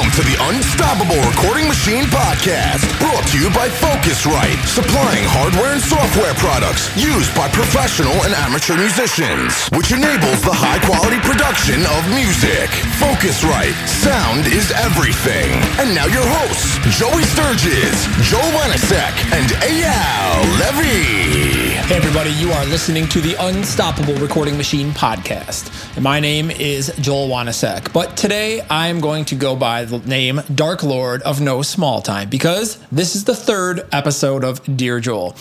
Welcome 0.00 0.24
to 0.24 0.30
the 0.32 0.40
Unstoppable 0.48 1.20
Recording 1.28 1.68
Machine 1.68 2.04
Podcast, 2.08 2.88
brought 3.04 3.20
to 3.28 3.36
you 3.36 3.52
by 3.52 3.68
Focusrite, 3.68 4.56
supplying 4.64 5.28
hardware 5.28 5.76
and 5.76 5.82
software 5.82 6.32
products 6.40 6.88
used 6.96 7.28
by 7.36 7.52
professional 7.52 8.16
and 8.24 8.32
amateur 8.32 8.80
musicians, 8.80 9.68
which 9.76 9.92
enables 9.92 10.40
the 10.40 10.56
high 10.56 10.80
quality 10.88 11.20
production 11.20 11.84
of 11.84 12.00
music. 12.16 12.72
Focusrite, 12.96 13.76
sound 13.84 14.48
is 14.48 14.72
everything. 14.72 15.52
And 15.76 15.92
now 15.92 16.08
your 16.08 16.24
hosts, 16.24 16.80
Joey 16.96 17.28
Sturgis, 17.28 18.08
Joel 18.24 18.48
Wanasek, 18.56 19.12
and 19.36 19.52
Eyal 19.60 20.40
Levy. 20.64 21.59
Hey, 21.86 21.96
everybody, 21.96 22.30
you 22.30 22.52
are 22.52 22.64
listening 22.66 23.08
to 23.08 23.20
the 23.20 23.34
Unstoppable 23.44 24.14
Recording 24.14 24.56
Machine 24.56 24.92
podcast. 24.92 26.00
My 26.00 26.20
name 26.20 26.48
is 26.50 26.92
Joel 27.00 27.28
Wanasek. 27.28 27.92
But 27.92 28.16
today 28.16 28.64
I'm 28.70 29.00
going 29.00 29.24
to 29.26 29.34
go 29.34 29.56
by 29.56 29.84
the 29.84 29.98
name 29.98 30.40
Dark 30.54 30.84
Lord 30.84 31.20
of 31.22 31.40
No 31.40 31.62
Small 31.62 32.00
Time 32.00 32.28
because 32.30 32.78
this 32.92 33.16
is 33.16 33.24
the 33.24 33.34
third 33.34 33.88
episode 33.92 34.44
of 34.44 34.62
Dear 34.76 35.00
Joel. 35.00 35.34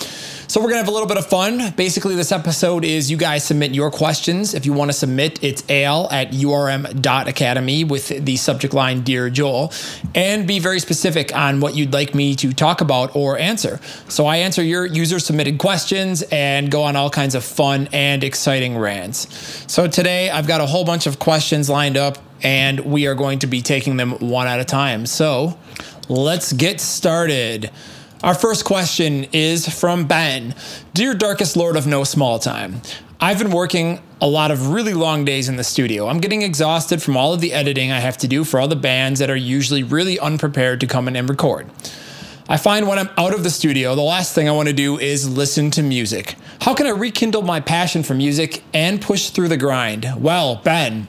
So 0.49 0.59
we're 0.59 0.69
gonna 0.69 0.79
have 0.79 0.87
a 0.87 0.91
little 0.91 1.07
bit 1.07 1.17
of 1.17 1.27
fun. 1.27 1.75
Basically, 1.77 2.15
this 2.15 2.31
episode 2.31 2.83
is 2.83 3.11
you 3.11 3.17
guys 3.17 3.43
submit 3.43 3.75
your 3.75 3.91
questions. 3.91 4.55
If 4.55 4.65
you 4.65 4.73
want 4.73 4.89
to 4.89 4.97
submit, 4.97 5.37
it's 5.43 5.63
al 5.69 6.09
at 6.09 6.31
urm.academy 6.31 7.83
with 7.83 8.25
the 8.25 8.35
subject 8.35 8.73
line 8.73 9.01
Dear 9.01 9.29
Joel, 9.29 9.71
and 10.15 10.47
be 10.47 10.57
very 10.57 10.79
specific 10.79 11.35
on 11.35 11.59
what 11.59 11.75
you'd 11.75 11.93
like 11.93 12.15
me 12.15 12.33
to 12.37 12.51
talk 12.51 12.81
about 12.81 13.15
or 13.15 13.37
answer. 13.37 13.79
So 14.07 14.25
I 14.25 14.37
answer 14.37 14.63
your 14.63 14.87
user 14.87 15.19
submitted 15.19 15.59
questions 15.59 16.23
and 16.31 16.71
go 16.71 16.81
on 16.81 16.95
all 16.95 17.11
kinds 17.11 17.35
of 17.35 17.43
fun 17.43 17.87
and 17.93 18.23
exciting 18.23 18.75
rants. 18.75 19.27
So 19.71 19.85
today 19.85 20.31
I've 20.31 20.47
got 20.47 20.61
a 20.61 20.65
whole 20.65 20.83
bunch 20.83 21.05
of 21.05 21.19
questions 21.19 21.69
lined 21.69 21.95
up, 21.95 22.17
and 22.41 22.79
we 22.79 23.05
are 23.05 23.13
going 23.13 23.37
to 23.37 23.47
be 23.47 23.61
taking 23.61 23.97
them 23.97 24.13
one 24.13 24.47
at 24.47 24.59
a 24.59 24.65
time. 24.65 25.05
So 25.05 25.59
let's 26.07 26.53
get 26.53 26.81
started. 26.81 27.69
Our 28.21 28.35
first 28.35 28.65
question 28.65 29.27
is 29.31 29.65
from 29.79 30.05
Ben 30.05 30.53
Dear 30.93 31.13
Darkest 31.13 31.55
Lord 31.55 31.77
of 31.77 31.87
No 31.87 32.03
Small 32.03 32.37
Time, 32.37 32.81
I've 33.21 33.39
been 33.39 33.51
working 33.51 34.01
a 34.19 34.27
lot 34.27 34.51
of 34.51 34.71
really 34.71 34.93
long 34.93 35.23
days 35.23 35.47
in 35.47 35.55
the 35.55 35.63
studio. 35.63 36.09
I'm 36.09 36.19
getting 36.19 36.41
exhausted 36.41 37.01
from 37.01 37.15
all 37.15 37.33
of 37.33 37.39
the 37.39 37.53
editing 37.53 37.93
I 37.93 38.01
have 38.01 38.17
to 38.17 38.27
do 38.27 38.43
for 38.43 38.59
all 38.59 38.67
the 38.67 38.75
bands 38.75 39.21
that 39.21 39.29
are 39.29 39.37
usually 39.37 39.83
really 39.83 40.19
unprepared 40.19 40.81
to 40.81 40.87
come 40.87 41.07
in 41.07 41.15
and 41.15 41.29
record. 41.29 41.69
I 42.49 42.57
find 42.57 42.89
when 42.89 42.99
I'm 42.99 43.09
out 43.17 43.33
of 43.33 43.45
the 43.45 43.49
studio, 43.49 43.95
the 43.95 44.01
last 44.01 44.35
thing 44.35 44.49
I 44.49 44.51
want 44.51 44.67
to 44.67 44.73
do 44.73 44.99
is 44.99 45.29
listen 45.29 45.71
to 45.71 45.81
music. 45.81 46.35
How 46.59 46.73
can 46.73 46.87
I 46.87 46.91
rekindle 46.91 47.43
my 47.43 47.61
passion 47.61 48.03
for 48.03 48.15
music 48.15 48.63
and 48.73 49.01
push 49.01 49.29
through 49.29 49.47
the 49.47 49.55
grind? 49.55 50.05
Well, 50.17 50.57
Ben, 50.57 51.07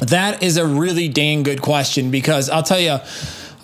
that 0.00 0.42
is 0.42 0.56
a 0.56 0.66
really 0.66 1.08
dang 1.08 1.44
good 1.44 1.62
question 1.62 2.10
because 2.10 2.50
I'll 2.50 2.64
tell 2.64 2.80
you, 2.80 2.98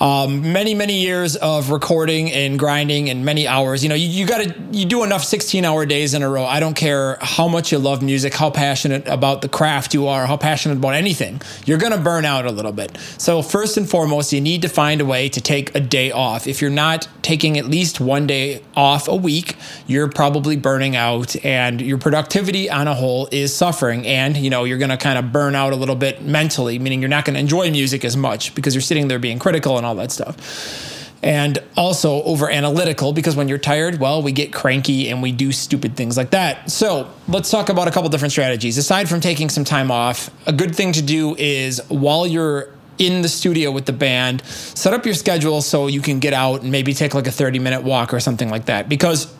um, 0.01 0.53
many 0.53 0.75
many 0.75 1.01
years 1.01 1.37
of 1.37 1.71
recording 1.71 2.31
and 2.33 2.59
grinding 2.59 3.11
and 3.11 3.25
many 3.25 3.47
hours. 3.47 3.83
You 3.83 3.91
know 3.91 3.95
you, 3.95 4.09
you 4.09 4.27
got 4.27 4.43
to 4.43 4.55
you 4.73 4.87
do 4.87 5.05
enough 5.05 5.23
16 5.25 5.65
hour 5.65 5.85
days 5.85 6.15
in 6.15 6.23
a 6.23 6.29
row. 6.29 6.45
I 6.45 6.61
don't 6.61 6.75
care 6.75 7.19
how 7.21 7.49
much 7.49 7.73
you 7.73 7.79
love 7.79 8.03
music 8.03 8.35
how 8.35 8.51
passionate 8.51 9.07
about 9.07 9.43
the 9.43 9.49
craft 9.49 9.95
you 9.95 10.07
are 10.07 10.27
how 10.27 10.37
passionate 10.37 10.79
about 10.79 10.95
anything 10.95 11.41
you're 11.67 11.79
to 11.79 11.99
burn 11.99 12.25
out 12.25 12.47
a 12.47 12.53
little 12.53 12.73
bit. 12.73 12.97
So 13.19 13.43
first 13.43 13.77
and 13.77 13.89
foremost 13.89 14.33
you 14.33 14.41
need 14.41 14.63
to 14.63 14.69
find 14.69 15.01
a 15.01 15.05
way 15.05 15.29
to 15.29 15.41
take 15.41 15.75
a 15.75 15.81
day 15.81 16.11
off. 16.11 16.47
If 16.47 16.61
you're 16.61 16.71
not 16.71 17.09
taking 17.23 17.59
at 17.59 17.67
least 17.67 18.01
one 18.01 18.27
day 18.27 18.63
off 18.77 19.09
a 19.09 19.17
week 19.17 19.57
you're 19.87 20.09
probably 20.09 20.57
burning 20.57 20.97
out 20.97 21.37
and 21.45 21.81
your 21.81 21.99
productivity 21.99 22.71
on 22.71 22.89
a 22.89 22.95
whole 22.95 23.29
is 23.33 23.55
suffering 23.55 24.07
and 24.07 24.37
you 24.37 24.51
know 24.51 24.65
you're 24.65 24.79
going 24.79 24.91
to 24.91 24.97
kind 24.97 25.19
of 25.19 25.33
burn 25.33 25.55
out 25.55 25.73
a 25.73 25.77
little 25.77 25.97
bit 25.97 26.23
mentally 26.23 26.79
meaning 26.79 27.01
you're 27.01 27.09
not 27.09 27.25
going 27.25 27.35
to 27.35 27.41
enjoy 27.41 27.71
music 27.71 28.05
as 28.05 28.17
much 28.17 28.55
because 28.55 28.75
you're 28.75 28.83
sitting 28.83 29.09
there 29.09 29.19
being 29.19 29.39
critical 29.39 29.77
and 29.77 29.87
all 29.87 29.95
that 29.97 30.13
stuff. 30.13 31.07
And 31.23 31.59
also 31.77 32.23
over 32.23 32.51
analytical 32.51 33.13
because 33.13 33.37
when 33.37 33.47
you're 33.47 33.59
tired, 33.59 34.01
well, 34.01 34.23
we 34.23 34.33
get 34.33 34.55
cranky 34.55 35.11
and 35.11 35.21
we 35.21 35.33
do 35.33 35.53
stupid 35.53 35.95
things 35.95 36.17
like 36.17 36.31
that. 36.31 36.71
So 36.71 37.11
let's 37.29 37.51
talk 37.51 37.69
about 37.69 37.89
a 37.89 37.91
couple 37.91 38.09
different 38.09 38.33
strategies. 38.33 38.79
Aside 38.79 39.07
from 39.07 39.21
taking 39.21 39.51
some 39.51 39.65
time 39.65 39.91
off, 39.91 40.31
a 40.47 40.53
good 40.53 40.75
thing 40.75 40.93
to 40.93 41.03
do 41.03 41.37
is 41.37 41.79
while 41.89 42.27
you're 42.27 42.71
in 43.01 43.23
the 43.23 43.29
studio 43.29 43.73
with 43.73 43.87
the 43.87 43.93
band, 43.93 44.45
set 44.45 44.95
up 44.95 45.05
your 45.05 45.15
schedule 45.15 45.63
so 45.63 45.89
you 45.89 46.03
can 46.03 46.21
get 46.21 46.35
out 46.35 46.63
and 46.63 46.71
maybe 46.71 46.95
take 46.95 47.15
like 47.15 47.27
a 47.27 47.33
30 47.33 47.59
minute 47.59 47.83
walk 47.83 48.15
or 48.15 48.21
something 48.21 48.51
like 48.51 48.67
that. 48.67 48.89
Because 48.89 49.35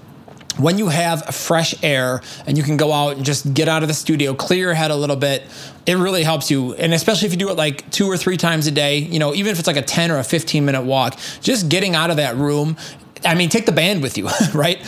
when 0.57 0.79
you 0.79 0.89
have 0.89 1.25
fresh 1.35 1.75
air 1.83 2.23
and 2.47 2.57
you 2.57 2.65
can 2.65 2.77
go 2.77 2.93
out 2.93 3.17
and 3.17 3.25
just 3.25 3.53
get 3.55 3.69
out 3.69 3.83
of 3.83 3.89
the 3.89 3.95
studio, 3.95 4.35
clear 4.35 4.61
your 4.61 4.75
head 4.75 4.91
a 4.91 4.97
little 4.97 5.17
bit, 5.17 5.45
it 5.87 5.95
really 5.95 6.23
helps 6.23 6.51
you. 6.51 6.75
And 6.75 6.93
especially 6.93 7.27
if 7.27 7.33
you 7.33 7.39
do 7.39 7.51
it 7.51 7.57
like 7.57 7.89
two 7.91 8.07
or 8.07 8.17
three 8.17 8.37
times 8.37 8.67
a 8.67 8.71
day, 8.71 8.99
you 8.99 9.19
know, 9.19 9.35
even 9.35 9.53
if 9.53 9.59
it's 9.59 9.69
like 9.69 9.77
a 9.77 9.83
10 9.83 10.11
or 10.11 10.19
a 10.19 10.25
15 10.25 10.65
minute 10.65 10.83
walk, 10.83 11.19
just 11.41 11.69
getting 11.69 11.95
out 11.95 12.11
of 12.11 12.17
that 12.17 12.37
room. 12.37 12.77
I 13.25 13.35
mean, 13.35 13.49
take 13.49 13.67
the 13.67 13.73
band 13.73 14.03
with 14.03 14.17
you, 14.17 14.29
right? 14.55 14.79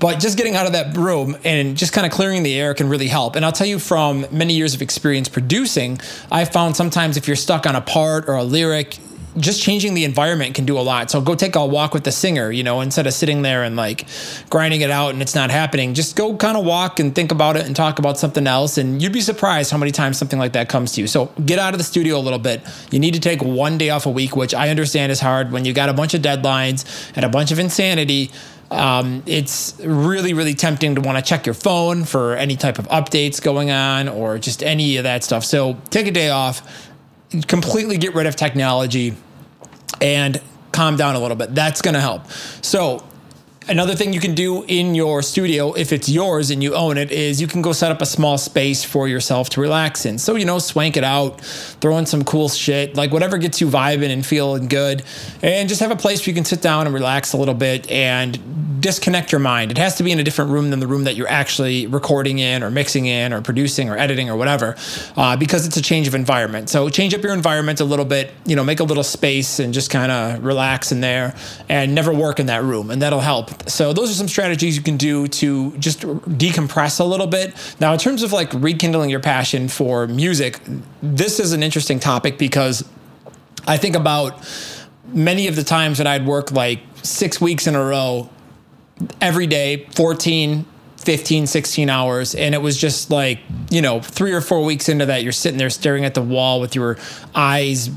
But 0.00 0.18
just 0.18 0.36
getting 0.36 0.54
out 0.56 0.66
of 0.66 0.72
that 0.72 0.96
room 0.96 1.36
and 1.44 1.76
just 1.76 1.92
kind 1.92 2.06
of 2.06 2.12
clearing 2.12 2.42
the 2.42 2.54
air 2.58 2.74
can 2.74 2.88
really 2.88 3.08
help. 3.08 3.36
And 3.36 3.44
I'll 3.44 3.52
tell 3.52 3.66
you 3.66 3.78
from 3.78 4.26
many 4.30 4.54
years 4.54 4.74
of 4.74 4.82
experience 4.82 5.28
producing, 5.28 6.00
I 6.30 6.44
found 6.44 6.76
sometimes 6.76 7.16
if 7.16 7.26
you're 7.26 7.36
stuck 7.36 7.66
on 7.66 7.76
a 7.76 7.80
part 7.80 8.28
or 8.28 8.34
a 8.34 8.44
lyric, 8.44 8.98
just 9.38 9.62
changing 9.62 9.94
the 9.94 10.04
environment 10.04 10.54
can 10.54 10.64
do 10.64 10.78
a 10.78 10.80
lot. 10.80 11.10
So 11.10 11.20
go 11.20 11.34
take 11.34 11.56
a 11.56 11.64
walk 11.64 11.92
with 11.92 12.04
the 12.04 12.12
singer, 12.12 12.50
you 12.50 12.62
know, 12.62 12.80
instead 12.80 13.06
of 13.06 13.12
sitting 13.12 13.42
there 13.42 13.64
and 13.64 13.76
like 13.76 14.06
grinding 14.48 14.80
it 14.80 14.90
out 14.90 15.10
and 15.12 15.20
it's 15.20 15.34
not 15.34 15.50
happening. 15.50 15.94
Just 15.94 16.16
go 16.16 16.36
kind 16.36 16.56
of 16.56 16.64
walk 16.64 17.00
and 17.00 17.14
think 17.14 17.32
about 17.32 17.56
it 17.56 17.66
and 17.66 17.76
talk 17.76 17.98
about 17.98 18.18
something 18.18 18.46
else. 18.46 18.78
And 18.78 19.02
you'd 19.02 19.12
be 19.12 19.20
surprised 19.20 19.70
how 19.70 19.78
many 19.78 19.90
times 19.90 20.18
something 20.18 20.38
like 20.38 20.52
that 20.52 20.68
comes 20.68 20.92
to 20.92 21.00
you. 21.00 21.06
So 21.06 21.26
get 21.44 21.58
out 21.58 21.74
of 21.74 21.78
the 21.78 21.84
studio 21.84 22.16
a 22.16 22.20
little 22.20 22.38
bit. 22.38 22.62
You 22.90 22.98
need 22.98 23.14
to 23.14 23.20
take 23.20 23.42
one 23.42 23.78
day 23.78 23.90
off 23.90 24.06
a 24.06 24.10
week, 24.10 24.36
which 24.36 24.54
I 24.54 24.70
understand 24.70 25.12
is 25.12 25.20
hard 25.20 25.52
when 25.52 25.64
you 25.64 25.72
got 25.72 25.88
a 25.88 25.94
bunch 25.94 26.14
of 26.14 26.22
deadlines 26.22 27.12
and 27.14 27.24
a 27.24 27.28
bunch 27.28 27.50
of 27.52 27.58
insanity. 27.58 28.30
Um, 28.70 29.22
it's 29.26 29.78
really, 29.84 30.32
really 30.32 30.54
tempting 30.54 30.96
to 30.96 31.00
want 31.00 31.18
to 31.18 31.22
check 31.22 31.46
your 31.46 31.54
phone 31.54 32.04
for 32.04 32.34
any 32.34 32.56
type 32.56 32.78
of 32.78 32.88
updates 32.88 33.40
going 33.40 33.70
on 33.70 34.08
or 34.08 34.38
just 34.38 34.62
any 34.62 34.96
of 34.96 35.04
that 35.04 35.22
stuff. 35.22 35.44
So 35.44 35.78
take 35.90 36.08
a 36.08 36.10
day 36.10 36.30
off, 36.30 36.90
completely 37.46 37.96
get 37.96 38.14
rid 38.14 38.26
of 38.26 38.34
technology 38.34 39.14
and 40.00 40.40
calm 40.72 40.96
down 40.96 41.14
a 41.14 41.20
little 41.20 41.36
bit. 41.36 41.54
That's 41.54 41.82
going 41.82 41.94
to 41.94 42.00
help. 42.00 42.30
So, 42.62 43.04
Another 43.68 43.96
thing 43.96 44.12
you 44.12 44.20
can 44.20 44.36
do 44.36 44.62
in 44.68 44.94
your 44.94 45.22
studio, 45.22 45.72
if 45.72 45.92
it's 45.92 46.08
yours 46.08 46.52
and 46.52 46.62
you 46.62 46.76
own 46.76 46.96
it, 46.96 47.10
is 47.10 47.40
you 47.40 47.48
can 47.48 47.62
go 47.62 47.72
set 47.72 47.90
up 47.90 48.00
a 48.00 48.06
small 48.06 48.38
space 48.38 48.84
for 48.84 49.08
yourself 49.08 49.50
to 49.50 49.60
relax 49.60 50.06
in. 50.06 50.18
So, 50.18 50.36
you 50.36 50.44
know, 50.44 50.60
swank 50.60 50.96
it 50.96 51.02
out, 51.02 51.40
throw 51.40 51.98
in 51.98 52.06
some 52.06 52.22
cool 52.22 52.48
shit, 52.48 52.94
like 52.94 53.10
whatever 53.10 53.38
gets 53.38 53.60
you 53.60 53.66
vibing 53.66 54.10
and 54.10 54.24
feeling 54.24 54.68
good, 54.68 55.02
and 55.42 55.68
just 55.68 55.80
have 55.80 55.90
a 55.90 55.96
place 55.96 56.20
where 56.20 56.28
you 56.30 56.34
can 56.34 56.44
sit 56.44 56.62
down 56.62 56.86
and 56.86 56.94
relax 56.94 57.32
a 57.32 57.36
little 57.36 57.54
bit 57.54 57.90
and 57.90 58.80
disconnect 58.80 59.32
your 59.32 59.40
mind. 59.40 59.72
It 59.72 59.78
has 59.78 59.96
to 59.96 60.04
be 60.04 60.12
in 60.12 60.20
a 60.20 60.22
different 60.22 60.52
room 60.52 60.70
than 60.70 60.78
the 60.78 60.86
room 60.86 61.02
that 61.02 61.16
you're 61.16 61.28
actually 61.28 61.88
recording 61.88 62.38
in 62.38 62.62
or 62.62 62.70
mixing 62.70 63.06
in 63.06 63.32
or 63.32 63.42
producing 63.42 63.88
or 63.88 63.98
editing 63.98 64.30
or 64.30 64.36
whatever, 64.36 64.76
uh, 65.16 65.36
because 65.36 65.66
it's 65.66 65.76
a 65.76 65.82
change 65.82 66.06
of 66.06 66.14
environment. 66.14 66.68
So, 66.68 66.88
change 66.88 67.14
up 67.14 67.22
your 67.22 67.32
environment 67.34 67.80
a 67.80 67.84
little 67.84 68.04
bit, 68.04 68.32
you 68.44 68.54
know, 68.54 68.62
make 68.62 68.78
a 68.78 68.84
little 68.84 69.02
space 69.02 69.58
and 69.58 69.74
just 69.74 69.90
kind 69.90 70.12
of 70.12 70.44
relax 70.44 70.92
in 70.92 71.00
there 71.00 71.34
and 71.68 71.96
never 71.96 72.14
work 72.14 72.38
in 72.38 72.46
that 72.46 72.62
room, 72.62 72.92
and 72.92 73.02
that'll 73.02 73.18
help. 73.18 73.55
So 73.66 73.92
those 73.92 74.10
are 74.10 74.14
some 74.14 74.28
strategies 74.28 74.76
you 74.76 74.82
can 74.82 74.96
do 74.96 75.26
to 75.28 75.76
just 75.78 76.00
decompress 76.00 77.00
a 77.00 77.04
little 77.04 77.26
bit. 77.26 77.54
Now, 77.80 77.92
in 77.92 77.98
terms 77.98 78.22
of 78.22 78.32
like 78.32 78.52
rekindling 78.54 79.10
your 79.10 79.20
passion 79.20 79.68
for 79.68 80.06
music, 80.06 80.60
this 81.02 81.40
is 81.40 81.52
an 81.52 81.62
interesting 81.62 81.98
topic 81.98 82.38
because 82.38 82.88
I 83.66 83.76
think 83.76 83.96
about 83.96 84.46
many 85.08 85.48
of 85.48 85.56
the 85.56 85.64
times 85.64 85.98
that 85.98 86.06
I'd 86.06 86.26
work 86.26 86.52
like 86.52 86.80
six 87.02 87.40
weeks 87.40 87.66
in 87.66 87.74
a 87.74 87.84
row 87.84 88.30
every 89.20 89.46
day, 89.46 89.86
14, 89.94 90.64
15, 90.98 91.46
16 91.46 91.90
hours. 91.90 92.34
And 92.34 92.54
it 92.54 92.58
was 92.58 92.76
just 92.76 93.10
like, 93.10 93.40
you 93.70 93.82
know, 93.82 94.00
three 94.00 94.32
or 94.32 94.40
four 94.40 94.64
weeks 94.64 94.88
into 94.88 95.06
that, 95.06 95.22
you're 95.22 95.32
sitting 95.32 95.58
there 95.58 95.70
staring 95.70 96.04
at 96.04 96.14
the 96.14 96.22
wall 96.22 96.60
with 96.60 96.74
your 96.74 96.98
eyes 97.34 97.90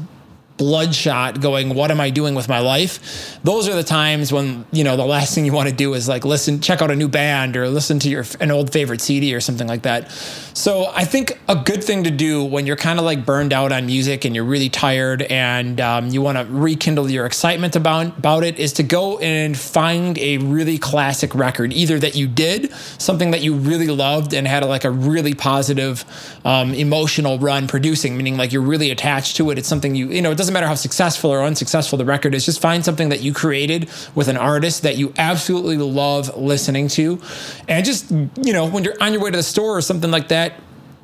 bloodshot 0.60 1.42
going 1.42 1.74
what 1.74 1.90
am 1.90 2.00
i 2.00 2.10
doing 2.10 2.36
with 2.36 2.48
my 2.48 2.60
life? 2.60 3.40
Those 3.44 3.68
are 3.68 3.76
the 3.76 3.84
times 3.84 4.32
when 4.32 4.66
you 4.72 4.84
know 4.84 4.96
the 4.98 5.06
last 5.06 5.34
thing 5.34 5.46
you 5.46 5.54
want 5.54 5.70
to 5.70 5.76
do 5.76 5.94
is 5.94 6.08
like 6.08 6.26
listen 6.26 6.60
check 6.60 6.82
out 6.82 6.92
a 6.92 6.96
new 6.96 7.08
band 7.08 7.58
or 7.58 7.68
listen 7.70 7.98
to 8.00 8.10
your 8.10 8.26
an 8.40 8.52
old 8.52 8.72
favorite 8.72 9.02
cd 9.02 9.34
or 9.34 9.40
something 9.40 9.68
like 9.68 9.84
that. 9.84 10.12
So 10.54 10.92
i 10.94 11.06
think 11.06 11.40
a 11.48 11.56
good 11.56 11.84
thing 11.84 12.04
to 12.04 12.12
do 12.12 12.44
when 12.44 12.68
you're 12.68 12.76
kind 12.76 13.00
of 13.00 13.06
like 13.06 13.26
burned 13.26 13.54
out 13.54 13.72
on 13.72 13.86
music 13.86 14.26
and 14.26 14.36
you're 14.36 14.44
really 14.44 14.70
tired 14.70 15.22
and 15.24 15.80
um, 15.80 16.10
you 16.10 16.22
want 16.22 16.38
to 16.38 16.46
rekindle 16.46 17.10
your 17.10 17.26
excitement 17.26 17.76
about 17.76 18.18
about 18.18 18.44
it 18.44 18.60
is 18.60 18.74
to 18.74 18.84
go 18.84 19.18
and 19.20 19.58
find 19.58 20.18
a 20.18 20.38
really 20.40 20.78
classic 20.78 21.34
record 21.34 21.72
either 21.72 21.98
that 21.98 22.16
you 22.16 22.28
did 22.28 22.72
something 22.98 23.32
that 23.32 23.42
you 23.42 23.56
really 23.56 23.88
loved 23.88 24.34
and 24.34 24.48
had 24.48 24.62
a, 24.62 24.66
like 24.66 24.84
a 24.84 24.92
really 24.92 25.34
positive 25.34 26.04
um, 26.44 26.74
emotional 26.74 27.40
run 27.40 27.68
producing 27.68 28.18
meaning 28.18 28.36
like 28.36 28.52
you're 28.52 28.62
really 28.62 28.92
attached 28.92 29.38
to 29.38 29.50
it 29.50 29.58
it's 29.58 29.68
something 29.68 29.96
you 29.96 30.10
you 30.10 30.22
know 30.22 30.32
it 30.32 30.38
doesn't 30.38 30.49
doesn't 30.50 30.62
matter 30.62 30.68
how 30.68 30.74
successful 30.74 31.30
or 31.30 31.44
unsuccessful 31.44 31.96
the 32.00 32.06
record 32.06 32.34
is, 32.34 32.44
just 32.44 32.60
find 32.60 32.84
something 32.84 33.10
that 33.10 33.22
you 33.22 33.34
created 33.34 33.88
with 34.16 34.28
an 34.30 34.38
artist 34.38 34.82
that 34.82 34.98
you 34.98 35.14
absolutely 35.20 35.78
love 35.78 36.36
listening 36.36 36.88
to. 36.88 37.22
And 37.68 37.86
just, 37.86 38.10
you 38.10 38.52
know, 38.52 38.68
when 38.68 38.84
you're 38.84 39.00
on 39.00 39.14
your 39.14 39.22
way 39.22 39.30
to 39.30 39.38
the 39.38 39.44
store 39.44 39.78
or 39.78 39.82
something 39.82 40.10
like 40.10 40.30
that, 40.30 40.54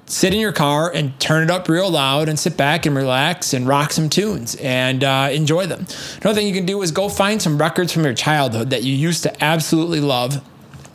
sit 0.07 0.33
in 0.33 0.39
your 0.39 0.51
car 0.51 0.91
and 0.91 1.19
turn 1.19 1.43
it 1.43 1.51
up 1.51 1.69
real 1.69 1.91
loud 1.91 2.27
and 2.27 2.39
sit 2.39 2.57
back 2.57 2.87
and 2.87 2.95
relax 2.95 3.53
and 3.53 3.67
rock 3.67 3.91
some 3.91 4.09
tunes 4.09 4.55
and 4.55 5.03
uh, 5.03 5.29
enjoy 5.31 5.67
them. 5.67 5.85
Another 6.21 6.33
thing 6.33 6.47
you 6.47 6.53
can 6.53 6.65
do 6.65 6.81
is 6.81 6.91
go 6.91 7.07
find 7.07 7.39
some 7.39 7.59
records 7.59 7.93
from 7.93 8.03
your 8.03 8.15
childhood 8.15 8.71
that 8.71 8.81
you 8.81 8.95
used 8.95 9.21
to 9.23 9.43
absolutely 9.43 9.99
love 9.99 10.43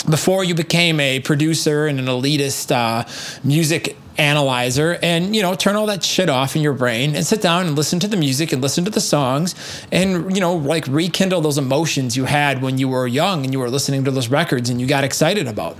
before 0.09 0.45
you 0.45 0.55
became 0.55 1.01
a 1.01 1.21
producer 1.21 1.87
and 1.87 1.99
an 1.99 2.07
elitist 2.07 2.71
uh, 2.71 3.05
music 3.45 3.97
analyzer 4.19 4.99
and 5.03 5.35
you 5.35 5.41
know 5.41 5.55
turn 5.55 5.77
all 5.77 5.87
that 5.87 6.05
shit 6.05 6.29
off 6.29 6.55
in 6.55 6.61
your 6.61 6.75
brain 6.75 7.17
and 7.17 7.25
sit 7.25 7.41
down 7.41 7.67
and 7.67 7.75
listen 7.75 7.99
to 7.99 8.07
the 8.07 8.17
music 8.19 8.53
and 8.53 8.61
listen 8.61 8.85
to 8.85 8.91
the 8.91 9.01
songs 9.01 9.55
and 9.93 10.35
you 10.35 10.41
know 10.41 10.55
like 10.55 10.87
rekindle 10.89 11.41
those 11.41 11.57
emotions 11.57 12.19
you 12.19 12.25
had 12.27 12.61
when 12.61 12.77
you 12.77 12.87
were 12.87 13.07
young 13.07 13.45
and 13.45 13.53
you 13.53 13.59
were 13.59 13.71
listening 13.71 14.05
to 14.05 14.11
those 14.11 14.29
records 14.29 14.69
and 14.69 14.79
you 14.79 14.87
got 14.87 15.05
excited 15.05 15.49
about 15.49 15.77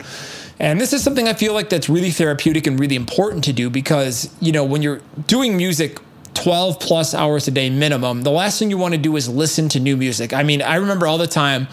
and 0.61 0.79
this 0.79 0.93
is 0.93 1.03
something 1.03 1.27
I 1.27 1.33
feel 1.33 1.55
like 1.55 1.71
that's 1.71 1.89
really 1.89 2.11
therapeutic 2.11 2.67
and 2.67 2.79
really 2.79 2.95
important 2.95 3.45
to 3.45 3.53
do 3.55 3.71
because, 3.71 4.29
you 4.43 4.53
know, 4.53 4.63
when 4.63 4.83
you're 4.83 5.01
doing 5.27 5.57
music 5.57 5.99
12 6.35 6.79
plus 6.79 7.15
hours 7.15 7.49
a 7.49 7.51
day 7.51 7.71
minimum, 7.71 8.23
the 8.23 8.31
last 8.31 8.59
thing 8.59 8.69
you 8.69 8.77
want 8.77 8.93
to 8.93 9.01
do 9.01 9.17
is 9.17 9.27
listen 9.27 9.71
to 9.71 9.81
new 9.81 9.97
music. 9.97 10.35
I 10.35 10.43
mean, 10.43 10.61
I 10.61 10.77
remember 10.77 11.07
all 11.07 11.17
the 11.17 11.27
time 11.27 11.67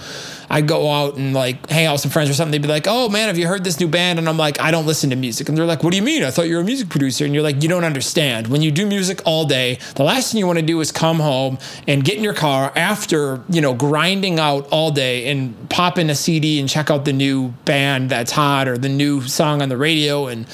I 0.50 0.62
go 0.62 0.92
out 0.92 1.16
and 1.16 1.34
like 1.34 1.70
hang 1.70 1.86
out 1.86 1.94
with 1.94 2.02
some 2.02 2.12
friends 2.12 2.30
or 2.30 2.34
something. 2.34 2.52
They'd 2.52 2.62
be 2.62 2.68
like, 2.68 2.88
"Oh 2.88 3.10
man, 3.10 3.28
have 3.28 3.38
you 3.38 3.48
heard 3.48 3.64
this 3.64 3.80
new 3.80 3.88
band?" 3.88 4.20
And 4.20 4.30
I'm 4.30 4.38
like, 4.38 4.60
"I 4.62 4.72
don't 4.72 4.86
listen 4.86 5.10
to 5.10 5.16
music." 5.16 5.50
And 5.50 5.58
they're 5.58 5.66
like, 5.66 5.84
"What 5.84 5.92
do 5.92 5.98
you 5.98 6.04
mean? 6.04 6.24
I 6.24 6.32
thought 6.32 6.48
you 6.48 6.56
were 6.56 6.62
a 6.62 6.66
music 6.66 6.90
producer." 6.90 7.26
And 7.26 7.34
you're 7.34 7.44
like, 7.44 7.62
"You 7.62 7.70
don't 7.70 7.84
understand. 7.84 8.48
When 8.48 8.62
you 8.62 8.72
do 8.72 8.86
music 8.86 9.22
all 9.26 9.46
day, 9.46 9.80
the 9.96 10.04
last 10.04 10.32
thing 10.32 10.40
you 10.40 10.48
want 10.48 10.60
to 10.60 10.66
do 10.66 10.80
is 10.80 10.92
come 10.92 11.20
home 11.20 11.58
and 11.88 12.04
get 12.04 12.18
in 12.18 12.24
your 12.24 12.34
car 12.34 12.72
after 12.76 13.42
you 13.50 13.62
know 13.62 13.74
grinding 13.74 14.40
out 14.40 14.68
all 14.72 14.92
day 14.92 15.30
and 15.30 15.70
pop 15.70 15.98
in 15.98 16.10
a 16.10 16.16
CD 16.16 16.60
and 16.60 16.70
check 16.70 16.90
out 16.90 17.06
the 17.06 17.14
new 17.14 17.50
band 17.66 18.10
that's 18.10 18.32
hot 18.32 18.68
or 18.68 18.78
the 18.78 18.90
new 18.90 19.22
song 19.22 19.62
on 19.62 19.70
the 19.70 19.78
radio." 19.78 20.28
And 20.28 20.46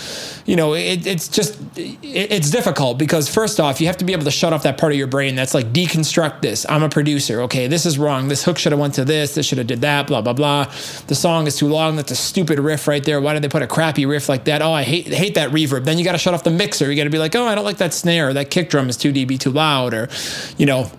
you 0.46 0.56
know, 0.56 0.74
it, 0.74 1.08
it's 1.08 1.28
just 1.28 1.58
it, 1.78 1.98
it's 2.04 2.50
difficult 2.50 2.98
because 2.98 3.34
first 3.34 3.60
off, 3.60 3.80
you 3.80 3.88
have 3.88 3.98
to 3.98 4.06
be 4.06 4.14
able 4.14 4.26
to 4.26 4.32
shut 4.32 4.54
off 4.54 4.64
that 4.64 4.78
part 4.78 4.92
of 4.92 4.98
your 4.98 5.08
brain 5.08 5.36
that's 5.36 5.54
like 5.54 5.68
deconstruct 5.68 6.42
this. 6.42 6.66
I'm 6.68 6.84
a 6.84 6.90
producer. 6.90 7.42
Okay, 7.42 7.68
this 7.68 7.86
is 7.86 7.98
wrong. 7.98 8.28
This 8.28 8.44
hook 8.44 8.58
should 8.58 8.72
have 8.72 8.80
went 8.80 8.96
to 8.96 9.06
this. 9.06 9.36
This 9.36 9.46
should 9.46 9.58
have 9.58 9.68
did 9.68 9.82
that, 9.82 10.08
blah, 10.08 10.22
blah, 10.22 10.34
blah. 10.34 10.66
The 11.08 11.16
song 11.16 11.48
is 11.48 11.56
too 11.56 11.68
long. 11.68 11.96
That's 11.96 12.12
a 12.12 12.16
stupid 12.16 12.60
riff 12.60 12.88
right 12.88 13.04
there. 13.04 13.22
Why 13.22 13.34
did 13.34 13.44
they 13.44 13.50
put 13.50 13.62
a 13.62 13.68
crappy 13.68 14.06
riff 14.06 14.28
like 14.28 14.46
that? 14.46 14.62
Oh, 14.62 14.72
I 14.72 14.84
hate 14.84 15.08
hate 15.08 15.36
that 15.36 15.52
reverb. 15.52 15.86
Then 15.86 15.98
you 15.98 16.04
got 16.04 16.14
to 16.14 16.18
shut 16.18 16.34
off 16.34 16.44
the 16.44 16.52
mixer. 16.52 16.90
You 16.90 16.98
got 16.98 17.06
to 17.06 17.10
be 17.10 17.20
like, 17.20 17.36
oh, 17.36 17.46
I 17.46 17.56
don't 17.56 17.66
like 17.66 17.78
that 17.78 17.94
snare. 17.94 18.34
That 18.34 18.50
kick 18.52 18.70
drum 18.70 18.90
is 18.90 18.98
2 18.98 19.14
dB 19.14 19.40
too 19.40 19.52
loud. 19.52 19.94
Or, 19.94 20.10
you 20.58 20.66
know, 20.66 20.92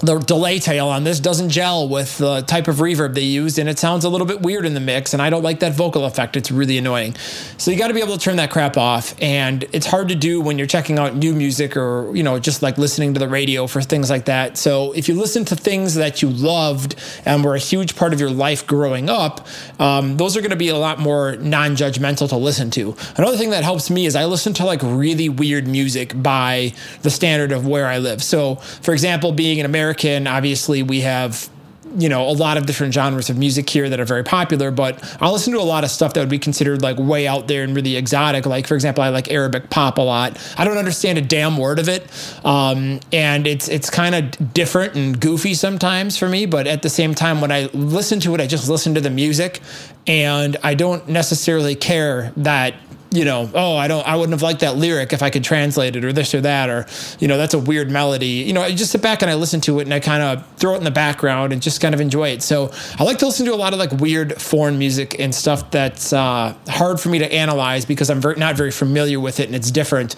the 0.00 0.18
delay 0.18 0.58
tail 0.58 0.88
on 0.88 1.04
this 1.04 1.18
doesn't 1.18 1.50
gel 1.50 1.88
with 1.88 2.18
the 2.18 2.42
type 2.42 2.68
of 2.68 2.76
reverb 2.76 3.14
they 3.14 3.22
used, 3.22 3.58
and 3.58 3.68
it 3.68 3.78
sounds 3.78 4.04
a 4.04 4.08
little 4.08 4.26
bit 4.26 4.40
weird 4.40 4.64
in 4.64 4.74
the 4.74 4.80
mix. 4.80 5.12
And 5.12 5.20
I 5.20 5.30
don't 5.30 5.42
like 5.42 5.60
that 5.60 5.74
vocal 5.74 6.04
effect; 6.04 6.36
it's 6.36 6.50
really 6.50 6.78
annoying. 6.78 7.14
So 7.56 7.70
you 7.70 7.78
got 7.78 7.88
to 7.88 7.94
be 7.94 8.00
able 8.00 8.16
to 8.16 8.20
turn 8.20 8.36
that 8.36 8.50
crap 8.50 8.76
off, 8.76 9.14
and 9.20 9.64
it's 9.72 9.86
hard 9.86 10.08
to 10.08 10.14
do 10.14 10.40
when 10.40 10.56
you're 10.56 10.66
checking 10.66 10.98
out 10.98 11.16
new 11.16 11.34
music 11.34 11.76
or 11.76 12.14
you 12.14 12.22
know 12.22 12.38
just 12.38 12.62
like 12.62 12.78
listening 12.78 13.14
to 13.14 13.20
the 13.20 13.28
radio 13.28 13.66
for 13.66 13.82
things 13.82 14.08
like 14.08 14.26
that. 14.26 14.56
So 14.56 14.92
if 14.92 15.08
you 15.08 15.14
listen 15.14 15.44
to 15.46 15.56
things 15.56 15.94
that 15.96 16.22
you 16.22 16.30
loved 16.30 16.94
and 17.24 17.44
were 17.44 17.56
a 17.56 17.60
huge 17.60 17.96
part 17.96 18.12
of 18.12 18.20
your 18.20 18.30
life 18.30 18.66
growing 18.66 19.10
up, 19.10 19.46
um, 19.80 20.16
those 20.16 20.36
are 20.36 20.40
going 20.40 20.50
to 20.50 20.56
be 20.56 20.68
a 20.68 20.76
lot 20.78 20.98
more 20.98 21.36
non-judgmental 21.36 22.28
to 22.28 22.36
listen 22.36 22.70
to. 22.72 22.94
Another 23.16 23.36
thing 23.36 23.50
that 23.50 23.64
helps 23.64 23.90
me 23.90 24.06
is 24.06 24.14
I 24.14 24.26
listen 24.26 24.54
to 24.54 24.64
like 24.64 24.80
really 24.82 25.28
weird 25.28 25.66
music 25.66 26.20
by 26.22 26.72
the 27.02 27.10
standard 27.10 27.50
of 27.50 27.66
where 27.66 27.86
I 27.86 27.98
live. 27.98 28.22
So, 28.22 28.56
for 28.56 28.92
example, 28.92 29.32
being 29.32 29.58
an 29.58 29.66
American 29.66 29.87
American, 29.88 30.26
obviously 30.26 30.82
we 30.82 31.00
have 31.00 31.48
you 31.96 32.10
know 32.10 32.28
a 32.28 32.32
lot 32.32 32.58
of 32.58 32.66
different 32.66 32.92
genres 32.92 33.30
of 33.30 33.38
music 33.38 33.70
here 33.70 33.88
that 33.88 33.98
are 33.98 34.04
very 34.04 34.22
popular 34.22 34.70
but 34.70 35.02
i'll 35.22 35.32
listen 35.32 35.54
to 35.54 35.58
a 35.58 35.62
lot 35.62 35.84
of 35.84 35.90
stuff 35.90 36.12
that 36.12 36.20
would 36.20 36.28
be 36.28 36.38
considered 36.38 36.82
like 36.82 36.98
way 36.98 37.26
out 37.26 37.48
there 37.48 37.64
and 37.64 37.74
really 37.74 37.96
exotic. 37.96 38.44
Like 38.44 38.66
for 38.66 38.74
example 38.74 39.02
i 39.02 39.08
like 39.08 39.30
arabic 39.30 39.70
pop 39.70 39.96
a 39.96 40.02
lot. 40.02 40.36
I 40.58 40.66
don't 40.66 40.76
understand 40.76 41.16
a 41.16 41.22
damn 41.22 41.56
word 41.56 41.78
of 41.78 41.88
it. 41.88 42.06
Um, 42.44 43.00
and 43.10 43.46
it's 43.46 43.68
it's 43.68 43.88
kind 43.88 44.14
of 44.14 44.52
different 44.52 44.96
and 44.96 45.18
goofy 45.18 45.54
sometimes 45.54 46.18
for 46.18 46.28
me 46.28 46.44
but 46.44 46.66
at 46.66 46.82
the 46.82 46.90
same 46.90 47.14
time 47.14 47.40
when 47.40 47.50
i 47.50 47.70
listen 47.72 48.20
to 48.20 48.34
it 48.34 48.42
i 48.42 48.46
just 48.46 48.68
listen 48.68 48.94
to 48.94 49.00
the 49.00 49.10
music. 49.10 49.60
And 50.06 50.58
i 50.62 50.74
don't 50.74 51.08
necessarily 51.08 51.74
care 51.74 52.34
that 52.36 52.74
you 53.10 53.24
know, 53.24 53.50
oh, 53.54 53.76
I 53.76 53.88
don't, 53.88 54.06
I 54.06 54.16
wouldn't 54.16 54.32
have 54.32 54.42
liked 54.42 54.60
that 54.60 54.76
lyric 54.76 55.12
if 55.12 55.22
I 55.22 55.30
could 55.30 55.42
translate 55.42 55.96
it 55.96 56.04
or 56.04 56.12
this 56.12 56.34
or 56.34 56.42
that, 56.42 56.68
or, 56.68 56.86
you 57.18 57.26
know, 57.26 57.38
that's 57.38 57.54
a 57.54 57.58
weird 57.58 57.90
melody. 57.90 58.26
You 58.26 58.52
know, 58.52 58.60
I 58.60 58.74
just 58.74 58.92
sit 58.92 59.00
back 59.00 59.22
and 59.22 59.30
I 59.30 59.34
listen 59.34 59.62
to 59.62 59.78
it 59.78 59.84
and 59.84 59.94
I 59.94 60.00
kind 60.00 60.22
of 60.22 60.46
throw 60.56 60.74
it 60.74 60.78
in 60.78 60.84
the 60.84 60.90
background 60.90 61.54
and 61.54 61.62
just 61.62 61.80
kind 61.80 61.94
of 61.94 62.02
enjoy 62.02 62.30
it. 62.30 62.42
So 62.42 62.70
I 62.98 63.04
like 63.04 63.18
to 63.18 63.26
listen 63.26 63.46
to 63.46 63.54
a 63.54 63.56
lot 63.56 63.72
of 63.72 63.78
like 63.78 63.92
weird 63.92 64.40
foreign 64.40 64.78
music 64.78 65.18
and 65.18 65.34
stuff 65.34 65.70
that's 65.70 66.12
uh, 66.12 66.54
hard 66.68 67.00
for 67.00 67.08
me 67.08 67.18
to 67.20 67.32
analyze 67.32 67.86
because 67.86 68.10
I'm 68.10 68.20
not 68.38 68.56
very 68.56 68.70
familiar 68.70 69.20
with 69.20 69.40
it 69.40 69.46
and 69.46 69.54
it's 69.54 69.70
different. 69.70 70.14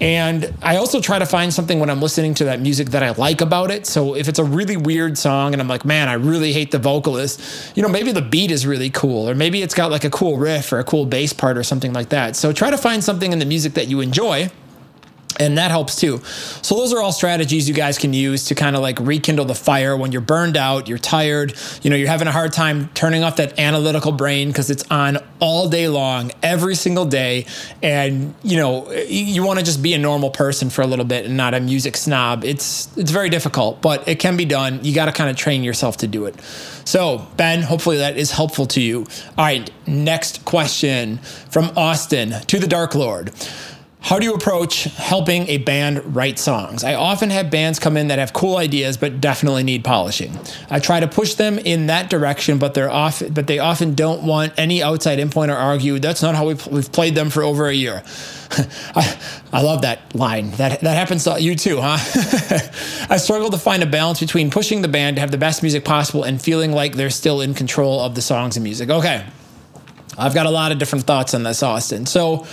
And 0.00 0.54
I 0.62 0.76
also 0.76 1.02
try 1.02 1.18
to 1.18 1.26
find 1.26 1.52
something 1.52 1.78
when 1.78 1.90
I'm 1.90 2.00
listening 2.00 2.32
to 2.34 2.44
that 2.44 2.60
music 2.60 2.90
that 2.90 3.02
I 3.02 3.10
like 3.10 3.42
about 3.42 3.70
it. 3.70 3.86
So 3.86 4.16
if 4.16 4.28
it's 4.28 4.38
a 4.38 4.44
really 4.44 4.78
weird 4.78 5.18
song 5.18 5.52
and 5.52 5.60
I'm 5.60 5.68
like, 5.68 5.84
man, 5.84 6.08
I 6.08 6.14
really 6.14 6.54
hate 6.54 6.70
the 6.70 6.78
vocalist, 6.78 7.76
you 7.76 7.82
know, 7.82 7.88
maybe 7.88 8.12
the 8.12 8.22
beat 8.22 8.50
is 8.50 8.66
really 8.66 8.88
cool, 8.88 9.28
or 9.28 9.34
maybe 9.34 9.60
it's 9.60 9.74
got 9.74 9.90
like 9.90 10.04
a 10.04 10.10
cool 10.10 10.38
riff 10.38 10.72
or 10.72 10.78
a 10.78 10.84
cool 10.84 11.04
bass 11.04 11.34
part 11.34 11.58
or 11.58 11.62
something 11.62 11.92
like 11.92 12.08
that 12.08 12.29
that. 12.30 12.38
So 12.38 12.52
try 12.52 12.70
to 12.70 12.78
find 12.78 13.02
something 13.02 13.32
in 13.32 13.38
the 13.38 13.44
music 13.44 13.74
that 13.74 13.88
you 13.88 14.00
enjoy 14.00 14.50
and 15.40 15.58
that 15.58 15.70
helps 15.70 15.96
too. 15.96 16.20
So 16.62 16.76
those 16.76 16.92
are 16.92 17.00
all 17.00 17.12
strategies 17.12 17.68
you 17.68 17.74
guys 17.74 17.98
can 17.98 18.12
use 18.12 18.44
to 18.44 18.54
kind 18.54 18.76
of 18.76 18.82
like 18.82 19.00
rekindle 19.00 19.46
the 19.46 19.54
fire 19.54 19.96
when 19.96 20.12
you're 20.12 20.20
burned 20.20 20.56
out, 20.56 20.86
you're 20.86 20.98
tired, 20.98 21.54
you 21.82 21.90
know, 21.90 21.96
you're 21.96 22.08
having 22.08 22.28
a 22.28 22.32
hard 22.32 22.52
time 22.52 22.90
turning 22.94 23.24
off 23.24 23.36
that 23.36 23.58
analytical 23.58 24.12
brain 24.12 24.48
because 24.48 24.70
it's 24.70 24.88
on 24.90 25.18
all 25.40 25.68
day 25.68 25.88
long, 25.88 26.30
every 26.42 26.74
single 26.74 27.06
day, 27.06 27.46
and 27.82 28.34
you 28.42 28.58
know, 28.58 28.92
you 28.92 29.42
want 29.42 29.58
to 29.58 29.64
just 29.64 29.82
be 29.82 29.94
a 29.94 29.98
normal 29.98 30.30
person 30.30 30.68
for 30.68 30.82
a 30.82 30.86
little 30.86 31.06
bit 31.06 31.24
and 31.24 31.36
not 31.36 31.54
a 31.54 31.60
music 31.60 31.96
snob. 31.96 32.44
It's 32.44 32.94
it's 32.96 33.10
very 33.10 33.30
difficult, 33.30 33.80
but 33.80 34.06
it 34.06 34.18
can 34.18 34.36
be 34.36 34.44
done. 34.44 34.80
You 34.84 34.94
got 34.94 35.06
to 35.06 35.12
kind 35.12 35.30
of 35.30 35.36
train 35.36 35.64
yourself 35.64 35.96
to 35.98 36.06
do 36.06 36.26
it. 36.26 36.38
So, 36.84 37.26
Ben, 37.36 37.62
hopefully 37.62 37.98
that 37.98 38.16
is 38.16 38.32
helpful 38.32 38.66
to 38.66 38.80
you. 38.80 39.06
All 39.38 39.44
right, 39.44 39.70
next 39.86 40.44
question 40.44 41.18
from 41.18 41.72
Austin 41.76 42.34
to 42.46 42.58
the 42.58 42.66
Dark 42.66 42.94
Lord. 42.94 43.32
How 44.02 44.18
do 44.18 44.24
you 44.24 44.34
approach 44.34 44.84
helping 44.84 45.46
a 45.48 45.58
band 45.58 46.16
write 46.16 46.38
songs? 46.38 46.84
I 46.84 46.94
often 46.94 47.28
have 47.30 47.50
bands 47.50 47.78
come 47.78 47.96
in 47.98 48.08
that 48.08 48.18
have 48.18 48.32
cool 48.32 48.56
ideas 48.56 48.96
but 48.96 49.20
definitely 49.20 49.62
need 49.62 49.84
polishing. 49.84 50.36
I 50.70 50.80
try 50.80 51.00
to 51.00 51.06
push 51.06 51.34
them 51.34 51.58
in 51.58 51.86
that 51.86 52.08
direction, 52.08 52.58
but 52.58 52.72
they're 52.72 52.90
off. 52.90 53.22
But 53.30 53.46
they 53.46 53.58
often 53.58 53.94
don't 53.94 54.22
want 54.22 54.54
any 54.56 54.82
outside 54.82 55.18
input 55.18 55.50
or 55.50 55.54
argue. 55.54 55.98
That's 55.98 56.22
not 56.22 56.34
how 56.34 56.46
we've, 56.46 56.66
we've 56.66 56.90
played 56.90 57.14
them 57.14 57.28
for 57.28 57.42
over 57.42 57.68
a 57.68 57.74
year. 57.74 58.02
I, 58.96 59.18
I 59.52 59.62
love 59.62 59.82
that 59.82 60.14
line. 60.14 60.50
That 60.52 60.80
that 60.80 60.94
happens 60.94 61.24
to 61.24 61.40
you 61.40 61.54
too, 61.54 61.78
huh? 61.80 61.98
I 63.10 63.18
struggle 63.18 63.50
to 63.50 63.58
find 63.58 63.82
a 63.82 63.86
balance 63.86 64.18
between 64.18 64.50
pushing 64.50 64.80
the 64.82 64.88
band 64.88 65.16
to 65.16 65.20
have 65.20 65.30
the 65.30 65.38
best 65.38 65.62
music 65.62 65.84
possible 65.84 66.24
and 66.24 66.40
feeling 66.40 66.72
like 66.72 66.96
they're 66.96 67.10
still 67.10 67.42
in 67.42 67.54
control 67.54 68.00
of 68.00 68.14
the 68.14 68.22
songs 68.22 68.56
and 68.56 68.64
music. 68.64 68.88
Okay, 68.90 69.24
I've 70.18 70.34
got 70.34 70.46
a 70.46 70.50
lot 70.50 70.72
of 70.72 70.78
different 70.78 71.04
thoughts 71.04 71.34
on 71.34 71.44
this, 71.44 71.62
Austin. 71.62 72.06
So 72.06 72.46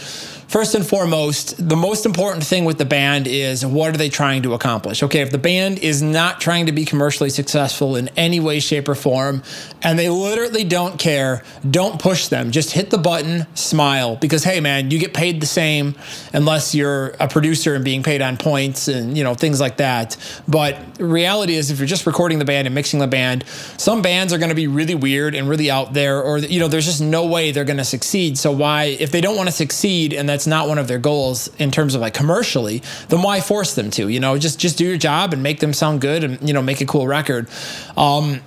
first 0.48 0.75
and 0.75 0.86
foremost, 0.86 1.56
the 1.70 1.75
most 1.75 2.06
important 2.06 2.44
thing 2.44 2.66
with 2.66 2.77
the 2.77 2.86
band 2.86 3.27
is 3.27 3.66
what 3.66 3.94
are 3.94 3.98
they 3.98 4.10
trying 4.10 4.44
to 4.44 4.54
accomplish? 4.54 5.04
Okay, 5.04 5.22
if 5.22 5.32
the 5.32 5.38
band 5.38 5.80
is 5.80 6.01
not 6.01 6.39
trying 6.39 6.66
to 6.66 6.72
be 6.72 6.86
commercially 6.86 7.30
successful 7.30 7.96
in 7.96 8.10
any 8.18 8.39
way, 8.39 8.60
shape, 8.60 8.88
or 8.88 8.96
form, 8.96 9.44
and 9.84 10.00
they 10.00 10.10
literally 10.10 10.63
don't 10.63 10.98
care, 10.98 11.44
don't 11.70 12.01
push 12.01 12.27
them. 12.27 12.51
Just 12.51 12.72
hit 12.72 12.89
the 12.89 12.98
button, 12.98 13.46
smile, 13.56 14.16
because 14.16 14.44
hey, 14.44 14.60
man, 14.60 14.92
you 14.92 15.00
get 15.00 15.13
paid 15.13 15.42
the 15.42 15.48
same 15.48 15.96
unless 16.34 16.74
you're 16.74 17.10
a 17.20 17.27
producer 17.27 17.75
and 17.75 17.84
being 17.84 18.04
paid 18.04 18.22
on 18.22 18.38
points 18.38 18.88
and 18.88 19.18
you 19.18 19.24
know 19.24 19.34
things 19.34 19.60
like 19.60 19.77
that. 19.77 20.18
But 20.48 20.77
reality 21.00 21.56
is, 21.56 21.72
if 21.72 21.80
you're 21.80 21.88
just 21.88 22.06
recording 22.06 22.39
the 22.39 22.46
band 22.46 22.68
and 22.68 22.75
mixing 22.75 23.00
the 23.00 23.08
band, 23.08 23.46
some 23.77 24.01
bands 24.01 24.34
are 24.34 24.38
going 24.38 24.50
to 24.50 24.56
be 24.56 24.68
really 24.68 24.96
weird 24.96 25.36
and 25.36 25.50
really 25.50 25.70
out 25.70 25.94
there, 25.94 26.22
or 26.22 26.39
you 26.39 26.60
know, 26.60 26.68
there's 26.68 26.86
just 26.86 27.01
no 27.01 27.25
way 27.25 27.51
they're 27.51 27.66
going 27.66 27.77
to 27.77 27.86
succeed. 27.86 28.38
So 28.38 28.51
why, 28.51 28.86
if 28.86 29.12
they 29.12 29.22
don't 29.22 29.36
want 29.36 29.50
to 29.50 29.56
succeed 29.56 30.13
and 30.13 30.30
that 30.30 30.37
that's 30.38 30.46
not 30.46 30.67
one 30.67 30.77
of 30.77 30.88
their 30.88 31.00
goals 31.00 31.50
in 31.58 31.72
terms 31.72 31.96
of 31.96 32.01
like 32.01 32.13
commercially, 32.13 32.84
then 33.10 33.24
why 33.24 33.41
force 33.41 33.74
them 33.74 33.89
to? 33.89 34.08
You 34.08 34.20
know, 34.20 34.38
just 34.38 34.60
just 34.60 34.77
do 34.77 34.86
your 34.86 34.98
job 34.98 35.34
and 35.34 35.41
make 35.41 35.62
them 35.62 35.74
sound 35.74 36.00
good 36.00 36.24
and 36.24 36.48
you 36.48 36.53
know 36.53 36.62
make 36.62 36.79
a 36.79 36.86
cool 36.86 37.08
record. 37.08 37.50
Um, 37.98 38.41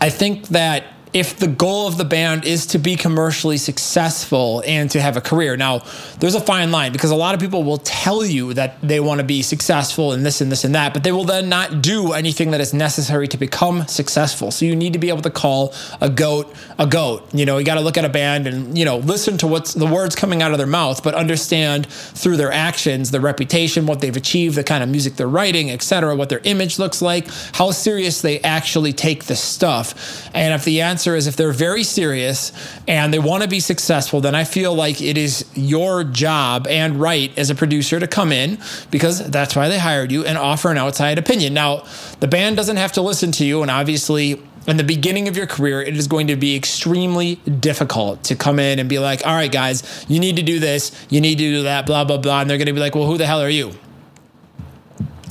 I 0.00 0.10
think 0.10 0.48
that 0.48 0.82
if 1.12 1.36
the 1.36 1.46
goal 1.46 1.86
of 1.86 1.98
the 1.98 2.04
band 2.04 2.44
is 2.44 2.66
to 2.66 2.78
be 2.78 2.96
commercially 2.96 3.58
successful 3.58 4.62
and 4.66 4.90
to 4.90 5.00
have 5.00 5.16
a 5.16 5.20
career. 5.20 5.56
Now, 5.56 5.82
there's 6.18 6.34
a 6.34 6.40
fine 6.40 6.70
line 6.70 6.92
because 6.92 7.10
a 7.10 7.16
lot 7.16 7.34
of 7.34 7.40
people 7.40 7.64
will 7.64 7.78
tell 7.78 8.24
you 8.24 8.54
that 8.54 8.80
they 8.80 8.98
want 8.98 9.20
to 9.20 9.24
be 9.24 9.42
successful 9.42 10.12
in 10.12 10.22
this 10.22 10.40
and 10.40 10.50
this 10.50 10.64
and 10.64 10.74
that, 10.74 10.94
but 10.94 11.04
they 11.04 11.12
will 11.12 11.24
then 11.24 11.48
not 11.48 11.82
do 11.82 12.12
anything 12.12 12.50
that 12.52 12.60
is 12.60 12.72
necessary 12.72 13.28
to 13.28 13.36
become 13.36 13.86
successful. 13.86 14.50
So 14.50 14.64
you 14.64 14.74
need 14.74 14.94
to 14.94 14.98
be 14.98 15.10
able 15.10 15.22
to 15.22 15.30
call 15.30 15.74
a 16.00 16.08
goat 16.08 16.54
a 16.78 16.86
goat. 16.86 17.28
You 17.34 17.44
know, 17.44 17.58
you 17.58 17.64
got 17.64 17.74
to 17.74 17.80
look 17.80 17.98
at 17.98 18.04
a 18.04 18.08
band 18.08 18.46
and, 18.46 18.76
you 18.76 18.84
know, 18.84 18.98
listen 18.98 19.36
to 19.38 19.46
what's 19.46 19.74
the 19.74 19.86
words 19.86 20.14
coming 20.14 20.42
out 20.42 20.52
of 20.52 20.58
their 20.58 20.66
mouth, 20.66 21.02
but 21.02 21.14
understand 21.14 21.86
through 21.86 22.36
their 22.36 22.52
actions, 22.52 23.10
their 23.10 23.20
reputation, 23.20 23.86
what 23.86 24.00
they've 24.00 24.16
achieved, 24.16 24.56
the 24.56 24.64
kind 24.64 24.82
of 24.82 24.88
music 24.88 25.16
they're 25.16 25.28
writing, 25.28 25.70
etc., 25.70 26.16
what 26.16 26.28
their 26.28 26.40
image 26.44 26.78
looks 26.78 27.02
like, 27.02 27.28
how 27.54 27.70
serious 27.70 28.22
they 28.22 28.40
actually 28.40 28.92
take 28.92 29.24
the 29.24 29.36
stuff. 29.36 30.30
And 30.34 30.54
if 30.54 30.64
the 30.64 30.80
answer 30.80 31.01
answer 31.02 31.16
is 31.16 31.26
if 31.26 31.34
they're 31.34 31.50
very 31.50 31.82
serious 31.82 32.52
and 32.86 33.12
they 33.12 33.18
want 33.18 33.42
to 33.42 33.48
be 33.48 33.58
successful, 33.58 34.20
then 34.20 34.36
I 34.36 34.44
feel 34.44 34.72
like 34.72 35.02
it 35.02 35.18
is 35.18 35.44
your 35.54 36.04
job 36.04 36.68
and 36.68 37.00
right 37.00 37.36
as 37.36 37.50
a 37.50 37.56
producer 37.56 37.98
to 37.98 38.06
come 38.06 38.30
in 38.30 38.56
because 38.92 39.28
that's 39.28 39.56
why 39.56 39.68
they 39.68 39.80
hired 39.80 40.12
you 40.12 40.24
and 40.24 40.38
offer 40.38 40.70
an 40.70 40.78
outside 40.78 41.18
opinion. 41.18 41.54
Now, 41.54 41.84
the 42.20 42.28
band 42.28 42.56
doesn't 42.56 42.76
have 42.76 42.92
to 42.92 43.02
listen 43.02 43.32
to 43.32 43.44
you, 43.44 43.62
and 43.62 43.70
obviously, 43.70 44.40
in 44.68 44.76
the 44.76 44.84
beginning 44.84 45.26
of 45.26 45.36
your 45.36 45.48
career, 45.48 45.82
it 45.82 45.96
is 45.96 46.06
going 46.06 46.28
to 46.28 46.36
be 46.36 46.54
extremely 46.54 47.34
difficult 47.34 48.22
to 48.24 48.36
come 48.36 48.60
in 48.60 48.78
and 48.78 48.88
be 48.88 49.00
like, 49.00 49.26
all 49.26 49.34
right, 49.34 49.50
guys, 49.50 50.06
you 50.08 50.20
need 50.20 50.36
to 50.36 50.42
do 50.42 50.60
this, 50.60 50.92
you 51.10 51.20
need 51.20 51.38
to 51.38 51.44
do 51.44 51.62
that, 51.64 51.84
blah, 51.84 52.04
blah, 52.04 52.18
blah. 52.18 52.42
And 52.42 52.48
they're 52.48 52.58
going 52.58 52.66
to 52.66 52.72
be 52.72 52.78
like, 52.78 52.94
well, 52.94 53.06
who 53.06 53.18
the 53.18 53.26
hell 53.26 53.42
are 53.42 53.50
you? 53.50 53.72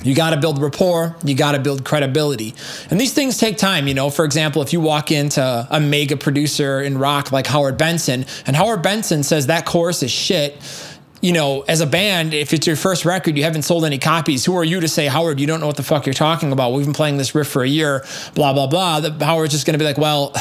You 0.04 0.16
got 0.16 0.32
to 0.32 0.38
build 0.38 0.60
rapport. 0.60 1.16
You 1.24 1.36
got 1.36 1.52
to 1.52 1.60
build 1.60 1.86
credibility. 1.86 2.56
And 2.90 3.00
these 3.00 3.14
things 3.14 3.38
take 3.38 3.58
time. 3.58 3.88
You 3.88 3.94
know, 3.94 4.10
for 4.10 4.26
example, 4.26 4.62
if 4.62 4.74
you 4.74 4.82
walk 4.82 5.12
into 5.12 5.68
a 5.70 5.80
mega 5.80 6.18
producer 6.18 6.82
in 6.82 6.98
rock 6.98 7.32
like 7.32 7.48
Howard 7.48 7.78
Benson, 7.78 8.26
and 8.46 8.56
Howard 8.56 8.82
Benson 8.82 9.24
says 9.24 9.48
that 9.48 9.66
chorus 9.66 10.02
is 10.04 10.12
shit, 10.12 10.60
you 11.22 11.34
know, 11.34 11.62
as 11.68 11.82
a 11.82 11.86
band, 11.86 12.34
if 12.34 12.52
it's 12.52 12.66
your 12.66 12.76
first 12.76 13.06
record, 13.06 13.38
you 13.38 13.44
haven't 13.44 13.62
sold 13.62 13.86
any 13.86 14.00
copies. 14.00 14.44
Who 14.46 14.58
are 14.58 14.64
you 14.64 14.80
to 14.80 14.88
say, 14.88 15.06
Howard, 15.06 15.40
you 15.40 15.46
don't 15.46 15.60
know 15.60 15.68
what 15.68 15.78
the 15.78 15.84
fuck 15.84 16.08
you're 16.08 16.14
talking 16.14 16.52
about? 16.52 16.74
We've 16.74 16.86
been 16.86 16.96
playing 16.96 17.18
this 17.18 17.36
riff 17.36 17.48
for 17.48 17.64
a 17.64 17.68
year, 17.68 18.04
blah, 18.34 18.54
blah, 18.54 18.66
blah. 18.66 19.02
The, 19.02 19.24
Howard's 19.24 19.54
just 19.54 19.68
going 19.68 19.76
to 19.76 19.80
be 19.80 19.86
like, 19.86 20.00
well, 20.00 20.34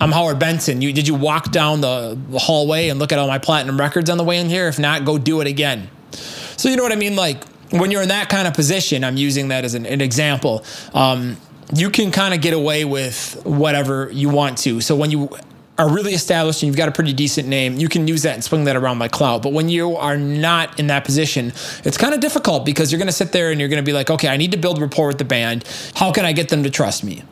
I'm 0.00 0.12
Howard 0.12 0.38
Benson. 0.38 0.80
You, 0.80 0.92
did 0.92 1.08
you 1.08 1.16
walk 1.16 1.50
down 1.50 1.80
the 1.80 2.16
hallway 2.34 2.88
and 2.88 3.00
look 3.00 3.10
at 3.10 3.18
all 3.18 3.26
my 3.26 3.38
platinum 3.38 3.80
records 3.80 4.08
on 4.10 4.16
the 4.16 4.22
way 4.22 4.38
in 4.38 4.48
here? 4.48 4.68
If 4.68 4.78
not, 4.78 5.04
go 5.04 5.18
do 5.18 5.40
it 5.40 5.48
again. 5.48 5.90
So, 6.12 6.68
you 6.68 6.76
know 6.76 6.84
what 6.84 6.92
I 6.92 6.96
mean? 6.96 7.16
Like, 7.16 7.42
when 7.70 7.90
you're 7.90 8.02
in 8.02 8.08
that 8.08 8.28
kind 8.28 8.48
of 8.48 8.54
position, 8.54 9.04
I'm 9.04 9.16
using 9.16 9.48
that 9.48 9.64
as 9.64 9.74
an, 9.74 9.86
an 9.86 10.00
example. 10.00 10.64
Um, 10.94 11.36
you 11.74 11.90
can 11.90 12.10
kind 12.10 12.34
of 12.34 12.40
get 12.40 12.54
away 12.54 12.84
with 12.84 13.40
whatever 13.44 14.10
you 14.12 14.30
want 14.30 14.58
to. 14.58 14.80
So 14.80 14.96
when 14.96 15.10
you 15.10 15.28
are 15.76 15.88
really 15.88 16.12
established 16.12 16.62
and 16.62 16.66
you've 16.66 16.76
got 16.76 16.88
a 16.88 16.92
pretty 16.92 17.12
decent 17.12 17.46
name, 17.46 17.76
you 17.76 17.88
can 17.88 18.08
use 18.08 18.22
that 18.22 18.34
and 18.34 18.42
swing 18.42 18.64
that 18.64 18.74
around 18.74 18.98
like 18.98 19.12
clout. 19.12 19.42
But 19.42 19.52
when 19.52 19.68
you 19.68 19.96
are 19.96 20.16
not 20.16 20.80
in 20.80 20.88
that 20.88 21.04
position, 21.04 21.52
it's 21.84 21.96
kind 21.96 22.14
of 22.14 22.20
difficult 22.20 22.66
because 22.66 22.90
you're 22.90 22.98
going 22.98 23.06
to 23.06 23.12
sit 23.12 23.32
there 23.32 23.50
and 23.50 23.60
you're 23.60 23.68
going 23.68 23.82
to 23.82 23.86
be 23.86 23.92
like, 23.92 24.10
okay, 24.10 24.28
I 24.28 24.36
need 24.36 24.52
to 24.52 24.58
build 24.58 24.80
rapport 24.80 25.08
with 25.08 25.18
the 25.18 25.24
band. 25.24 25.64
How 25.94 26.10
can 26.10 26.24
I 26.24 26.32
get 26.32 26.48
them 26.48 26.64
to 26.64 26.70
trust 26.70 27.04
me? 27.04 27.22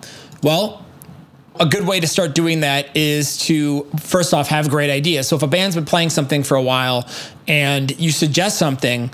Well, 0.43 0.87
a 1.59 1.67
good 1.67 1.87
way 1.87 1.99
to 2.01 2.07
start 2.07 2.35
doing 2.35 2.61
that 2.61 2.95
is 2.97 3.39
to 3.39 3.85
first 4.01 4.35
off 4.35 4.49
have 4.49 4.69
great 4.69 4.91
ideas. 4.91 5.27
So 5.27 5.37
if 5.37 5.43
a 5.43 5.47
band's 5.47 5.75
been 5.75 5.87
playing 5.87 6.11
something 6.11 6.43
for 6.43 6.57
a 6.57 6.63
while 6.63 7.09
and 7.49 7.99
you 7.99 8.11
suggest 8.11 8.59
something, 8.59 9.11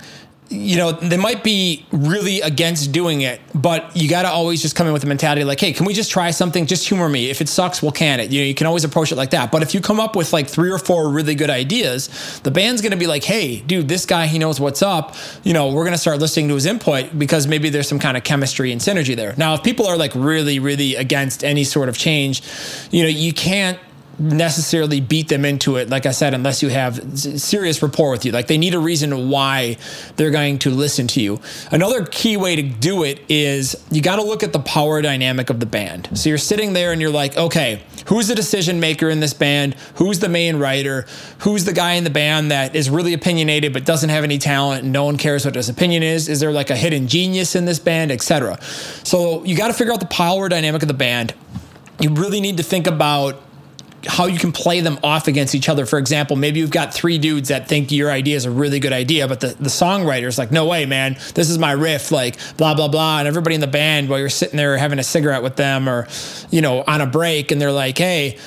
you 0.53 0.77
know, 0.77 0.93
they 0.93 1.17
might 1.17 1.43
be 1.43 1.87
really 1.91 2.41
against 2.43 2.93
doing 2.93 3.23
it, 3.23 3.41
but 3.55 3.97
you 3.97 4.09
got 4.09 4.23
to 4.23 4.29
always 4.29 4.61
just 4.61 4.77
come 4.77 4.87
in 4.87 4.93
with 4.93 5.03
a 5.03 5.07
mentality 5.07 5.45
like, 5.45 5.59
hey, 5.59 5.73
can 5.73 5.87
we 5.87 5.95
just 5.95 6.11
try 6.11 6.31
something? 6.31 6.67
Just 6.67 6.87
humor 6.87 7.09
me. 7.09 7.31
If 7.31 7.41
it 7.41 7.49
sucks, 7.49 7.83
we'll 7.83 7.93
can 7.93 8.21
it. 8.21 8.31
You 8.31 8.43
know, 8.43 8.47
you 8.47 8.55
can 8.55 8.67
always 8.67 8.85
approach 8.85 9.11
it 9.11 9.17
like 9.17 9.31
that. 9.31 9.51
But 9.51 9.63
if 9.63 9.75
you 9.75 9.81
come 9.81 9.99
up 9.99 10.15
with 10.15 10.33
like 10.33 10.49
three 10.49 10.71
or 10.71 10.79
four 10.79 11.09
really 11.09 11.35
good 11.35 11.51
ideas, 11.51 12.41
the 12.41 12.51
band's 12.51 12.83
going 12.83 12.93
to 12.93 12.99
be 12.99 13.07
like, 13.07 13.25
hey, 13.25 13.61
dude, 13.61 13.89
this 13.89 14.05
guy, 14.05 14.27
he 14.27 14.39
knows 14.39 14.61
what's 14.61 14.83
up. 14.83 15.17
You 15.43 15.55
know, 15.55 15.73
we're 15.73 15.85
going 15.85 15.95
to 15.95 15.99
start 15.99 16.19
listening 16.19 16.49
to 16.49 16.55
his 16.55 16.67
input 16.67 17.19
because 17.19 17.47
maybe 17.47 17.71
there's 17.71 17.89
some 17.89 17.99
kind 17.99 18.17
of 18.17 18.25
chemistry 18.25 18.73
and 18.73 18.81
synergy 18.81 19.17
there. 19.17 19.35
Now, 19.37 19.55
if 19.55 19.63
people 19.63 19.87
are 19.87 19.97
like 19.97 20.13
really, 20.15 20.59
really 20.59 20.95
against 20.97 21.43
any 21.43 21.65
sort 21.65 21.89
of 21.89 21.97
change, 21.97 22.43
you 22.91 23.03
know, 23.03 23.09
you 23.09 23.33
can't 23.33 23.79
necessarily 24.23 25.01
beat 25.01 25.29
them 25.29 25.45
into 25.45 25.77
it, 25.77 25.91
like 25.91 26.07
I 26.07 26.13
said, 26.13 26.33
unless 26.33 26.63
you 26.63 26.69
have 26.69 27.19
serious 27.19 27.83
rapport 27.83 28.11
with 28.11 28.25
you. 28.25 28.33
Like 28.33 28.47
they 28.47 28.59
need 28.59 28.75
a 28.75 28.79
reason 28.79 29.29
why 29.29 29.77
they're 30.17 30.31
going 30.31 30.59
to 30.61 30.71
listen 30.71 31.07
to 31.09 31.21
you. 31.21 31.41
Another 31.71 32.05
key 32.07 32.37
way 32.37 32.57
to 32.57 32.63
do 32.63 33.03
it 33.03 33.21
is 33.29 33.85
you 33.91 34.01
got 34.01 34.17
to 34.17 34.23
look 34.23 34.43
at 34.43 34.53
the 34.53 34.61
power 34.61 35.03
dynamic 35.03 35.51
of 35.51 35.61
the 35.61 35.67
band. 35.67 36.09
So 36.17 36.29
you're 36.29 36.39
sitting 36.39 36.73
there 36.73 36.93
and 36.93 37.01
you're 37.01 37.11
like, 37.11 37.37
okay, 37.37 37.83
who's 38.07 38.29
the 38.29 38.35
decision 38.35 38.81
maker 38.81 39.11
in 39.11 39.21
this 39.21 39.35
band? 39.35 39.75
Who's 39.97 40.21
the 40.21 40.29
main 40.29 40.57
writer? 40.57 41.07
Who's 41.41 41.65
the 41.65 41.73
guy 41.73 41.95
in 41.95 42.05
the 42.05 42.11
band 42.11 42.51
that 42.51 42.77
is 42.77 42.89
really 42.89 43.15
opinionated 43.15 43.73
but 43.73 43.85
doesn't 43.85 44.11
have 44.11 44.25
any 44.25 44.39
talent 44.39 44.85
and 44.85 44.93
no 44.93 45.05
one 45.05 45.17
cares 45.17 45.45
what 45.45 45.57
his 45.57 45.69
opinion 45.69 46.03
is? 46.03 46.29
Is 46.29 46.41
there 46.41 46.53
like 46.53 46.71
a 46.71 46.77
hidden 46.77 47.09
genius 47.09 47.57
in 47.57 47.65
this 47.65 47.79
band, 47.79 48.13
etc.? 48.13 48.61
So 49.05 49.45
you 49.45 49.57
got 49.57 49.69
to 49.69 49.75
figure 49.75 49.93
out 49.93 50.01
the 50.01 50.07
power 50.07 50.49
dynamic 50.49 50.83
of 50.83 50.89
the 50.89 50.95
band. 50.95 51.35
You 52.01 52.11
really 52.11 52.41
need 52.41 52.57
to 52.57 52.63
think 52.63 52.87
about 52.87 53.41
how 54.07 54.27
you 54.27 54.39
can 54.39 54.53
play 54.53 54.81
them 54.81 54.99
off 55.03 55.29
against 55.29 55.55
each 55.55 55.69
other. 55.69 55.87
For 55.87 55.99
example, 55.99 56.37
maybe 56.37 56.61
you've 56.61 56.71
got 56.71 56.93
three 56.93 57.19
dudes 57.19 57.49
that 57.49 57.69
think 57.69 57.93
your 57.93 58.11
idea 58.11 58.37
is 58.37 58.45
a 58.45 58.51
really 58.51 58.81
good 58.81 58.93
idea, 58.93 59.29
but 59.29 59.41
the, 59.41 59.49
the 59.49 59.69
songwriter's 59.69 60.39
like, 60.39 60.51
no 60.51 60.67
way, 60.67 60.87
man, 60.87 61.17
this 61.35 61.49
is 61.49 61.59
my 61.59 61.73
riff, 61.73 62.11
like 62.11 62.39
blah, 62.57 62.75
blah, 62.75 62.89
blah. 62.89 63.21
And 63.21 63.29
everybody 63.29 63.55
in 63.55 63.61
the 63.61 63.67
band, 63.67 64.09
while 64.09 64.19
you're 64.19 64.29
sitting 64.29 64.57
there 64.57 64.77
having 64.77 64.99
a 64.99 65.05
cigarette 65.05 65.43
with 65.43 65.57
them 65.57 65.89
or, 65.89 66.09
you 66.51 66.61
know, 66.61 66.83
on 66.87 67.01
a 67.01 67.07
break, 67.07 67.51
and 67.53 67.61
they're 67.61 67.73
like, 67.73 67.99
hey, 67.99 68.39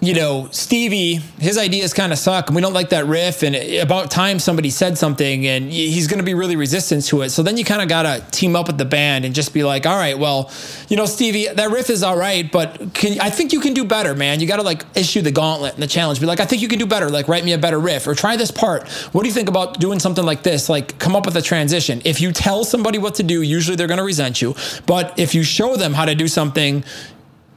you 0.00 0.14
know, 0.14 0.48
Stevie, 0.50 1.14
his 1.38 1.56
ideas 1.56 1.94
kind 1.94 2.12
of 2.12 2.18
suck, 2.18 2.48
and 2.48 2.56
we 2.56 2.60
don't 2.60 2.74
like 2.74 2.90
that 2.90 3.06
riff. 3.06 3.42
And 3.42 3.56
about 3.80 4.10
time 4.10 4.38
somebody 4.38 4.70
said 4.70 4.98
something, 4.98 5.46
and 5.46 5.72
he's 5.72 6.06
going 6.06 6.18
to 6.18 6.24
be 6.24 6.34
really 6.34 6.56
resistant 6.56 7.04
to 7.06 7.22
it. 7.22 7.30
So 7.30 7.42
then 7.42 7.56
you 7.56 7.64
kind 7.64 7.80
of 7.80 7.88
got 7.88 8.02
to 8.02 8.30
team 8.30 8.54
up 8.56 8.66
with 8.66 8.78
the 8.78 8.84
band 8.84 9.24
and 9.24 9.34
just 9.34 9.54
be 9.54 9.64
like, 9.64 9.86
all 9.86 9.96
right, 9.96 10.18
well, 10.18 10.50
you 10.88 10.96
know, 10.96 11.06
Stevie, 11.06 11.48
that 11.48 11.70
riff 11.70 11.88
is 11.88 12.02
all 12.02 12.16
right, 12.16 12.50
but 12.50 12.92
can, 12.92 13.18
I 13.20 13.30
think 13.30 13.52
you 13.52 13.60
can 13.60 13.72
do 13.72 13.84
better, 13.84 14.14
man. 14.14 14.40
You 14.40 14.46
got 14.46 14.56
to 14.56 14.62
like 14.62 14.84
issue 14.94 15.22
the 15.22 15.32
gauntlet 15.32 15.74
and 15.74 15.82
the 15.82 15.86
challenge. 15.86 16.20
Be 16.20 16.26
like, 16.26 16.40
I 16.40 16.44
think 16.44 16.60
you 16.60 16.68
can 16.68 16.78
do 16.78 16.86
better. 16.86 17.08
Like, 17.08 17.28
write 17.28 17.44
me 17.44 17.52
a 17.52 17.58
better 17.58 17.80
riff 17.80 18.06
or 18.06 18.14
try 18.14 18.36
this 18.36 18.50
part. 18.50 18.88
What 19.12 19.22
do 19.22 19.28
you 19.28 19.34
think 19.34 19.48
about 19.48 19.80
doing 19.80 19.98
something 19.98 20.24
like 20.24 20.42
this? 20.42 20.68
Like, 20.68 20.98
come 20.98 21.16
up 21.16 21.24
with 21.24 21.36
a 21.36 21.42
transition. 21.42 22.02
If 22.04 22.20
you 22.20 22.32
tell 22.32 22.64
somebody 22.64 22.98
what 22.98 23.14
to 23.16 23.22
do, 23.22 23.40
usually 23.42 23.76
they're 23.76 23.86
going 23.86 23.98
to 23.98 24.04
resent 24.04 24.42
you. 24.42 24.54
But 24.86 25.18
if 25.18 25.34
you 25.34 25.42
show 25.42 25.76
them 25.76 25.94
how 25.94 26.04
to 26.04 26.14
do 26.14 26.28
something, 26.28 26.84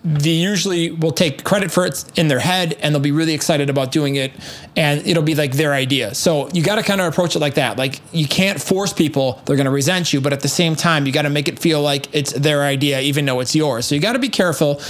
they 0.03 0.29
usually 0.29 0.91
will 0.91 1.11
take 1.11 1.43
credit 1.43 1.71
for 1.71 1.85
it 1.85 2.05
in 2.17 2.29
their 2.29 2.39
head 2.39 2.77
and 2.81 2.95
they'll 2.95 3.01
be 3.01 3.11
really 3.11 3.33
excited 3.33 3.69
about 3.69 3.91
doing 3.91 4.15
it 4.15 4.31
and 4.77 5.05
it'll 5.05 5.23
be 5.23 5.35
like 5.35 5.51
their 5.53 5.73
idea. 5.73 6.15
So 6.15 6.47
you 6.53 6.63
got 6.63 6.75
to 6.75 6.83
kind 6.83 7.01
of 7.01 7.07
approach 7.07 7.35
it 7.35 7.39
like 7.39 7.55
that. 7.55 7.77
Like 7.77 7.99
you 8.13 8.25
can't 8.25 8.61
force 8.61 8.93
people, 8.93 9.41
they're 9.45 9.57
going 9.57 9.65
to 9.65 9.71
resent 9.71 10.13
you, 10.13 10.21
but 10.21 10.31
at 10.31 10.39
the 10.39 10.47
same 10.47 10.75
time, 10.75 11.05
you 11.05 11.11
got 11.11 11.23
to 11.23 11.29
make 11.29 11.49
it 11.49 11.59
feel 11.59 11.81
like 11.81 12.13
it's 12.15 12.31
their 12.31 12.63
idea 12.63 13.01
even 13.01 13.25
though 13.25 13.41
it's 13.41 13.55
yours. 13.55 13.85
So 13.85 13.93
you 13.93 13.99
got 13.99 14.13
to 14.13 14.19
be 14.19 14.29
careful 14.29 14.81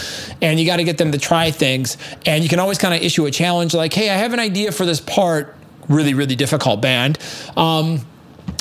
and 0.44 0.60
you 0.60 0.66
got 0.68 0.78
to 0.78 0.84
get 0.84 1.00
them 1.00 1.12
to 1.12 1.18
try 1.18 1.50
things 1.50 1.98
and 2.28 2.44
you 2.44 2.50
can 2.50 2.60
always 2.60 2.78
kind 2.78 2.94
of 2.94 3.01
issue 3.01 3.25
a 3.25 3.32
challenge 3.32 3.74
like, 3.74 3.94
"Hey, 3.94 4.12
I 4.12 4.16
have 4.16 4.34
an 4.34 4.39
idea 4.39 4.72
for 4.72 4.86
this 4.86 5.00
part." 5.00 5.56
Really, 5.88 6.13
really 6.13 6.36
difficult 6.36 6.82
band. 6.82 7.18
Um, 7.58 8.06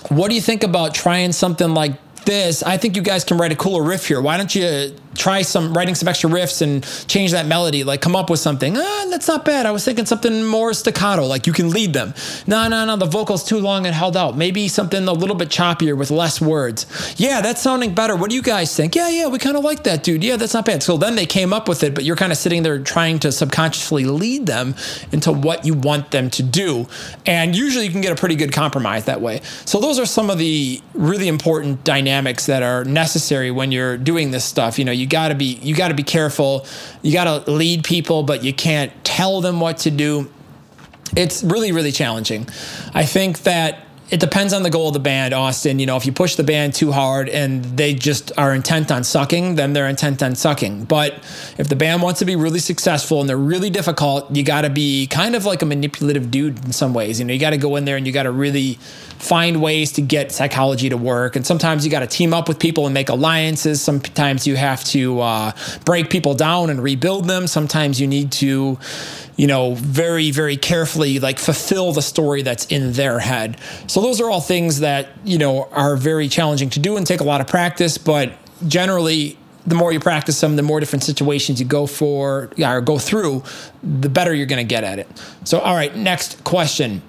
what 0.08 0.28
do 0.28 0.34
you 0.34 0.40
think 0.40 0.62
about 0.62 0.94
trying 0.94 1.32
something 1.32 1.74
like 1.74 1.92
this? 2.28 2.62
I 2.62 2.76
think 2.76 2.94
you 2.94 3.02
guys 3.02 3.24
can 3.24 3.38
write 3.38 3.52
a 3.52 3.56
cooler 3.56 3.82
riff 3.82 4.06
here. 4.06 4.20
Why 4.20 4.36
don't 4.36 4.54
you 4.54 4.94
try 5.14 5.42
some 5.42 5.74
writing 5.74 5.94
some 5.94 6.06
extra 6.08 6.30
riffs 6.30 6.62
and 6.62 6.84
change 7.08 7.32
that 7.32 7.46
melody, 7.46 7.82
like 7.84 8.00
come 8.00 8.14
up 8.14 8.30
with 8.30 8.38
something. 8.38 8.76
Ah, 8.76 9.06
that's 9.10 9.26
not 9.26 9.44
bad. 9.44 9.66
I 9.66 9.70
was 9.70 9.84
thinking 9.84 10.06
something 10.06 10.44
more 10.44 10.72
staccato, 10.74 11.26
like 11.26 11.46
you 11.46 11.52
can 11.52 11.70
lead 11.70 11.92
them. 11.92 12.14
No, 12.46 12.68
no, 12.68 12.84
no, 12.84 12.96
the 12.96 13.06
vocal's 13.06 13.44
too 13.44 13.58
long 13.58 13.86
and 13.86 13.94
held 13.94 14.16
out. 14.16 14.36
Maybe 14.36 14.68
something 14.68 15.08
a 15.08 15.12
little 15.12 15.34
bit 15.34 15.48
choppier 15.48 15.96
with 15.96 16.10
less 16.10 16.40
words. 16.40 16.86
Yeah, 17.16 17.40
that's 17.40 17.60
sounding 17.60 17.94
better. 17.94 18.14
What 18.14 18.30
do 18.30 18.36
you 18.36 18.42
guys 18.42 18.74
think? 18.76 18.94
Yeah, 18.94 19.08
yeah, 19.08 19.26
we 19.26 19.38
kind 19.38 19.56
of 19.56 19.64
like 19.64 19.84
that, 19.84 20.04
dude. 20.04 20.22
Yeah, 20.22 20.36
that's 20.36 20.54
not 20.54 20.66
bad. 20.66 20.82
So 20.82 20.96
then 20.96 21.16
they 21.16 21.26
came 21.26 21.52
up 21.52 21.68
with 21.68 21.82
it, 21.82 21.94
but 21.94 22.04
you're 22.04 22.16
kind 22.16 22.30
of 22.30 22.38
sitting 22.38 22.62
there 22.62 22.78
trying 22.78 23.18
to 23.20 23.32
subconsciously 23.32 24.04
lead 24.04 24.46
them 24.46 24.74
into 25.10 25.32
what 25.32 25.64
you 25.64 25.74
want 25.74 26.10
them 26.10 26.30
to 26.30 26.42
do. 26.42 26.86
And 27.26 27.56
usually 27.56 27.86
you 27.86 27.90
can 27.90 28.02
get 28.02 28.12
a 28.12 28.16
pretty 28.16 28.36
good 28.36 28.52
compromise 28.52 29.06
that 29.06 29.20
way. 29.20 29.40
So 29.64 29.80
those 29.80 29.98
are 29.98 30.06
some 30.06 30.30
of 30.30 30.38
the 30.38 30.80
really 30.94 31.28
important 31.28 31.84
dynamics 31.84 32.17
that 32.46 32.62
are 32.62 32.84
necessary 32.84 33.50
when 33.50 33.72
you're 33.72 33.96
doing 33.96 34.30
this 34.30 34.44
stuff. 34.44 34.78
You 34.78 34.84
know, 34.84 34.92
you 34.92 35.06
got 35.06 35.28
to 35.28 35.34
be 35.34 35.58
you 35.62 35.74
got 35.74 35.88
to 35.88 35.94
be 35.94 36.02
careful. 36.02 36.66
You 37.02 37.12
got 37.12 37.44
to 37.44 37.50
lead 37.50 37.84
people, 37.84 38.22
but 38.22 38.44
you 38.44 38.52
can't 38.52 38.92
tell 39.04 39.40
them 39.40 39.60
what 39.60 39.78
to 39.78 39.90
do. 39.90 40.30
It's 41.16 41.42
really 41.42 41.72
really 41.72 41.92
challenging. 41.92 42.48
I 42.94 43.04
think 43.04 43.40
that 43.40 43.84
it 44.10 44.20
depends 44.20 44.54
on 44.54 44.62
the 44.62 44.70
goal 44.70 44.88
of 44.88 44.94
the 44.94 45.00
band, 45.00 45.34
Austin. 45.34 45.78
You 45.78 45.86
know, 45.86 45.96
if 45.96 46.06
you 46.06 46.12
push 46.12 46.36
the 46.36 46.44
band 46.44 46.72
too 46.74 46.92
hard 46.92 47.28
and 47.28 47.62
they 47.64 47.92
just 47.92 48.32
are 48.38 48.54
intent 48.54 48.90
on 48.90 49.04
sucking, 49.04 49.56
then 49.56 49.74
they're 49.74 49.88
intent 49.88 50.22
on 50.22 50.34
sucking. 50.34 50.84
But 50.84 51.14
if 51.58 51.68
the 51.68 51.76
band 51.76 52.02
wants 52.02 52.20
to 52.20 52.24
be 52.24 52.34
really 52.34 52.58
successful 52.58 53.20
and 53.20 53.28
they're 53.28 53.36
really 53.36 53.68
difficult, 53.68 54.34
you 54.34 54.42
got 54.42 54.62
to 54.62 54.70
be 54.70 55.06
kind 55.08 55.36
of 55.36 55.44
like 55.44 55.60
a 55.60 55.66
manipulative 55.66 56.30
dude 56.30 56.64
in 56.64 56.72
some 56.72 56.94
ways. 56.94 57.18
You 57.18 57.26
know, 57.26 57.34
you 57.34 57.40
got 57.40 57.50
to 57.50 57.58
go 57.58 57.76
in 57.76 57.84
there 57.84 57.96
and 57.96 58.06
you 58.06 58.12
got 58.12 58.22
to 58.22 58.32
really 58.32 58.78
find 59.18 59.60
ways 59.60 59.92
to 59.92 60.02
get 60.02 60.32
psychology 60.32 60.88
to 60.88 60.96
work. 60.96 61.36
And 61.36 61.46
sometimes 61.46 61.84
you 61.84 61.90
got 61.90 62.00
to 62.00 62.06
team 62.06 62.32
up 62.32 62.48
with 62.48 62.58
people 62.58 62.86
and 62.86 62.94
make 62.94 63.08
alliances. 63.08 63.82
Sometimes 63.82 64.46
you 64.46 64.56
have 64.56 64.84
to 64.84 65.20
uh, 65.20 65.52
break 65.84 66.10
people 66.10 66.34
down 66.34 66.70
and 66.70 66.82
rebuild 66.82 67.26
them. 67.26 67.46
Sometimes 67.46 68.00
you 68.00 68.06
need 68.06 68.32
to 68.32 68.78
you 69.38 69.46
know, 69.46 69.74
very, 69.74 70.32
very 70.32 70.56
carefully 70.56 71.20
like 71.20 71.38
fulfill 71.38 71.92
the 71.92 72.02
story 72.02 72.42
that's 72.42 72.66
in 72.66 72.92
their 72.94 73.20
head. 73.20 73.56
So 73.86 74.00
those 74.00 74.20
are 74.20 74.28
all 74.28 74.40
things 74.40 74.80
that, 74.80 75.10
you 75.24 75.38
know, 75.38 75.68
are 75.70 75.96
very 75.96 76.28
challenging 76.28 76.70
to 76.70 76.80
do 76.80 76.96
and 76.96 77.06
take 77.06 77.20
a 77.20 77.24
lot 77.24 77.40
of 77.40 77.46
practice, 77.46 77.98
but 77.98 78.32
generally 78.66 79.38
the 79.64 79.76
more 79.76 79.92
you 79.92 80.00
practice 80.00 80.40
them, 80.40 80.56
the 80.56 80.62
more 80.62 80.80
different 80.80 81.04
situations 81.04 81.60
you 81.60 81.66
go 81.66 81.86
for 81.86 82.50
or 82.58 82.80
go 82.80 82.98
through, 82.98 83.44
the 83.82 84.08
better 84.08 84.34
you're 84.34 84.46
going 84.46 84.66
to 84.66 84.68
get 84.68 84.82
at 84.82 84.98
it. 84.98 85.06
So, 85.44 85.60
all 85.60 85.74
right, 85.74 85.94
next 85.94 86.42
question. 86.42 87.02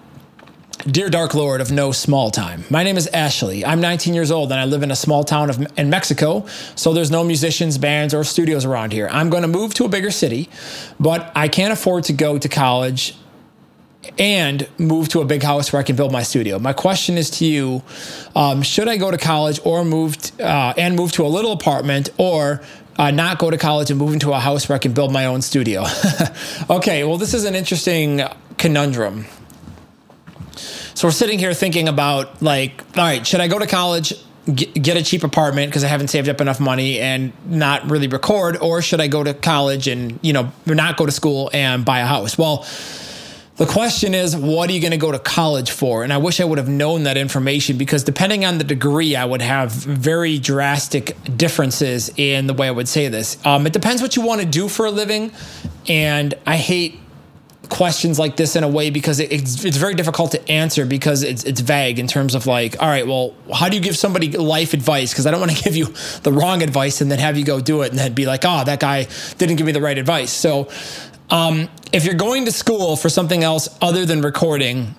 Dear 0.88 1.10
Dark 1.10 1.34
Lord 1.34 1.60
of 1.60 1.74
No 1.74 1.92
Small 1.92 2.32
Time, 2.32 2.64
my 2.70 2.84
name 2.84 2.96
is 2.96 3.06
Ashley. 3.08 3.66
I'm 3.66 3.82
19 3.82 4.14
years 4.14 4.32
old 4.32 4.50
and 4.50 4.62
I 4.62 4.64
live 4.64 4.82
in 4.82 4.92
a 4.92 4.96
small 4.96 5.26
town 5.26 5.50
of, 5.50 5.78
in 5.78 5.90
Mexico, 5.90 6.46
so 6.76 6.94
there's 6.94 7.12
no 7.12 7.22
musicians, 7.22 7.78
bands, 7.78 8.14
or 8.14 8.24
studios 8.24 8.64
around 8.64 8.94
here. 8.94 9.10
I'm 9.12 9.30
going 9.30 9.42
to 9.42 9.50
move 9.50 9.74
to 9.74 9.84
a 9.84 9.90
bigger 9.90 10.10
city, 10.10 10.48
but 10.98 11.34
I 11.36 11.50
can't 11.50 11.74
afford 11.74 12.06
to 12.06 12.14
go 12.14 12.38
to 12.38 12.48
college 12.48 13.18
and 14.18 14.70
move 14.78 15.10
to 15.10 15.20
a 15.20 15.26
big 15.26 15.44
house 15.44 15.74
where 15.74 15.82
I 15.82 15.84
can 15.84 15.98
build 15.98 16.14
my 16.14 16.24
studio. 16.24 16.60
My 16.60 16.72
question 16.72 17.18
is 17.18 17.30
to 17.32 17.46
you: 17.46 17.84
um, 18.34 18.62
Should 18.62 18.88
I 18.88 18.96
go 18.96 19.12
to 19.12 19.18
college 19.18 19.60
or 19.66 19.84
move 19.84 20.16
t- 20.16 20.42
uh, 20.42 20.74
and 20.78 20.96
move 20.96 21.12
to 21.14 21.26
a 21.26 21.28
little 21.28 21.52
apartment, 21.52 22.10
or 22.18 22.62
uh, 22.98 23.12
not 23.12 23.38
go 23.38 23.50
to 23.50 23.58
college 23.58 23.90
and 23.90 24.00
move 24.00 24.14
into 24.14 24.32
a 24.32 24.40
house 24.40 24.70
where 24.70 24.78
I 24.78 24.80
can 24.80 24.94
build 24.94 25.12
my 25.12 25.26
own 25.26 25.42
studio? 25.42 25.84
okay, 26.70 27.04
well, 27.04 27.18
this 27.18 27.34
is 27.34 27.44
an 27.44 27.54
interesting 27.54 28.22
conundrum. 28.58 29.26
So 31.00 31.08
we're 31.08 31.14
sitting 31.14 31.40
here 31.40 31.54
thinking 31.54 31.88
about 31.88 32.42
like, 32.42 32.84
all 32.98 33.06
right, 33.06 33.26
should 33.26 33.40
I 33.40 33.48
go 33.48 33.58
to 33.58 33.68
college, 33.68 34.14
get 34.54 34.98
a 34.98 35.02
cheap 35.02 35.24
apartment 35.24 35.72
because 35.72 35.86
I 35.86 35.88
haven't 35.88 36.10
saved 36.10 36.28
up 36.28 36.42
enough 36.42 36.60
money 36.60 37.00
and 37.00 37.32
not 37.46 37.90
really 37.90 38.10
record, 38.10 38.58
or 38.58 38.82
should 38.82 39.00
I 39.00 39.08
go 39.08 39.24
to 39.24 39.34
college 39.34 39.88
and 39.88 40.20
you 40.22 40.34
know 40.34 40.52
not 40.66 40.98
go 40.98 41.06
to 41.06 41.12
school 41.14 41.50
and 41.54 41.86
buy 41.86 42.00
a 42.00 42.06
house? 42.06 42.38
Well. 42.38 42.68
The 43.56 43.66
question 43.66 44.14
is, 44.14 44.38
what 44.38 44.70
are 44.70 44.72
you 44.72 44.80
going 44.80 44.92
to 44.92 44.98
go 44.98 45.12
to 45.12 45.20
college 45.20 45.72
for? 45.72 46.06
And 46.06 46.14
I 46.14 46.18
wish 46.18 46.40
I 46.40 46.46
would 46.46 46.58
have 46.58 46.70
known 46.70 47.04
that 47.04 47.18
information 47.18 47.78
because 47.78 48.06
depending 48.06 48.46
on 48.46 48.58
the 48.58 48.64
degree, 48.64 49.18
I 49.18 49.26
would 49.26 49.42
have 49.42 49.74
very 49.74 50.40
drastic 50.40 51.18
differences 51.36 52.10
in 52.16 52.48
the 52.48 52.54
way 52.54 52.70
I 52.70 52.72
would 52.72 52.88
say 52.88 53.10
this. 53.10 53.38
Um, 53.46 53.68
it 53.68 53.74
depends 53.74 54.02
what 54.02 54.16
you 54.16 54.22
want 54.22 54.40
to 54.40 54.48
do 54.48 54.70
for 54.70 54.86
a 54.86 54.92
living. 54.92 55.34
And 55.90 56.36
I 56.48 56.56
hate 56.56 57.02
questions 57.70 58.18
like 58.18 58.36
this 58.36 58.56
in 58.56 58.64
a 58.64 58.68
way 58.68 58.90
because 58.90 59.20
it's 59.20 59.64
it's 59.64 59.78
very 59.78 59.94
difficult 59.94 60.32
to 60.32 60.52
answer 60.52 60.86
because 60.86 61.24
it's 61.24 61.44
it's 61.44 61.62
vague 61.62 62.00
in 62.00 62.08
terms 62.08 62.36
of 62.36 62.48
like 62.48 62.82
all 62.82 62.90
right 62.90 63.08
well 63.08 63.34
how 63.54 63.70
do 63.70 63.76
you 63.76 63.82
give 63.82 63.96
somebody 63.96 64.32
life 64.32 64.74
advice? 64.74 65.12
Because 65.12 65.28
I 65.28 65.32
don't 65.32 65.40
want 65.40 65.56
to 65.56 65.64
give 65.64 65.76
you 65.76 65.86
the 66.24 66.32
wrong 66.32 66.64
advice 66.64 67.02
and 67.02 67.12
then 67.12 67.20
have 67.20 67.38
you 67.38 67.46
go 67.46 67.62
do 67.62 67.84
it 67.84 67.92
and 67.92 68.00
then 68.00 68.14
be 68.14 68.26
like 68.26 68.44
oh 68.44 68.64
that 68.64 68.80
guy 68.80 69.08
didn't 69.38 69.56
give 69.56 69.66
me 69.66 69.72
the 69.72 69.82
right 69.82 69.98
advice. 69.98 70.32
So 70.32 70.70
um, 71.30 71.70
if 71.94 72.06
you're 72.06 72.16
going 72.16 72.46
to 72.46 72.52
school 72.52 72.96
for 72.96 73.10
something 73.10 73.44
else 73.44 73.70
other 73.82 74.06
than 74.06 74.22
recording 74.22 74.96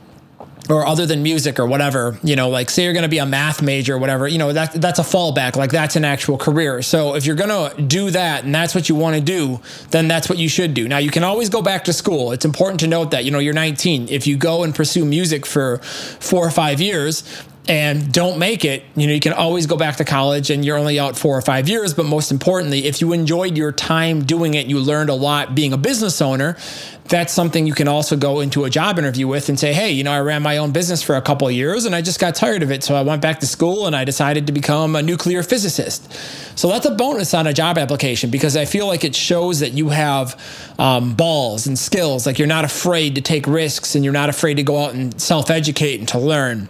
or 0.71 0.87
other 0.87 1.07
than 1.07 1.23
music 1.23 1.59
or 1.59 1.67
whatever, 1.67 2.19
you 2.23 2.37
know, 2.37 2.49
like 2.49 2.71
say 2.71 2.85
you're 2.85 2.93
going 2.93 3.03
to 3.03 3.09
be 3.09 3.19
a 3.19 3.27
math 3.27 3.61
major 3.61 3.95
or 3.95 3.99
whatever, 3.99 4.29
you 4.29 4.39
know, 4.39 4.53
that 4.53 4.73
that's 4.73 4.99
a 4.99 5.03
fallback. 5.03 5.57
Like 5.57 5.71
that's 5.71 5.97
an 5.97 6.05
actual 6.05 6.39
career. 6.39 6.83
So 6.83 7.15
if 7.17 7.27
you're 7.27 7.37
going 7.37 7.49
to 7.49 7.83
do 7.83 8.11
that 8.11 8.45
and 8.45 8.55
that's 8.55 8.75
what 8.75 8.89
you 8.89 8.95
want 8.95 9.17
to 9.17 9.23
do, 9.23 9.61
then 9.91 10.09
that's 10.09 10.29
what 10.29 10.39
you 10.39 10.49
should 10.49 10.75
do. 10.75 10.89
Now 10.89 10.99
you 10.99 11.11
can 11.11 11.25
always 11.25 11.49
go 11.49 11.63
back 11.63 11.85
to 11.85 11.93
school. 11.93 12.33
It's 12.33 12.45
important 12.45 12.81
to 12.81 12.87
note 12.87 13.11
that, 13.11 13.25
you 13.25 13.31
know, 13.31 13.39
you're 13.39 13.55
19. 13.55 14.09
If 14.09 14.27
you 14.27 14.37
go 14.37 14.63
and 14.63 14.75
pursue 14.75 15.05
music 15.05 15.45
for 15.47 15.79
4 15.79 16.47
or 16.47 16.51
5 16.51 16.81
years, 16.81 17.25
and 17.71 18.13
don't 18.13 18.37
make 18.37 18.65
it, 18.65 18.83
you 18.97 19.07
know, 19.07 19.13
you 19.13 19.21
can 19.21 19.33
always 19.33 19.67
go 19.67 19.77
back 19.77 19.95
to 19.99 20.05
college 20.05 20.51
and 20.51 20.65
you're 20.65 20.77
only 20.77 20.99
out 20.99 21.17
four 21.17 21.39
or 21.39 21.41
five 21.41 21.69
years. 21.69 21.95
But 21.95 22.05
most 22.05 22.33
importantly, 22.33 22.87
if 22.87 23.01
you 23.01 23.13
enjoyed 23.13 23.57
your 23.57 23.71
time 23.71 24.25
doing 24.25 24.55
it, 24.55 24.67
you 24.67 24.81
learned 24.81 25.09
a 25.09 25.15
lot 25.15 25.55
being 25.55 25.73
a 25.73 25.77
business 25.77 26.21
owner, 26.21 26.57
that's 27.05 27.33
something 27.33 27.69
you 27.69 27.73
can 27.73 27.87
also 27.87 28.17
go 28.17 28.41
into 28.41 28.65
a 28.65 28.71
job 28.71 28.99
interview 28.99 29.29
with 29.29 29.49
and 29.49 29.57
say, 29.57 29.73
hey, 29.73 29.93
you 29.93 30.03
know, 30.03 30.11
I 30.11 30.19
ran 30.19 30.43
my 30.43 30.57
own 30.57 30.73
business 30.73 31.01
for 31.01 31.15
a 31.15 31.23
couple 31.23 31.47
of 31.47 31.55
years 31.55 31.85
and 31.85 31.95
I 31.95 32.03
just 32.03 32.19
got 32.19 32.35
tired 32.35 32.65
of 32.65 32.73
it. 32.73 32.83
So 32.83 32.97
I 32.97 33.03
went 33.03 33.23
back 33.23 33.39
to 33.39 33.47
school 33.47 33.87
and 33.87 33.95
I 33.95 34.05
decided 34.05 34.49
to 34.49 34.53
become 34.53 34.97
a 34.97 35.03
nuclear 35.03 35.45
physicist. 35.45 36.13
So 36.59 36.67
that's 36.67 36.87
a 36.87 36.95
bonus 36.97 37.35
on 37.35 37.47
a 37.47 37.53
job 37.53 37.79
application 37.79 38.31
because 38.31 38.57
I 38.57 38.65
feel 38.65 38.89
like 38.89 39.05
it 39.05 39.15
shows 39.15 39.61
that 39.61 39.75
you 39.75 39.91
have 39.91 40.75
um, 40.77 41.15
balls 41.15 41.69
and 41.69 41.79
skills. 41.79 42.27
Like 42.27 42.41
you're 42.41 42.49
not 42.49 42.65
afraid 42.65 43.15
to 43.15 43.21
take 43.21 43.47
risks 43.47 43.95
and 43.95 44.03
you're 44.03 44.13
not 44.13 44.29
afraid 44.29 44.55
to 44.55 44.65
go 44.65 44.83
out 44.83 44.95
and 44.95 45.21
self 45.21 45.51
educate 45.51 46.01
and 46.01 46.09
to 46.09 46.19
learn. 46.19 46.69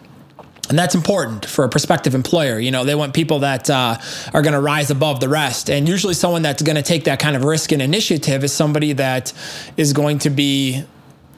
And 0.70 0.78
that's 0.78 0.94
important 0.94 1.46
for 1.46 1.64
a 1.64 1.68
prospective 1.68 2.14
employer. 2.14 2.60
You 2.60 2.70
know, 2.70 2.84
they 2.84 2.94
want 2.94 3.12
people 3.12 3.40
that 3.40 3.68
uh, 3.68 3.98
are 4.32 4.40
going 4.40 4.52
to 4.52 4.60
rise 4.60 4.92
above 4.92 5.18
the 5.18 5.28
rest. 5.28 5.68
And 5.68 5.88
usually, 5.88 6.14
someone 6.14 6.42
that's 6.42 6.62
going 6.62 6.76
to 6.76 6.82
take 6.82 7.04
that 7.04 7.18
kind 7.18 7.34
of 7.34 7.42
risk 7.42 7.72
and 7.72 7.82
initiative 7.82 8.44
is 8.44 8.52
somebody 8.52 8.92
that 8.92 9.32
is 9.76 9.92
going 9.92 10.20
to 10.20 10.30
be 10.30 10.84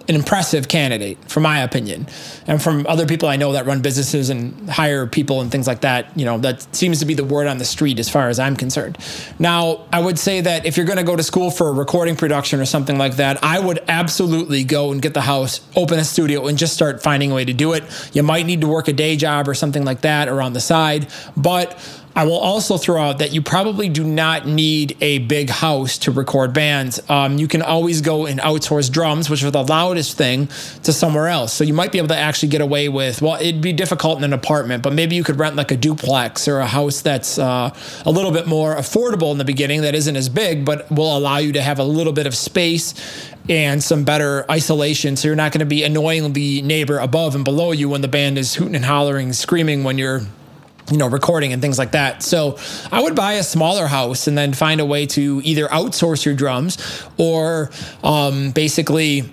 an 0.08 0.14
impressive 0.14 0.68
candidate, 0.68 1.18
from 1.28 1.42
my 1.42 1.60
opinion, 1.60 2.06
and 2.46 2.62
from 2.62 2.86
other 2.86 3.06
people 3.06 3.28
I 3.28 3.36
know 3.36 3.52
that 3.52 3.66
run 3.66 3.82
businesses 3.82 4.30
and 4.30 4.68
hire 4.68 5.06
people 5.06 5.40
and 5.40 5.50
things 5.50 5.66
like 5.66 5.82
that. 5.82 6.16
You 6.18 6.24
know, 6.24 6.38
that 6.38 6.74
seems 6.74 6.98
to 7.00 7.06
be 7.06 7.14
the 7.14 7.24
word 7.24 7.46
on 7.46 7.58
the 7.58 7.64
street 7.64 7.98
as 7.98 8.08
far 8.08 8.28
as 8.28 8.38
I'm 8.38 8.56
concerned. 8.56 8.98
Now, 9.38 9.86
I 9.92 10.00
would 10.00 10.18
say 10.18 10.40
that 10.40 10.66
if 10.66 10.76
you're 10.76 10.86
going 10.86 10.98
to 10.98 11.04
go 11.04 11.16
to 11.16 11.22
school 11.22 11.50
for 11.50 11.68
a 11.68 11.72
recording 11.72 12.16
production 12.16 12.60
or 12.60 12.64
something 12.64 12.98
like 12.98 13.16
that, 13.16 13.42
I 13.42 13.60
would 13.60 13.80
absolutely 13.88 14.64
go 14.64 14.92
and 14.92 15.00
get 15.00 15.14
the 15.14 15.20
house, 15.20 15.60
open 15.76 15.98
a 15.98 16.04
studio, 16.04 16.46
and 16.46 16.58
just 16.58 16.74
start 16.74 17.02
finding 17.02 17.30
a 17.30 17.34
way 17.34 17.44
to 17.44 17.52
do 17.52 17.72
it. 17.72 17.84
You 18.12 18.22
might 18.22 18.46
need 18.46 18.60
to 18.62 18.68
work 18.68 18.88
a 18.88 18.92
day 18.92 19.16
job 19.16 19.48
or 19.48 19.54
something 19.54 19.84
like 19.84 20.02
that 20.02 20.28
or 20.28 20.42
on 20.42 20.52
the 20.52 20.60
side, 20.60 21.08
but 21.36 21.78
I 22.14 22.24
will 22.24 22.38
also 22.38 22.76
throw 22.76 23.00
out 23.00 23.18
that 23.20 23.32
you 23.32 23.40
probably 23.40 23.88
do 23.88 24.04
not 24.04 24.46
need 24.46 24.96
a 25.00 25.18
big 25.18 25.48
house 25.48 25.96
to 25.98 26.10
record 26.10 26.52
bands. 26.52 27.00
Um, 27.08 27.38
you 27.38 27.48
can 27.48 27.62
always 27.62 28.02
go 28.02 28.26
and 28.26 28.38
outsource 28.40 28.92
drums, 28.92 29.30
which 29.30 29.42
are 29.42 29.50
the 29.50 29.62
loudest 29.62 30.18
thing, 30.18 30.48
to 30.82 30.92
somewhere 30.92 31.28
else. 31.28 31.54
So 31.54 31.64
you 31.64 31.72
might 31.72 31.90
be 31.90 31.96
able 31.96 32.08
to 32.08 32.16
actually 32.16 32.50
get 32.50 32.60
away 32.60 32.90
with, 32.90 33.22
well, 33.22 33.40
it'd 33.40 33.62
be 33.62 33.72
difficult 33.72 34.18
in 34.18 34.24
an 34.24 34.34
apartment, 34.34 34.82
but 34.82 34.92
maybe 34.92 35.16
you 35.16 35.24
could 35.24 35.38
rent 35.38 35.56
like 35.56 35.70
a 35.70 35.76
duplex 35.76 36.46
or 36.48 36.58
a 36.58 36.66
house 36.66 37.00
that's 37.00 37.38
uh, 37.38 37.74
a 38.04 38.10
little 38.10 38.30
bit 38.30 38.46
more 38.46 38.76
affordable 38.76 39.32
in 39.32 39.38
the 39.38 39.44
beginning, 39.44 39.80
that 39.80 39.94
isn't 39.94 40.16
as 40.16 40.28
big, 40.28 40.66
but 40.66 40.90
will 40.90 41.16
allow 41.16 41.38
you 41.38 41.52
to 41.52 41.62
have 41.62 41.78
a 41.78 41.84
little 41.84 42.12
bit 42.12 42.26
of 42.26 42.34
space 42.34 42.94
and 43.48 43.82
some 43.82 44.04
better 44.04 44.44
isolation. 44.50 45.16
So 45.16 45.28
you're 45.28 45.34
not 45.34 45.52
going 45.52 45.60
to 45.60 45.66
be 45.66 45.82
annoying 45.82 46.34
the 46.34 46.60
neighbor 46.60 46.98
above 46.98 47.34
and 47.34 47.42
below 47.42 47.72
you 47.72 47.88
when 47.88 48.02
the 48.02 48.08
band 48.08 48.36
is 48.36 48.54
hooting 48.54 48.76
and 48.76 48.84
hollering, 48.84 49.32
screaming 49.32 49.82
when 49.82 49.96
you're 49.96 50.22
you 50.90 50.98
know, 50.98 51.06
recording 51.06 51.52
and 51.52 51.62
things 51.62 51.78
like 51.78 51.92
that. 51.92 52.22
So 52.22 52.58
I 52.90 53.02
would 53.02 53.14
buy 53.14 53.34
a 53.34 53.42
smaller 53.42 53.86
house 53.86 54.26
and 54.26 54.36
then 54.36 54.52
find 54.52 54.80
a 54.80 54.84
way 54.84 55.06
to 55.06 55.40
either 55.44 55.68
outsource 55.68 56.24
your 56.24 56.34
drums 56.34 56.78
or 57.16 57.70
um, 58.02 58.50
basically 58.50 59.32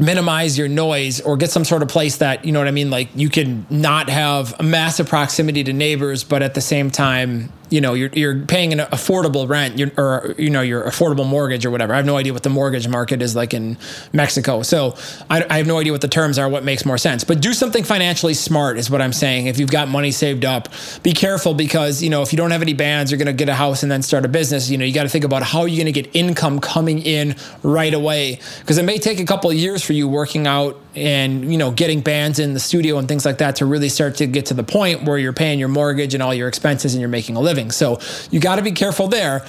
minimize 0.00 0.56
your 0.56 0.68
noise 0.68 1.20
or 1.20 1.36
get 1.36 1.50
some 1.50 1.64
sort 1.64 1.82
of 1.82 1.88
place 1.88 2.16
that 2.16 2.46
you 2.46 2.52
know 2.52 2.58
what 2.58 2.66
i 2.66 2.70
mean 2.70 2.88
like 2.88 3.10
you 3.14 3.28
can 3.28 3.66
not 3.68 4.08
have 4.08 4.58
a 4.58 4.62
massive 4.62 5.06
proximity 5.06 5.62
to 5.62 5.72
neighbors 5.74 6.24
but 6.24 6.40
at 6.40 6.54
the 6.54 6.62
same 6.62 6.90
time 6.90 7.52
you 7.72 7.80
know 7.80 7.94
you're, 7.94 8.10
you're 8.12 8.38
paying 8.40 8.72
an 8.72 8.80
affordable 8.80 9.48
rent 9.48 9.80
or 9.98 10.34
you 10.38 10.50
know 10.50 10.60
your 10.60 10.84
affordable 10.84 11.26
mortgage 11.26 11.64
or 11.64 11.70
whatever. 11.70 11.94
I 11.94 11.96
have 11.96 12.06
no 12.06 12.16
idea 12.16 12.32
what 12.32 12.42
the 12.42 12.50
mortgage 12.50 12.86
market 12.86 13.22
is 13.22 13.34
like 13.34 13.54
in 13.54 13.78
mexico. 14.12 14.62
So 14.62 14.94
I, 15.30 15.44
I, 15.48 15.56
have 15.56 15.66
no 15.66 15.78
idea 15.78 15.92
what 15.92 16.02
the 16.02 16.08
terms 16.08 16.38
are 16.38 16.48
what 16.48 16.64
makes 16.64 16.84
more 16.84 16.98
sense. 16.98 17.24
But 17.24 17.40
do 17.40 17.54
something 17.54 17.82
financially 17.82 18.34
smart 18.34 18.76
is 18.78 18.90
what 18.90 19.00
i'm 19.00 19.12
saying. 19.12 19.46
If 19.46 19.58
you've 19.58 19.70
got 19.70 19.88
money 19.88 20.12
saved 20.12 20.44
up 20.44 20.68
be 21.02 21.12
careful 21.12 21.54
because 21.54 22.02
you 22.02 22.10
know 22.10 22.22
if 22.22 22.32
you 22.32 22.36
don't 22.36 22.50
have 22.50 22.62
any 22.62 22.74
bands 22.74 23.10
you're 23.10 23.18
going 23.18 23.26
to 23.26 23.32
get 23.32 23.48
a 23.48 23.54
house 23.54 23.82
and 23.82 23.90
then 23.90 24.02
start 24.02 24.24
a 24.24 24.28
business. 24.28 24.68
You 24.68 24.76
know 24.78 24.84
you 24.84 24.92
got 24.92 25.04
to 25.04 25.08
think 25.08 25.24
about 25.24 25.42
how 25.42 25.64
you're 25.64 25.82
going 25.82 25.92
to 25.92 26.02
get 26.02 26.14
income 26.14 26.60
coming 26.60 26.98
in 27.00 27.34
right 27.62 27.94
away. 27.94 28.38
Because 28.60 28.78
it 28.78 28.84
may 28.84 28.98
take 28.98 29.18
a 29.18 29.24
couple 29.24 29.50
of 29.50 29.56
years 29.56 29.82
for 29.82 29.94
you 29.94 30.08
working 30.08 30.46
out 30.46 30.78
and 30.94 31.50
you 31.50 31.58
know 31.58 31.70
getting 31.70 32.00
bands 32.00 32.38
in 32.38 32.54
the 32.54 32.60
studio 32.60 32.98
and 32.98 33.08
things 33.08 33.24
like 33.24 33.38
that 33.38 33.56
to 33.56 33.66
really 33.66 33.88
start 33.88 34.16
to 34.16 34.26
get 34.26 34.46
to 34.46 34.54
the 34.54 34.62
point 34.62 35.04
where 35.04 35.18
you're 35.18 35.32
paying 35.32 35.58
your 35.58 35.68
mortgage 35.68 36.14
and 36.14 36.22
all 36.22 36.34
your 36.34 36.48
expenses 36.48 36.94
and 36.94 37.00
you're 37.00 37.08
making 37.08 37.36
a 37.36 37.40
living 37.40 37.70
so 37.70 37.98
you 38.30 38.40
got 38.40 38.56
to 38.56 38.62
be 38.62 38.72
careful 38.72 39.08
there 39.08 39.44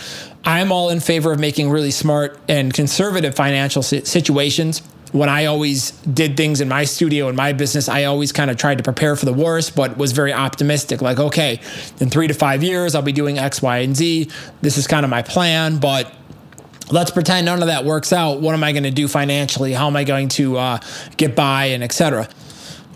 i'm 0.46 0.72
all 0.72 0.90
in 0.90 1.00
favor 1.00 1.32
of 1.32 1.40
making 1.40 1.70
really 1.70 1.92
smart 1.92 2.40
and 2.48 2.74
conservative 2.74 3.36
financial 3.36 3.84
situations 3.84 4.82
when 5.14 5.30
I 5.30 5.46
always 5.46 5.92
did 6.02 6.36
things 6.36 6.60
in 6.60 6.68
my 6.68 6.86
studio 6.86 7.30
in 7.30 7.36
my 7.36 7.54
business, 7.54 7.88
I 7.88 8.06
always 8.06 8.32
kind 8.32 8.50
of 8.50 8.58
tried 8.58 8.80
to 8.80 8.84
prepare 8.84 9.16
for 9.16 9.26
the 9.26 9.34
worst, 9.34 9.76
but 9.76 9.96
was 9.96 10.12
very 10.12 10.34
optimistic. 10.34 11.04
Like, 11.04 11.20
okay, 11.20 11.62
in 12.00 12.10
three 12.10 12.28
to 12.28 12.34
five 12.34 12.64
years, 12.64 12.96
I'll 12.96 13.04
be 13.04 13.12
doing 13.12 13.38
X, 13.38 13.62
Y, 13.62 13.78
and 13.78 13.96
Z. 13.96 14.32
This 14.62 14.76
is 14.76 14.88
kind 14.88 15.04
of 15.04 15.12
my 15.12 15.22
plan, 15.22 15.78
but 15.78 16.12
let's 16.94 17.10
pretend 17.10 17.46
none 17.46 17.62
of 17.62 17.68
that 17.68 17.86
works 17.86 18.14
out. 18.14 18.40
What 18.40 18.54
am 18.54 18.64
I 18.64 18.72
going 18.72 18.84
to 18.84 18.92
do 18.92 19.08
financially? 19.08 19.74
How 19.74 19.88
am 19.88 19.96
I 19.96 20.04
going 20.04 20.30
to 20.30 20.58
uh, 20.58 20.80
get 21.18 21.36
by 21.36 21.66
and 21.66 21.84
etc. 21.84 22.30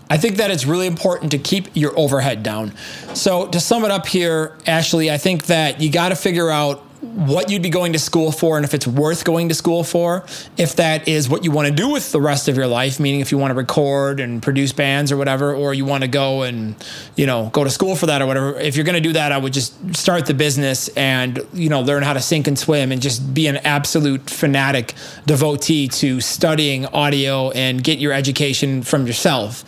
I 0.08 0.16
think 0.16 0.36
that 0.36 0.50
it's 0.50 0.64
really 0.64 0.86
important 0.86 1.32
to 1.32 1.38
keep 1.38 1.68
your 1.74 1.98
overhead 1.98 2.42
down. 2.42 2.74
So 3.14 3.48
to 3.48 3.60
sum 3.60 3.84
it 3.84 3.90
up 3.90 4.06
here, 4.06 4.56
Ashley, 4.66 5.10
I 5.10 5.18
think 5.18 5.46
that 5.46 5.82
you 5.82 5.90
got 5.90 6.10
to 6.10 6.16
figure 6.16 6.48
out 6.48 6.82
what 7.14 7.50
you'd 7.50 7.62
be 7.62 7.70
going 7.70 7.92
to 7.92 7.98
school 7.98 8.30
for 8.30 8.56
and 8.56 8.64
if 8.64 8.74
it's 8.74 8.86
worth 8.86 9.24
going 9.24 9.48
to 9.48 9.54
school 9.54 9.84
for, 9.84 10.24
if 10.56 10.76
that 10.76 11.08
is 11.08 11.28
what 11.28 11.44
you 11.44 11.50
want 11.50 11.68
to 11.68 11.74
do 11.74 11.90
with 11.90 12.12
the 12.12 12.20
rest 12.20 12.48
of 12.48 12.56
your 12.56 12.66
life, 12.66 13.00
meaning 13.00 13.20
if 13.20 13.32
you 13.32 13.38
want 13.38 13.50
to 13.50 13.54
record 13.54 14.20
and 14.20 14.42
produce 14.42 14.72
bands 14.72 15.10
or 15.10 15.16
whatever, 15.16 15.54
or 15.54 15.74
you 15.74 15.84
want 15.84 16.02
to 16.02 16.08
go 16.08 16.42
and, 16.42 16.74
you 17.16 17.26
know, 17.26 17.50
go 17.52 17.64
to 17.64 17.70
school 17.70 17.96
for 17.96 18.06
that 18.06 18.22
or 18.22 18.26
whatever. 18.26 18.58
If 18.58 18.76
you're 18.76 18.84
going 18.84 18.94
to 18.94 19.00
do 19.00 19.12
that, 19.14 19.32
I 19.32 19.38
would 19.38 19.52
just 19.52 19.96
start 19.96 20.26
the 20.26 20.34
business 20.34 20.88
and, 20.88 21.44
you 21.52 21.68
know, 21.68 21.80
learn 21.80 22.02
how 22.02 22.12
to 22.12 22.20
sink 22.20 22.46
and 22.46 22.58
swim 22.58 22.92
and 22.92 23.02
just 23.02 23.34
be 23.34 23.46
an 23.46 23.56
absolute 23.58 24.30
fanatic 24.30 24.94
devotee 25.26 25.88
to 25.88 26.20
studying 26.20 26.86
audio 26.86 27.50
and 27.50 27.82
get 27.82 27.98
your 27.98 28.12
education 28.12 28.82
from 28.82 29.06
yourself. 29.06 29.64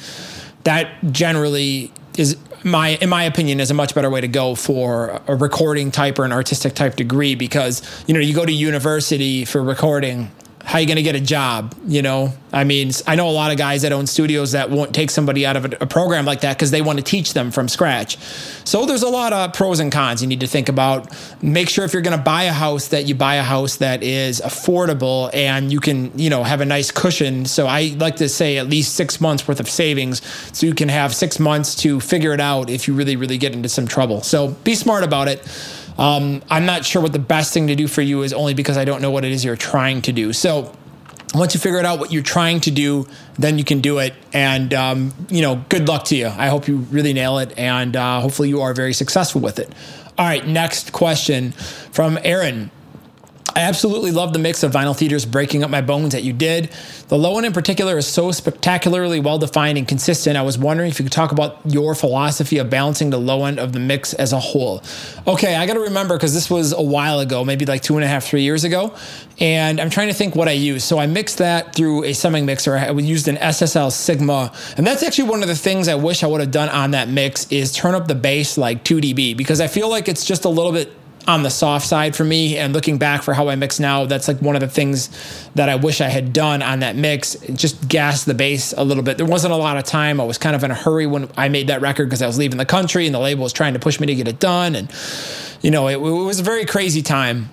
That 0.65 0.91
generally 1.11 1.93
is 2.17 2.37
my 2.65 2.91
in 3.01 3.09
my 3.09 3.25
opinion 3.25 3.61
is 3.61 3.71
a 3.71 3.75
much 3.75 3.95
better 3.95 4.11
way 4.11 4.21
to 4.21 4.29
go 4.29 4.55
for 4.55 5.21
a 5.27 5.35
recording 5.35 5.91
type 5.91 6.19
or 6.19 6.25
an 6.25 6.33
artistic 6.33 6.75
type 6.75 6.97
degree 6.97 7.35
because 7.35 7.83
you 8.07 8.15
know 8.15 8.21
you 8.21 8.35
go 8.35 8.45
to 8.45 8.53
university 8.53 9.45
for 9.45 9.63
recording 9.63 10.31
how 10.65 10.79
are 10.79 10.81
you 10.81 10.87
going 10.87 10.97
to 10.97 11.03
get 11.03 11.15
a 11.15 11.21
job? 11.21 11.75
You 11.87 12.03
know, 12.03 12.33
I 12.53 12.65
mean, 12.65 12.91
I 13.07 13.17
know 13.17 13.29
a 13.29 13.33
lot 13.33 13.51
of 13.51 13.57
guys 13.57 13.83
that 13.83 13.93
own 13.93 14.07
studios 14.07 14.53
that 14.53 14.71
won't 14.71 14.95
take 14.95 15.11
somebody 15.11 15.47
out 15.47 15.57
of 15.57 15.65
a, 15.65 15.77
a 15.81 15.87
program 15.87 16.25
like 16.25 16.43
that 16.43 16.57
because 16.57 16.71
they 16.71 16.83
want 16.83 16.99
to 16.99 17.05
teach 17.05 17.33
them 17.33 17.51
from 17.51 17.69
scratch. 17.69 18.19
So 18.65 18.85
there's 18.85 19.03
a 19.03 19.09
lot 19.09 19.33
of 19.33 19.53
pros 19.53 19.81
and 19.81 19.91
cons 19.91 20.21
you 20.21 20.29
need 20.29 20.41
to 20.41 20.47
think 20.47 20.69
about. 20.69 21.09
Make 21.43 21.69
sure 21.69 21.85
if 21.85 21.93
you're 21.93 22.03
going 22.03 22.17
to 22.17 22.23
buy 22.23 22.45
a 22.45 22.53
house 22.53 22.89
that 22.89 23.07
you 23.07 23.15
buy 23.15 23.37
a 23.37 23.43
house 23.43 23.77
that 23.77 24.03
is 24.03 24.41
affordable 24.41 25.31
and 25.33 25.73
you 25.73 25.81
can, 25.81 26.17
you 26.19 26.31
know, 26.31 26.45
have 26.45 26.61
a 26.61 26.67
nice 26.67 26.91
cushion. 26.91 27.47
So 27.47 27.67
I 27.67 27.95
like 27.99 28.17
to 28.17 28.29
say 28.29 28.59
at 28.59 28.69
least 28.69 28.95
six 28.95 29.21
months 29.21 29.49
worth 29.49 29.61
of 29.61 29.69
savings 29.69 30.23
so 30.57 30.67
you 30.67 30.75
can 30.75 30.89
have 30.89 31.15
six 31.15 31.39
months 31.41 31.75
to 31.77 32.01
figure 32.01 32.33
it 32.33 32.41
out 32.41 32.69
if 32.69 32.87
you 32.87 32.95
really, 32.95 33.17
really 33.17 33.39
get 33.39 33.55
into 33.55 33.69
some 33.69 33.87
trouble. 33.87 34.23
So 34.23 34.49
be 34.65 34.75
smart 34.75 35.05
about 35.05 35.29
it. 35.29 35.41
Um, 36.01 36.43
I'm 36.49 36.65
not 36.65 36.87
sure 36.87 37.03
what 37.03 37.13
the 37.13 37.19
best 37.19 37.53
thing 37.53 37.67
to 37.67 37.77
do 37.77 37.87
for 37.87 38.01
you 38.01 38.23
is 38.23 38.33
only 38.33 38.55
because 38.55 38.79
I 38.79 38.87
don't 38.87 39.03
know 39.03 39.11
what 39.11 39.25
it 39.25 39.33
is 39.33 39.45
you're 39.45 39.55
trying 39.55 40.01
to 40.03 40.13
do. 40.13 40.33
So 40.33 40.73
once 41.35 41.55
you 41.55 41.61
figure 41.61 41.79
it 41.79 41.85
out 41.85 41.99
what 41.99 42.11
you're 42.11 42.23
trying 42.23 42.61
to 42.61 42.71
do, 42.71 43.07
then 43.39 43.59
you 43.59 43.65
can 43.65 43.81
do 43.81 43.99
it. 43.99 44.15
And, 44.33 44.73
um, 44.73 45.13
you 45.29 45.43
know, 45.43 45.63
good 45.69 45.87
luck 45.87 46.05
to 46.07 46.17
you. 46.17 46.29
I 46.29 46.49
hope 46.49 46.67
you 46.67 46.79
really 46.91 47.13
nail 47.13 47.39
it. 47.39 47.57
And 47.59 47.97
uh, 47.97 48.21
hopefully 48.21 48.49
you 48.49 48.63
are 48.63 48.73
very 48.73 48.95
successful 48.95 49.43
with 49.43 49.59
it. 49.59 49.73
All 50.17 50.27
right, 50.27 50.47
next 50.47 50.93
question 50.93 51.53
from 51.53 52.19
Aaron. 52.25 52.71
I 53.55 53.61
absolutely 53.61 54.11
love 54.11 54.33
the 54.33 54.39
mix 54.39 54.63
of 54.63 54.73
Vinyl 54.73 54.97
Theatre's 54.97 55.27
breaking 55.27 55.65
up 55.65 55.71
my 55.71 55.81
bones 55.81 56.13
that 56.13 56.23
you 56.23 56.33
did. 56.33 56.71
The 57.09 57.19
low 57.19 57.37
end 57.37 57.47
in 57.47 57.53
particular 57.53 57.99
is 57.99 58.07
so 58.07 58.31
spectacularly 58.31 59.21
well 59.21 59.39
defined 59.39 59.79
and 59.79 59.87
consistent. 59.87 60.37
I 60.37 60.43
was 60.43 60.59
wondering 60.59 60.91
if 60.91 60.99
you 60.99 61.05
could 61.05 61.13
talk 61.13 61.33
about 61.33 61.59
your 61.65 61.95
philosophy 61.95 62.59
of 62.59 62.71
balancing 62.71 63.11
the 63.11 63.19
low 63.19 63.45
end 63.45 63.59
of 63.59 63.73
the 63.73 63.81
mix 63.81 64.15
as 64.15 64.33
a 64.33 64.39
whole. 64.39 64.83
Okay, 65.27 65.57
I 65.57 65.67
got 65.67 65.75
to 65.75 65.81
remember 65.81 66.17
because 66.17 66.35
this 66.35 66.49
was 66.51 66.73
a 66.73 66.83
while 66.83 67.21
ago, 67.21 67.45
maybe 67.45 67.67
like 67.67 67.83
two 67.83 67.97
and 67.97 68.05
a 68.05 68.09
half, 68.09 68.25
three 68.25 68.43
years 68.43 68.65
ago. 68.65 68.95
And 69.39 69.81
I'm 69.81 69.91
trying 69.91 70.09
to 70.09 70.15
think 70.15 70.37
what 70.37 70.49
I 70.49 70.53
used. 70.53 70.87
So 70.87 70.99
I 70.99 71.07
mixed 71.07 71.39
that 71.39 71.75
through 71.75 72.05
a 72.05 72.13
summing 72.13 72.47
mixer. 72.47 72.77
I 72.77 72.91
used 72.91 73.27
an 73.27 73.37
SSL 73.37 73.91
Sigma. 73.91 74.53
And 74.77 74.87
that's 74.87 75.03
actually 75.03 75.29
one 75.31 75.43
of 75.43 75.49
the 75.49 75.57
things 75.57 75.89
I 75.89 75.95
wish 75.95 76.23
I 76.23 76.27
would 76.27 76.41
have 76.41 76.51
done 76.51 76.69
on 76.69 76.93
that 76.93 77.09
mix 77.09 77.51
is 77.51 77.73
turn 77.73 77.95
up 77.95 78.07
the 78.07 78.15
bass 78.15 78.59
like 78.59 78.85
2 78.85 78.99
dB 78.99 79.37
because 79.37 79.61
I 79.61 79.67
feel 79.67 79.89
like 79.89 80.09
it's 80.09 80.25
just 80.25 80.45
a 80.45 80.49
little 80.49 80.73
bit 80.73 80.93
on 81.27 81.43
the 81.43 81.51
soft 81.51 81.87
side 81.87 82.17
for 82.17 82.25
me. 82.25 82.57
And 82.57 82.73
looking 82.73 82.99
back 82.99 83.23
for 83.23 83.35
how 83.35 83.49
I 83.49 83.57
mix 83.57 83.79
now, 83.79 84.07
that's 84.07 84.29
like 84.29 84.39
one 84.41 84.57
of 84.57 84.61
the 84.61 84.69
things 84.69 85.09
that 85.55 85.69
I 85.69 85.77
wish 85.77 86.01
I 86.01 86.09
had 86.09 86.33
done 86.33 86.63
on 86.63 86.81
that 86.81 86.97
mix. 86.97 87.35
Just 87.55 87.89
gas 87.89 88.25
the 88.25 88.35
bass 88.35 88.75
a 88.77 88.85
little 88.85 89.03
bit. 89.03 89.17
There 89.17 89.27
wasn't 89.27 89.53
a 89.53 89.57
lot 89.57 89.77
of 89.77 89.85
time. 89.85 90.21
I 90.21 90.25
was 90.25 90.39
kind 90.39 90.57
of 90.57 90.65
in 90.65 90.71
a 90.71 90.75
hurry 90.75 91.07
when 91.07 91.29
I 91.37 91.49
made 91.49 91.69
that 91.69 91.81
record 91.81 92.07
because 92.07 92.23
I 92.23 92.27
was 92.27 92.39
leaving 92.39 92.59
the 92.59 92.67
country 92.67 93.07
and 93.07 93.15
the 93.15 93.21
label 93.21 93.43
was 93.43 93.53
trying 93.53 93.75
to 93.75 93.81
push 93.81 94.01
me 94.01 94.07
to 94.07 94.15
get 94.15 94.29
it 94.29 94.41
done. 94.41 94.75
And, 94.75 94.91
you 95.63 95.71
know, 95.71 95.89
it, 95.89 95.95
it 95.95 95.99
was 95.99 96.41
a 96.41 96.45
very 96.45 96.65
crazy 96.65 97.03
time 97.03 97.51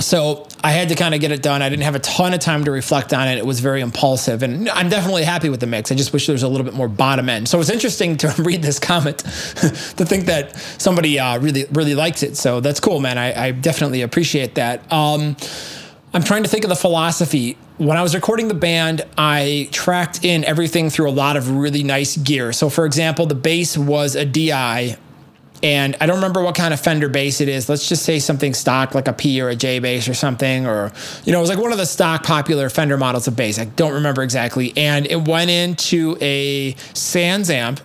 so 0.00 0.48
I 0.62 0.72
had 0.72 0.88
to 0.88 0.94
kind 0.94 1.14
of 1.14 1.20
get 1.20 1.30
it 1.30 1.42
done. 1.42 1.62
I 1.62 1.68
didn't 1.68 1.84
have 1.84 1.94
a 1.94 2.00
ton 2.00 2.34
of 2.34 2.40
time 2.40 2.64
to 2.64 2.70
reflect 2.70 3.12
on 3.12 3.28
it. 3.28 3.38
It 3.38 3.46
was 3.46 3.60
very 3.60 3.80
impulsive, 3.80 4.42
and 4.42 4.68
I'm 4.70 4.88
definitely 4.88 5.22
happy 5.22 5.48
with 5.48 5.60
the 5.60 5.66
mix. 5.66 5.92
I 5.92 5.94
just 5.94 6.12
wish 6.12 6.26
there 6.26 6.32
was 6.32 6.42
a 6.42 6.48
little 6.48 6.64
bit 6.64 6.74
more 6.74 6.88
bottom 6.88 7.28
end. 7.28 7.48
So 7.48 7.60
it's 7.60 7.70
interesting 7.70 8.16
to 8.18 8.34
read 8.38 8.62
this 8.62 8.78
comment 8.78 9.18
to 9.18 10.04
think 10.04 10.26
that 10.26 10.56
somebody 10.78 11.18
uh, 11.18 11.38
really 11.38 11.66
really 11.72 11.94
likes 11.94 12.22
it. 12.22 12.36
So 12.36 12.60
that's 12.60 12.80
cool, 12.80 13.00
man. 13.00 13.18
I, 13.18 13.46
I 13.46 13.50
definitely 13.52 14.02
appreciate 14.02 14.56
that. 14.56 14.92
Um, 14.92 15.36
I'm 16.12 16.22
trying 16.22 16.44
to 16.44 16.48
think 16.48 16.64
of 16.64 16.70
the 16.70 16.76
philosophy. 16.76 17.56
When 17.76 17.96
I 17.96 18.02
was 18.02 18.14
recording 18.14 18.46
the 18.46 18.54
band, 18.54 19.04
I 19.18 19.68
tracked 19.72 20.24
in 20.24 20.44
everything 20.44 20.90
through 20.90 21.08
a 21.08 21.12
lot 21.12 21.36
of 21.36 21.50
really 21.50 21.82
nice 21.82 22.16
gear. 22.16 22.52
So, 22.52 22.70
for 22.70 22.86
example, 22.86 23.26
the 23.26 23.34
bass 23.34 23.76
was 23.76 24.14
a 24.14 24.24
DI 24.24 24.96
and 25.64 25.96
I 25.98 26.04
don't 26.04 26.16
remember 26.16 26.42
what 26.42 26.54
kind 26.54 26.74
of 26.74 26.80
Fender 26.80 27.08
bass 27.08 27.40
it 27.40 27.48
is. 27.48 27.70
Let's 27.70 27.88
just 27.88 28.02
say 28.04 28.18
something 28.18 28.52
stock 28.52 28.94
like 28.94 29.08
a 29.08 29.14
P 29.14 29.40
or 29.40 29.48
a 29.48 29.56
J 29.56 29.78
bass 29.78 30.06
or 30.06 30.12
something, 30.12 30.66
or 30.66 30.92
you 31.24 31.32
know, 31.32 31.38
it 31.38 31.40
was 31.40 31.48
like 31.48 31.58
one 31.58 31.72
of 31.72 31.78
the 31.78 31.86
stock 31.86 32.22
popular 32.22 32.68
Fender 32.68 32.98
models 32.98 33.26
of 33.26 33.34
bass. 33.34 33.58
I 33.58 33.64
don't 33.64 33.94
remember 33.94 34.22
exactly. 34.22 34.76
And 34.76 35.06
it 35.06 35.26
went 35.26 35.50
into 35.50 36.18
a 36.20 36.74
SansAmp 36.92 37.80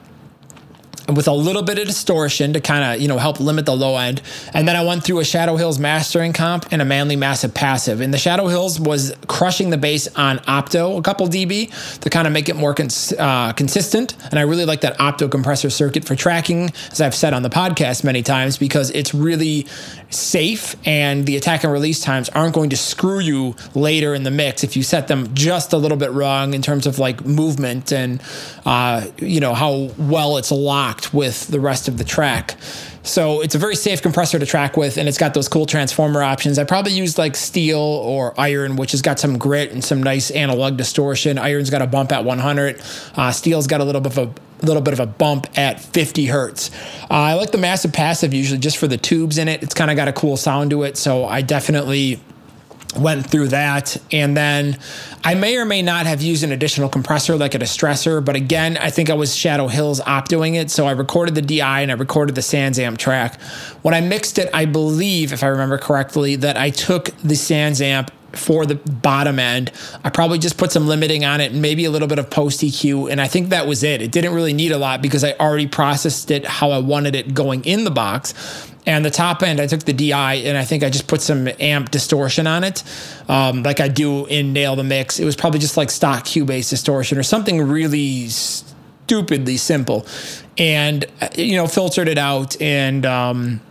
with 1.16 1.28
a 1.28 1.34
little 1.34 1.62
bit 1.62 1.80
of 1.80 1.88
distortion 1.88 2.54
to 2.54 2.62
kind 2.62 2.84
of 2.84 3.02
you 3.02 3.08
know 3.08 3.18
help 3.18 3.40
limit 3.40 3.66
the 3.66 3.76
low 3.76 3.98
end. 3.98 4.22
And 4.54 4.68
then 4.68 4.76
i 4.76 4.84
went 4.84 5.04
through 5.04 5.20
a 5.20 5.26
shadow 5.26 5.56
hills 5.56 5.80
mastering 5.80 6.34
comp 6.34 6.66
and 6.72 6.82
a 6.82 6.86
Manley 6.86 7.16
massive 7.16 7.54
passive. 7.54 8.02
And 8.02 8.14
the 8.14 8.18
shadow 8.18 8.48
hills 8.48 8.80
was 8.80 9.14
crushing 9.28 9.70
the 9.70 9.78
bass 9.78 10.08
on 10.16 10.40
opto 10.40 10.98
a 10.98 11.02
couple 11.02 11.28
db 11.28 12.00
to 12.00 12.10
kind 12.10 12.28
of 12.28 12.34
make 12.34 12.50
it 12.50 12.56
more 12.56 12.74
cons- 12.74 13.14
uh, 13.14 13.54
consistent. 13.54 14.16
And 14.32 14.40
i 14.40 14.44
really 14.44 14.66
like 14.66 14.82
that 14.82 14.98
opto 14.98 15.30
compressor 15.30 15.70
circuit 15.70 16.06
for 16.06 16.16
tracking 16.16 16.72
as 16.92 17.02
i've 17.02 17.16
said 17.16 17.34
on 17.34 17.44
the 17.44 17.50
podcast 17.50 18.04
many 18.04 18.24
times 18.24 18.58
because 18.58 18.90
it's 18.92 19.14
really 19.14 19.68
safe 20.10 20.76
and 20.86 21.26
the 21.26 21.38
attack 21.38 21.64
and 21.64 21.72
release 21.72 22.02
times 22.02 22.30
aren't 22.30 22.54
going 22.54 22.70
to 22.72 22.78
screw 22.78 23.20
you 23.20 23.56
later 23.76 24.14
in 24.14 24.24
the 24.24 24.32
mix 24.32 24.64
if 24.64 24.76
you 24.76 24.84
set 24.84 25.08
them 25.08 25.34
just 25.34 25.74
a 25.74 25.78
little 25.78 25.98
bit 25.98 26.12
wrong 26.12 26.54
in 26.54 26.62
terms 26.62 26.88
of 26.88 27.00
like 27.00 27.26
movement 27.26 27.92
and 27.92 28.22
uh, 28.66 29.06
you 29.18 29.40
know 29.40 29.54
how 29.54 29.90
well 29.98 30.38
it's 30.38 30.52
locked 30.52 31.14
with 31.14 31.48
the 31.48 31.60
rest 31.60 31.88
of 31.88 31.98
the 31.98 32.04
track. 32.04 32.56
So 33.04 33.42
it's 33.42 33.56
a 33.56 33.58
very 33.58 33.76
safe 33.76 34.02
compressor 34.02 34.38
to 34.38 34.46
track 34.46 34.78
with, 34.78 34.98
and 34.98 35.08
it's 35.08 35.18
got 35.18 35.34
those 35.34 35.48
cool 35.48 35.66
transformer 35.66 36.22
options. 36.22 36.60
I 36.60 36.64
probably 36.64 36.92
used 36.92 37.18
like 37.18 37.36
steel 37.36 37.80
or 37.80 38.40
iron, 38.40 38.76
which 38.76 38.92
has 38.92 39.02
got 39.02 39.20
some 39.20 39.38
grit 39.38 39.72
and 39.72 39.84
some 39.84 40.04
nice 40.04 40.32
analog 40.32 40.78
distortion. 40.78 41.38
Iron's 41.38 41.70
got 41.70 41.82
a 41.82 41.88
bump 41.88 42.12
at 42.12 42.26
100. 42.26 42.82
Uh, 43.16 43.32
steel's 43.32 43.68
got 43.68 43.82
a 43.82 43.86
little 43.86 44.02
bit 44.02 44.18
of 44.18 44.30
a 44.30 44.49
little 44.66 44.82
bit 44.82 44.94
of 44.94 45.00
a 45.00 45.06
bump 45.06 45.48
at 45.56 45.80
50 45.80 46.26
hertz. 46.26 46.72
Uh, 47.04 47.14
I 47.14 47.34
like 47.34 47.52
the 47.52 47.58
massive 47.58 47.94
passive 47.94 48.34
usually 48.34 48.60
just 48.60 48.78
for 48.78 48.88
the 48.88 48.98
tubes 48.98 49.38
in 49.38 49.48
it. 49.48 49.64
It's 49.64 49.74
kind 49.74 49.92
of 49.92 49.98
got 49.98 50.08
a 50.08 50.14
cool 50.14 50.38
sound 50.38 50.72
to 50.72 50.84
it, 50.84 50.98
so 50.98 51.26
I 51.26 51.42
definitely 51.42 52.20
went 52.98 53.30
through 53.30 53.48
that 53.48 53.96
and 54.12 54.36
then 54.36 54.76
i 55.24 55.36
may 55.36 55.58
or 55.58 55.66
may 55.66 55.82
not 55.82 56.08
have 56.08 56.24
used 56.24 56.44
an 56.44 56.52
additional 56.52 56.90
compressor 56.90 57.38
like 57.38 57.54
a 57.54 57.60
distressor 57.60 58.24
but 58.24 58.36
again 58.36 58.78
i 58.78 58.90
think 58.90 59.12
i 59.12 59.14
was 59.14 59.36
shadow 59.36 59.68
hills 59.68 60.02
optoing 60.02 60.60
it 60.60 60.72
so 60.72 60.88
i 60.88 60.92
recorded 60.92 61.36
the 61.36 61.42
di 61.42 61.82
and 61.82 61.92
i 61.92 61.94
recorded 61.94 62.34
the 62.34 62.42
SansAmp 62.42 62.98
track 62.98 63.40
when 63.84 63.94
i 63.94 64.02
mixed 64.02 64.40
it 64.40 64.50
i 64.56 64.66
believe 64.66 65.32
if 65.32 65.44
i 65.44 65.48
remember 65.48 65.78
correctly 65.78 66.36
that 66.36 66.58
i 66.58 66.72
took 66.72 67.06
the 67.18 67.36
SansAmp 67.36 68.10
for 68.34 68.66
the 68.66 68.76
bottom 68.76 69.40
end. 69.40 69.72
I 70.04 70.10
probably 70.10 70.40
just 70.40 70.58
put 70.58 70.72
some 70.72 70.88
limiting 70.88 71.26
on 71.26 71.42
it 71.42 71.52
and 71.52 71.62
maybe 71.62 71.86
a 71.86 71.92
little 71.92 72.08
bit 72.08 72.20
of 72.20 72.30
post 72.30 72.62
EQ. 72.62 73.12
And 73.12 73.20
I 73.20 73.28
think 73.28 73.50
that 73.50 73.68
was 73.68 73.84
it. 73.84 74.02
It 74.02 74.12
didn't 74.12 74.34
really 74.34 74.54
need 74.54 74.72
a 74.72 74.78
lot 74.78 75.02
because 75.02 75.24
I 75.24 75.34
already 75.34 75.68
processed 75.68 76.32
it 76.32 76.46
how 76.46 76.72
I 76.72 76.80
wanted 76.80 77.16
it 77.16 77.34
going 77.34 77.64
in 77.66 77.84
the 77.84 77.92
box. 77.92 78.34
And 78.86 79.06
the 79.06 79.12
top 79.12 79.44
end, 79.44 79.60
I 79.60 79.68
took 79.68 79.84
the 79.84 79.94
DI 79.94 80.34
and 80.36 80.58
I 80.58 80.64
think 80.64 80.84
I 80.84 80.90
just 80.90 81.08
put 81.08 81.22
some 81.22 81.48
amp 81.60 81.92
distortion 81.92 82.48
on 82.48 82.64
it, 82.64 82.84
um, 83.28 83.62
like 83.62 83.80
I 83.80 83.88
do 83.88 84.26
in 84.26 84.54
Nail 84.54 84.76
the 84.76 84.84
Mix. 84.84 85.20
It 85.20 85.26
was 85.26 85.36
probably 85.36 85.60
just 85.60 85.78
like 85.78 85.92
stock 85.92 86.24
Cubase 86.24 86.70
distortion 86.70 87.18
or 87.18 87.24
something 87.24 87.62
really 87.62 88.30
stupidly 88.30 89.58
simple. 89.58 90.08
And, 90.58 91.06
uh, 91.22 91.28
you 91.36 91.56
know, 91.56 91.68
filtered 91.68 92.08
it 92.08 92.18
out 92.18 92.60
and, 92.62 93.06
um, 93.06 93.62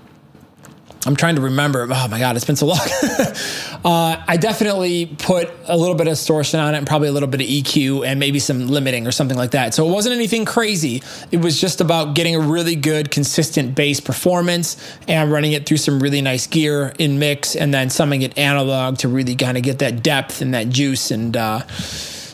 I'm 1.06 1.14
trying 1.14 1.37
to 1.37 1.42
remember. 1.42 1.87
Oh 1.88 2.08
my 2.08 2.18
God, 2.18 2.34
it's 2.37 2.44
been 2.44 2.56
so 2.56 2.66
long. 2.66 2.78
uh, 3.84 4.22
I 4.26 4.37
definitely 4.38 5.06
put 5.06 5.48
a 5.66 5.76
little 5.76 5.94
bit 5.94 6.08
of 6.08 6.12
distortion 6.12 6.58
on 6.58 6.74
it 6.74 6.78
and 6.78 6.87
probably 6.87 7.08
a 7.08 7.12
little 7.12 7.28
bit 7.28 7.40
of 7.40 7.46
EQ 7.46 8.04
and 8.04 8.18
maybe 8.18 8.40
some 8.40 8.66
limiting 8.66 9.06
or 9.06 9.12
something 9.12 9.37
like 9.37 9.52
that. 9.52 9.74
So 9.74 9.88
it 9.88 9.92
wasn't 9.92 10.16
anything 10.16 10.44
crazy. 10.44 11.02
It 11.30 11.38
was 11.38 11.61
just 11.61 11.80
about 11.80 12.14
getting 12.14 12.34
a 12.34 12.40
really 12.40 12.74
good, 12.74 13.11
consistent 13.11 13.76
bass 13.76 14.00
performance 14.00 14.76
and 15.06 15.30
running 15.30 15.52
it 15.52 15.66
through 15.66 15.76
some 15.76 16.00
really 16.00 16.20
nice 16.20 16.46
gear 16.48 16.92
in 16.98 17.18
mix 17.18 17.54
and 17.54 17.72
then 17.72 17.90
summing 17.90 18.22
it 18.22 18.37
analog 18.37 18.98
to 18.98 19.08
really 19.08 19.37
kind 19.37 19.56
of 19.56 19.62
get 19.62 19.78
that 19.78 20.02
depth 20.02 20.42
and 20.42 20.52
that 20.54 20.68
juice 20.68 21.12
and, 21.12 21.37
uh, 21.37 21.61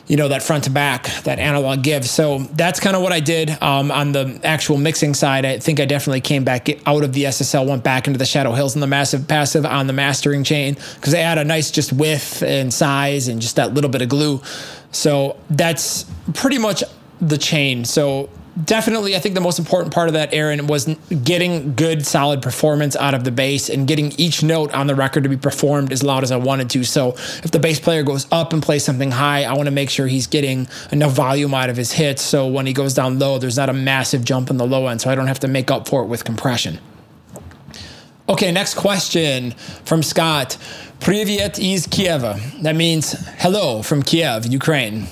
you 0.07 0.17
know 0.17 0.29
that 0.29 0.43
front 0.43 0.65
to 0.65 0.71
back 0.71 1.05
that 1.25 1.39
analog 1.39 1.83
give. 1.83 2.05
So 2.05 2.39
that's 2.39 2.81
kind 2.81 2.97
of 2.97 3.03
what 3.03 3.13
i 3.13 3.21
did 3.21 3.51
um, 3.63 3.91
on 3.91 4.13
the 4.13 4.41
actual 4.45 4.77
mixing 4.77 5.15
side. 5.15 5.45
I 5.45 5.59
think 5.59 5.81
i 5.81 5.85
definitely 5.85 6.21
came 6.21 6.45
back 6.45 6.69
out 6.87 7.03
of 7.03 7.13
the 7.13 7.25
ssl 7.25 7.67
went 7.67 7.83
back 7.83 8.07
into 8.07 8.19
the 8.19 8.27
shadow 8.27 8.53
hills 8.53 8.75
and 8.75 8.83
the 8.83 8.87
massive 8.87 9.27
passive 9.27 9.65
on 9.65 9.87
the 9.87 9.93
mastering 9.93 10.45
chain 10.45 10.75
because 10.95 11.13
they 11.13 11.23
add 11.23 11.39
a 11.39 11.45
nice 11.45 11.71
just 11.71 11.93
width 11.93 12.43
and 12.43 12.73
size 12.73 13.29
and 13.29 13.41
just 13.41 13.57
that 13.57 13.75
little 13.75 13.91
bit 13.91 14.03
of 14.03 14.09
glue. 14.09 14.41
So 14.93 15.37
that's 15.51 16.05
pretty 16.35 16.59
much 16.59 16.85
the 17.21 17.39
chain. 17.39 17.85
So 17.85 18.29
definitely, 18.63 19.17
I 19.17 19.19
think 19.19 19.35
the 19.35 19.41
most 19.41 19.59
important 19.59 19.93
part 19.93 20.09
of 20.09 20.15
that, 20.15 20.33
Aaron, 20.33 20.67
was 20.67 20.87
getting 21.25 21.75
good, 21.75 22.07
solid 22.07 22.43
performance 22.43 22.95
out 22.97 23.15
of 23.15 23.25
the 23.25 23.31
bass 23.31 23.69
and 23.69 23.87
getting 23.87 24.13
each 24.13 24.43
note 24.43 24.73
on 24.73 24.87
the 24.87 24.95
record 24.95 25.25
to 25.25 25.29
be 25.29 25.37
performed 25.37 25.93
as 25.93 26.03
loud 26.03 26.23
as 26.23 26.31
I 26.31 26.37
wanted 26.37 26.71
to. 26.71 26.85
So 26.85 27.11
if 27.43 27.51
the 27.51 27.59
bass 27.59 27.81
player 27.81 28.03
goes 28.03 28.27
up 28.31 28.53
and 28.53 28.63
plays 28.63 28.85
something 28.85 29.11
high, 29.11 29.45
I 29.45 29.53
want 29.55 29.67
to 29.67 29.73
make 29.73 29.91
sure 29.91 30.07
he's 30.07 30.27
getting 30.27 30.69
enough 30.93 31.13
volume 31.13 31.55
out 31.55 31.71
of 31.71 31.77
his 31.77 31.93
hits. 31.93 32.23
So 32.23 32.47
when 32.47 32.67
he 32.67 32.73
goes 32.73 32.95
down 32.95 33.19
low, 33.19 33.39
there's 33.39 33.57
not 33.57 33.69
a 33.69 33.75
massive 33.75 34.25
jump 34.25 34.51
in 34.51 34.57
the 34.57 34.67
low 34.67 34.87
end. 34.87 35.01
So 35.01 35.11
I 35.11 35.15
don't 35.15 35.27
have 35.27 35.41
to 35.41 35.49
make 35.49 35.71
up 35.71 35.89
for 35.89 36.03
it 36.03 36.07
with 36.07 36.25
compression. 36.25 36.79
Okay, 38.29 38.51
next 38.53 38.75
question 38.75 39.51
from 39.85 40.03
Scott. 40.03 40.57
Privyet 41.01 41.59
is 41.59 41.87
Kiev. 41.87 42.23
That 42.63 42.75
means 42.75 43.13
hello 43.39 43.83
from 43.83 44.03
Kiev, 44.03 44.47
Ukraine. 44.47 45.09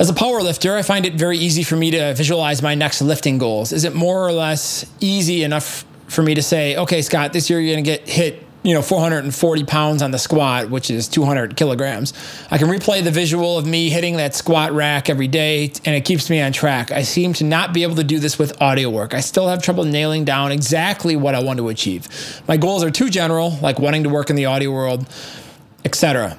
As 0.00 0.08
a 0.08 0.14
power 0.14 0.40
lifter, 0.40 0.76
I 0.76 0.80
find 0.80 1.04
it 1.04 1.12
very 1.12 1.36
easy 1.36 1.62
for 1.62 1.76
me 1.76 1.90
to 1.90 2.14
visualize 2.14 2.62
my 2.62 2.74
next 2.74 3.02
lifting 3.02 3.36
goals. 3.36 3.70
Is 3.70 3.84
it 3.84 3.94
more 3.94 4.26
or 4.26 4.32
less 4.32 4.90
easy 5.00 5.44
enough 5.44 5.84
for 6.08 6.22
me 6.22 6.34
to 6.34 6.42
say, 6.42 6.74
okay, 6.74 7.02
Scott, 7.02 7.34
this 7.34 7.50
year 7.50 7.60
you're 7.60 7.74
going 7.74 7.84
to 7.84 7.90
get 7.90 8.08
hit 8.08 8.46
you 8.62 8.72
know 8.72 8.80
440 8.80 9.64
pounds 9.64 10.02
on 10.02 10.10
the 10.10 10.18
squat 10.18 10.68
which 10.68 10.90
is 10.90 11.08
200 11.08 11.56
kilograms. 11.56 12.14
I 12.50 12.56
can 12.56 12.68
replay 12.68 13.02
the 13.02 13.10
visual 13.10 13.58
of 13.58 13.66
me 13.66 13.88
hitting 13.88 14.16
that 14.16 14.34
squat 14.34 14.72
rack 14.72 15.08
every 15.08 15.28
day 15.28 15.72
and 15.84 15.94
it 15.94 16.04
keeps 16.06 16.28
me 16.28 16.40
on 16.40 16.52
track. 16.52 16.90
I 16.90 17.02
seem 17.02 17.32
to 17.34 17.44
not 17.44 17.72
be 17.72 17.82
able 17.82 17.96
to 17.96 18.04
do 18.04 18.18
this 18.18 18.38
with 18.38 18.60
audio 18.60 18.90
work. 18.90 19.14
I 19.14 19.20
still 19.20 19.48
have 19.48 19.62
trouble 19.62 19.84
nailing 19.84 20.26
down 20.26 20.52
exactly 20.52 21.16
what 21.16 21.34
i 21.34 21.42
want 21.42 21.58
to 21.58 21.68
achieve. 21.68 22.06
My 22.48 22.58
goals 22.58 22.84
are 22.84 22.90
too 22.90 23.08
general 23.08 23.50
like 23.62 23.78
wanting 23.78 24.02
to 24.04 24.10
work 24.10 24.30
in 24.30 24.36
the 24.36 24.46
audio 24.46 24.70
world 24.70 25.06
etc 25.84 26.36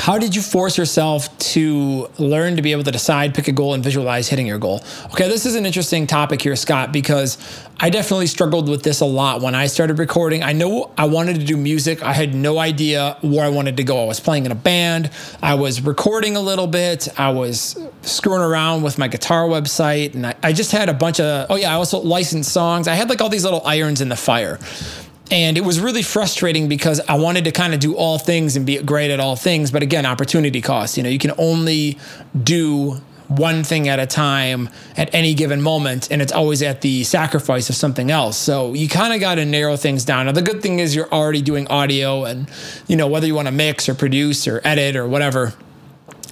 how 0.00 0.16
did 0.16 0.34
you 0.34 0.40
force 0.40 0.78
yourself 0.78 1.36
to 1.38 2.08
learn 2.16 2.56
to 2.56 2.62
be 2.62 2.72
able 2.72 2.84
to 2.84 2.90
decide, 2.90 3.34
pick 3.34 3.48
a 3.48 3.52
goal, 3.52 3.74
and 3.74 3.84
visualize 3.84 4.28
hitting 4.28 4.46
your 4.46 4.58
goal? 4.58 4.82
Okay, 5.12 5.28
this 5.28 5.44
is 5.44 5.56
an 5.56 5.66
interesting 5.66 6.06
topic 6.06 6.40
here, 6.40 6.56
Scott, 6.56 6.90
because 6.90 7.36
I 7.78 7.90
definitely 7.90 8.28
struggled 8.28 8.70
with 8.70 8.82
this 8.82 9.02
a 9.02 9.04
lot 9.04 9.42
when 9.42 9.54
I 9.54 9.66
started 9.66 9.98
recording. 9.98 10.42
I 10.42 10.54
know 10.54 10.90
I 10.96 11.04
wanted 11.04 11.38
to 11.40 11.44
do 11.44 11.54
music. 11.54 12.02
I 12.02 12.14
had 12.14 12.34
no 12.34 12.58
idea 12.58 13.18
where 13.20 13.44
I 13.44 13.50
wanted 13.50 13.76
to 13.76 13.84
go. 13.84 14.02
I 14.02 14.06
was 14.06 14.20
playing 14.20 14.46
in 14.46 14.52
a 14.52 14.54
band, 14.56 15.10
I 15.42 15.54
was 15.54 15.82
recording 15.82 16.34
a 16.34 16.40
little 16.40 16.66
bit, 16.66 17.06
I 17.20 17.30
was 17.32 17.78
screwing 18.00 18.40
around 18.40 18.82
with 18.82 18.96
my 18.96 19.06
guitar 19.06 19.44
website, 19.44 20.14
and 20.14 20.26
I, 20.26 20.34
I 20.42 20.54
just 20.54 20.72
had 20.72 20.88
a 20.88 20.94
bunch 20.94 21.20
of, 21.20 21.46
oh 21.50 21.56
yeah, 21.56 21.72
I 21.72 21.74
also 21.74 22.00
licensed 22.00 22.50
songs. 22.50 22.88
I 22.88 22.94
had 22.94 23.10
like 23.10 23.20
all 23.20 23.28
these 23.28 23.44
little 23.44 23.62
irons 23.66 24.00
in 24.00 24.08
the 24.08 24.16
fire. 24.16 24.58
And 25.30 25.56
it 25.56 25.64
was 25.64 25.78
really 25.78 26.02
frustrating 26.02 26.68
because 26.68 27.00
I 27.08 27.14
wanted 27.14 27.44
to 27.44 27.52
kind 27.52 27.72
of 27.72 27.80
do 27.80 27.94
all 27.94 28.18
things 28.18 28.56
and 28.56 28.66
be 28.66 28.82
great 28.82 29.10
at 29.10 29.20
all 29.20 29.36
things. 29.36 29.70
But 29.70 29.82
again, 29.82 30.04
opportunity 30.04 30.60
cost. 30.60 30.96
You 30.96 31.04
know, 31.04 31.08
you 31.08 31.18
can 31.18 31.32
only 31.38 31.98
do 32.42 33.00
one 33.28 33.62
thing 33.62 33.86
at 33.88 34.00
a 34.00 34.06
time 34.06 34.68
at 34.96 35.14
any 35.14 35.34
given 35.34 35.62
moment, 35.62 36.10
and 36.10 36.20
it's 36.20 36.32
always 36.32 36.62
at 36.62 36.80
the 36.80 37.04
sacrifice 37.04 37.70
of 37.70 37.76
something 37.76 38.10
else. 38.10 38.36
So 38.36 38.74
you 38.74 38.88
kind 38.88 39.14
of 39.14 39.20
got 39.20 39.36
to 39.36 39.44
narrow 39.44 39.76
things 39.76 40.04
down. 40.04 40.26
Now, 40.26 40.32
the 40.32 40.42
good 40.42 40.62
thing 40.62 40.80
is 40.80 40.96
you're 40.96 41.12
already 41.12 41.40
doing 41.40 41.68
audio, 41.68 42.24
and 42.24 42.50
you 42.88 42.96
know 42.96 43.06
whether 43.06 43.28
you 43.28 43.36
want 43.36 43.46
to 43.46 43.52
mix 43.52 43.88
or 43.88 43.94
produce 43.94 44.48
or 44.48 44.60
edit 44.64 44.96
or 44.96 45.06
whatever 45.06 45.54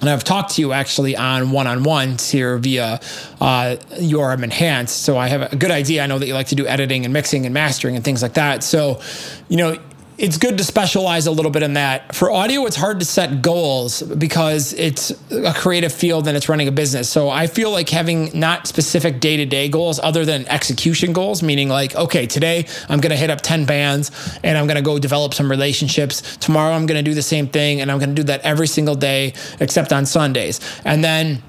and 0.01 0.09
I've 0.09 0.23
talked 0.23 0.55
to 0.55 0.61
you 0.61 0.71
actually 0.71 1.15
on 1.15 1.51
one 1.51 1.67
on 1.67 1.83
ones 1.83 2.29
here 2.29 2.57
via 2.57 2.99
uh, 3.41 3.75
URM 3.97 4.43
Enhance. 4.43 4.91
So 4.91 5.17
I 5.17 5.27
have 5.27 5.53
a 5.53 5.55
good 5.55 5.71
idea. 5.71 6.03
I 6.03 6.07
know 6.07 6.19
that 6.19 6.27
you 6.27 6.33
like 6.33 6.47
to 6.47 6.55
do 6.55 6.65
editing 6.65 7.05
and 7.05 7.13
mixing 7.13 7.45
and 7.45 7.53
mastering 7.53 7.95
and 7.95 8.03
things 8.03 8.21
like 8.21 8.35
that. 8.35 8.63
So, 8.63 9.01
you 9.49 9.57
know, 9.57 9.77
it's 10.19 10.37
good 10.37 10.57
to 10.57 10.65
specialize 10.65 11.27
a 11.27 11.31
little 11.31 11.49
bit 11.49 11.63
in 11.63 11.73
that. 11.73 12.13
For 12.13 12.29
audio, 12.29 12.65
it's 12.65 12.75
hard 12.75 12.99
to 12.99 13.05
set 13.05 13.41
goals 13.41 14.01
because 14.01 14.73
it's 14.73 15.11
a 15.31 15.53
creative 15.53 15.93
field 15.93 16.27
and 16.27 16.35
it's 16.35 16.49
running 16.49 16.67
a 16.67 16.73
business. 16.73 17.09
So 17.09 17.29
I 17.29 17.47
feel 17.47 17.71
like 17.71 17.87
having 17.87 18.37
not 18.37 18.67
specific 18.67 19.21
day 19.21 19.37
to 19.37 19.45
day 19.45 19.69
goals 19.69 19.97
other 19.97 20.25
than 20.25 20.45
execution 20.49 21.13
goals, 21.13 21.41
meaning 21.41 21.69
like, 21.69 21.95
okay, 21.95 22.27
today 22.27 22.67
I'm 22.89 22.99
going 22.99 23.11
to 23.11 23.15
hit 23.15 23.29
up 23.29 23.39
10 23.39 23.63
bands 23.63 24.11
and 24.43 24.57
I'm 24.57 24.67
going 24.67 24.75
to 24.75 24.81
go 24.81 24.99
develop 24.99 25.33
some 25.33 25.49
relationships. 25.49 26.35
Tomorrow 26.37 26.73
I'm 26.73 26.85
going 26.85 27.03
to 27.03 27.09
do 27.09 27.15
the 27.15 27.21
same 27.21 27.47
thing 27.47 27.79
and 27.79 27.89
I'm 27.89 27.97
going 27.97 28.09
to 28.09 28.15
do 28.15 28.23
that 28.23 28.41
every 28.41 28.67
single 28.67 28.95
day 28.95 29.33
except 29.61 29.93
on 29.93 30.05
Sundays. 30.05 30.59
And 30.83 31.01
then 31.01 31.41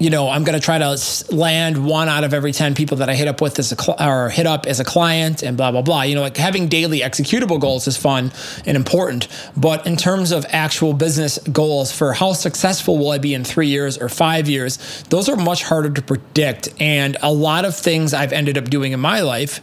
you 0.00 0.08
know, 0.08 0.30
I'm 0.30 0.44
going 0.44 0.58
to 0.58 0.64
try 0.64 0.78
to 0.78 0.98
land 1.30 1.84
one 1.84 2.08
out 2.08 2.24
of 2.24 2.32
every 2.32 2.52
10 2.52 2.74
people 2.74 2.96
that 2.96 3.10
I 3.10 3.14
hit 3.14 3.28
up 3.28 3.42
with 3.42 3.58
as 3.58 3.70
a 3.70 3.76
cl- 3.76 4.00
or 4.00 4.30
hit 4.30 4.46
up 4.46 4.64
as 4.64 4.80
a 4.80 4.84
client 4.84 5.42
and 5.42 5.58
blah, 5.58 5.70
blah, 5.70 5.82
blah. 5.82 6.02
You 6.02 6.14
know, 6.14 6.22
like 6.22 6.38
having 6.38 6.68
daily 6.68 7.00
executable 7.00 7.60
goals 7.60 7.86
is 7.86 7.98
fun 7.98 8.32
and 8.64 8.78
important. 8.78 9.28
But 9.58 9.86
in 9.86 9.98
terms 9.98 10.32
of 10.32 10.46
actual 10.48 10.94
business 10.94 11.38
goals 11.52 11.92
for 11.92 12.14
how 12.14 12.32
successful 12.32 12.96
will 12.96 13.10
I 13.10 13.18
be 13.18 13.34
in 13.34 13.44
three 13.44 13.68
years 13.68 13.98
or 13.98 14.08
five 14.08 14.48
years, 14.48 15.04
those 15.10 15.28
are 15.28 15.36
much 15.36 15.64
harder 15.64 15.90
to 15.90 16.00
predict. 16.00 16.70
And 16.80 17.18
a 17.20 17.30
lot 17.30 17.66
of 17.66 17.76
things 17.76 18.14
I've 18.14 18.32
ended 18.32 18.56
up 18.56 18.70
doing 18.70 18.92
in 18.92 19.00
my 19.00 19.20
life, 19.20 19.60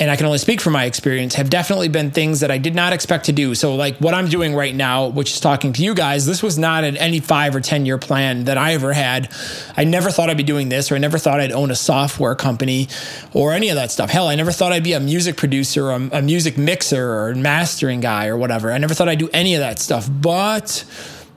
and 0.00 0.10
I 0.10 0.16
can 0.16 0.24
only 0.24 0.38
speak 0.38 0.62
from 0.62 0.72
my 0.72 0.86
experience, 0.86 1.34
have 1.34 1.50
definitely 1.50 1.88
been 1.88 2.10
things 2.10 2.40
that 2.40 2.50
I 2.50 2.56
did 2.56 2.74
not 2.74 2.94
expect 2.94 3.26
to 3.26 3.32
do. 3.32 3.54
So, 3.54 3.74
like 3.76 3.98
what 3.98 4.14
I'm 4.14 4.28
doing 4.28 4.54
right 4.54 4.74
now, 4.74 5.08
which 5.08 5.32
is 5.32 5.40
talking 5.40 5.74
to 5.74 5.82
you 5.82 5.94
guys, 5.94 6.24
this 6.24 6.42
was 6.42 6.58
not 6.58 6.84
an 6.84 6.96
any 6.96 7.20
five 7.20 7.54
or 7.54 7.60
10 7.60 7.84
year 7.84 7.98
plan 7.98 8.44
that 8.44 8.56
I 8.56 8.72
ever 8.72 8.94
had. 8.94 9.30
I 9.76 9.84
never 9.84 10.10
thought 10.10 10.30
I'd 10.30 10.38
be 10.38 10.42
doing 10.42 10.70
this, 10.70 10.90
or 10.90 10.94
I 10.94 10.98
never 10.98 11.18
thought 11.18 11.38
I'd 11.38 11.52
own 11.52 11.70
a 11.70 11.76
software 11.76 12.34
company 12.34 12.88
or 13.34 13.52
any 13.52 13.68
of 13.68 13.76
that 13.76 13.90
stuff. 13.90 14.08
Hell, 14.08 14.28
I 14.28 14.34
never 14.34 14.52
thought 14.52 14.72
I'd 14.72 14.82
be 14.82 14.94
a 14.94 15.00
music 15.00 15.36
producer, 15.36 15.90
or 15.90 15.92
a 15.92 16.22
music 16.22 16.56
mixer, 16.56 17.12
or 17.12 17.30
a 17.30 17.36
mastering 17.36 18.00
guy, 18.00 18.28
or 18.28 18.38
whatever. 18.38 18.72
I 18.72 18.78
never 18.78 18.94
thought 18.94 19.08
I'd 19.08 19.18
do 19.18 19.28
any 19.34 19.54
of 19.54 19.60
that 19.60 19.78
stuff. 19.78 20.08
But 20.10 20.84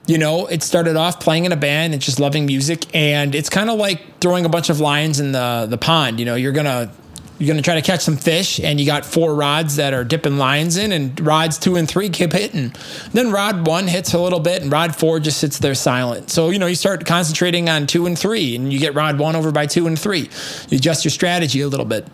you 0.06 0.18
know, 0.18 0.46
it 0.46 0.62
started 0.62 0.96
off 0.96 1.18
playing 1.18 1.46
in 1.46 1.52
a 1.52 1.56
band 1.56 1.94
and 1.94 2.02
just 2.02 2.20
loving 2.20 2.44
music. 2.44 2.84
And 2.94 3.34
it's 3.34 3.48
kind 3.48 3.70
of 3.70 3.78
like 3.78 4.20
throwing 4.20 4.44
a 4.44 4.50
bunch 4.50 4.68
of 4.68 4.78
lines 4.78 5.18
in 5.18 5.32
the, 5.32 5.66
the 5.68 5.78
pond. 5.78 6.18
You 6.18 6.26
know, 6.26 6.34
you're 6.34 6.52
going 6.52 6.66
to 6.66 6.90
you're 7.38 7.48
going 7.48 7.56
to 7.56 7.62
try 7.62 7.74
to 7.74 7.82
catch 7.82 8.00
some 8.00 8.16
fish 8.16 8.60
and 8.60 8.78
you 8.78 8.86
got 8.86 9.04
four 9.04 9.34
rods 9.34 9.76
that 9.76 9.92
are 9.92 10.04
dipping 10.04 10.38
lines 10.38 10.76
in 10.76 10.92
and 10.92 11.18
rods 11.20 11.58
two 11.58 11.76
and 11.76 11.88
three 11.88 12.08
keep 12.08 12.32
hitting. 12.32 12.72
Then 13.12 13.32
rod 13.32 13.66
one 13.66 13.88
hits 13.88 14.14
a 14.14 14.20
little 14.20 14.40
bit 14.40 14.62
and 14.62 14.70
rod 14.70 14.94
four 14.94 15.20
just 15.20 15.38
sits 15.38 15.58
there 15.58 15.74
silent. 15.74 16.30
So 16.30 16.50
you 16.50 16.58
know 16.58 16.66
you 16.66 16.76
start 16.76 17.04
concentrating 17.06 17.68
on 17.68 17.86
two 17.86 18.06
and 18.06 18.18
three 18.18 18.54
and 18.54 18.72
you 18.72 18.78
get 18.78 18.94
rod 18.94 19.18
one 19.18 19.34
over 19.36 19.50
by 19.50 19.66
two 19.66 19.86
and 19.86 19.98
three. 19.98 20.30
You 20.68 20.78
adjust 20.78 21.04
your 21.04 21.10
strategy 21.10 21.60
a 21.60 21.68
little 21.68 21.86
bit 21.86 22.06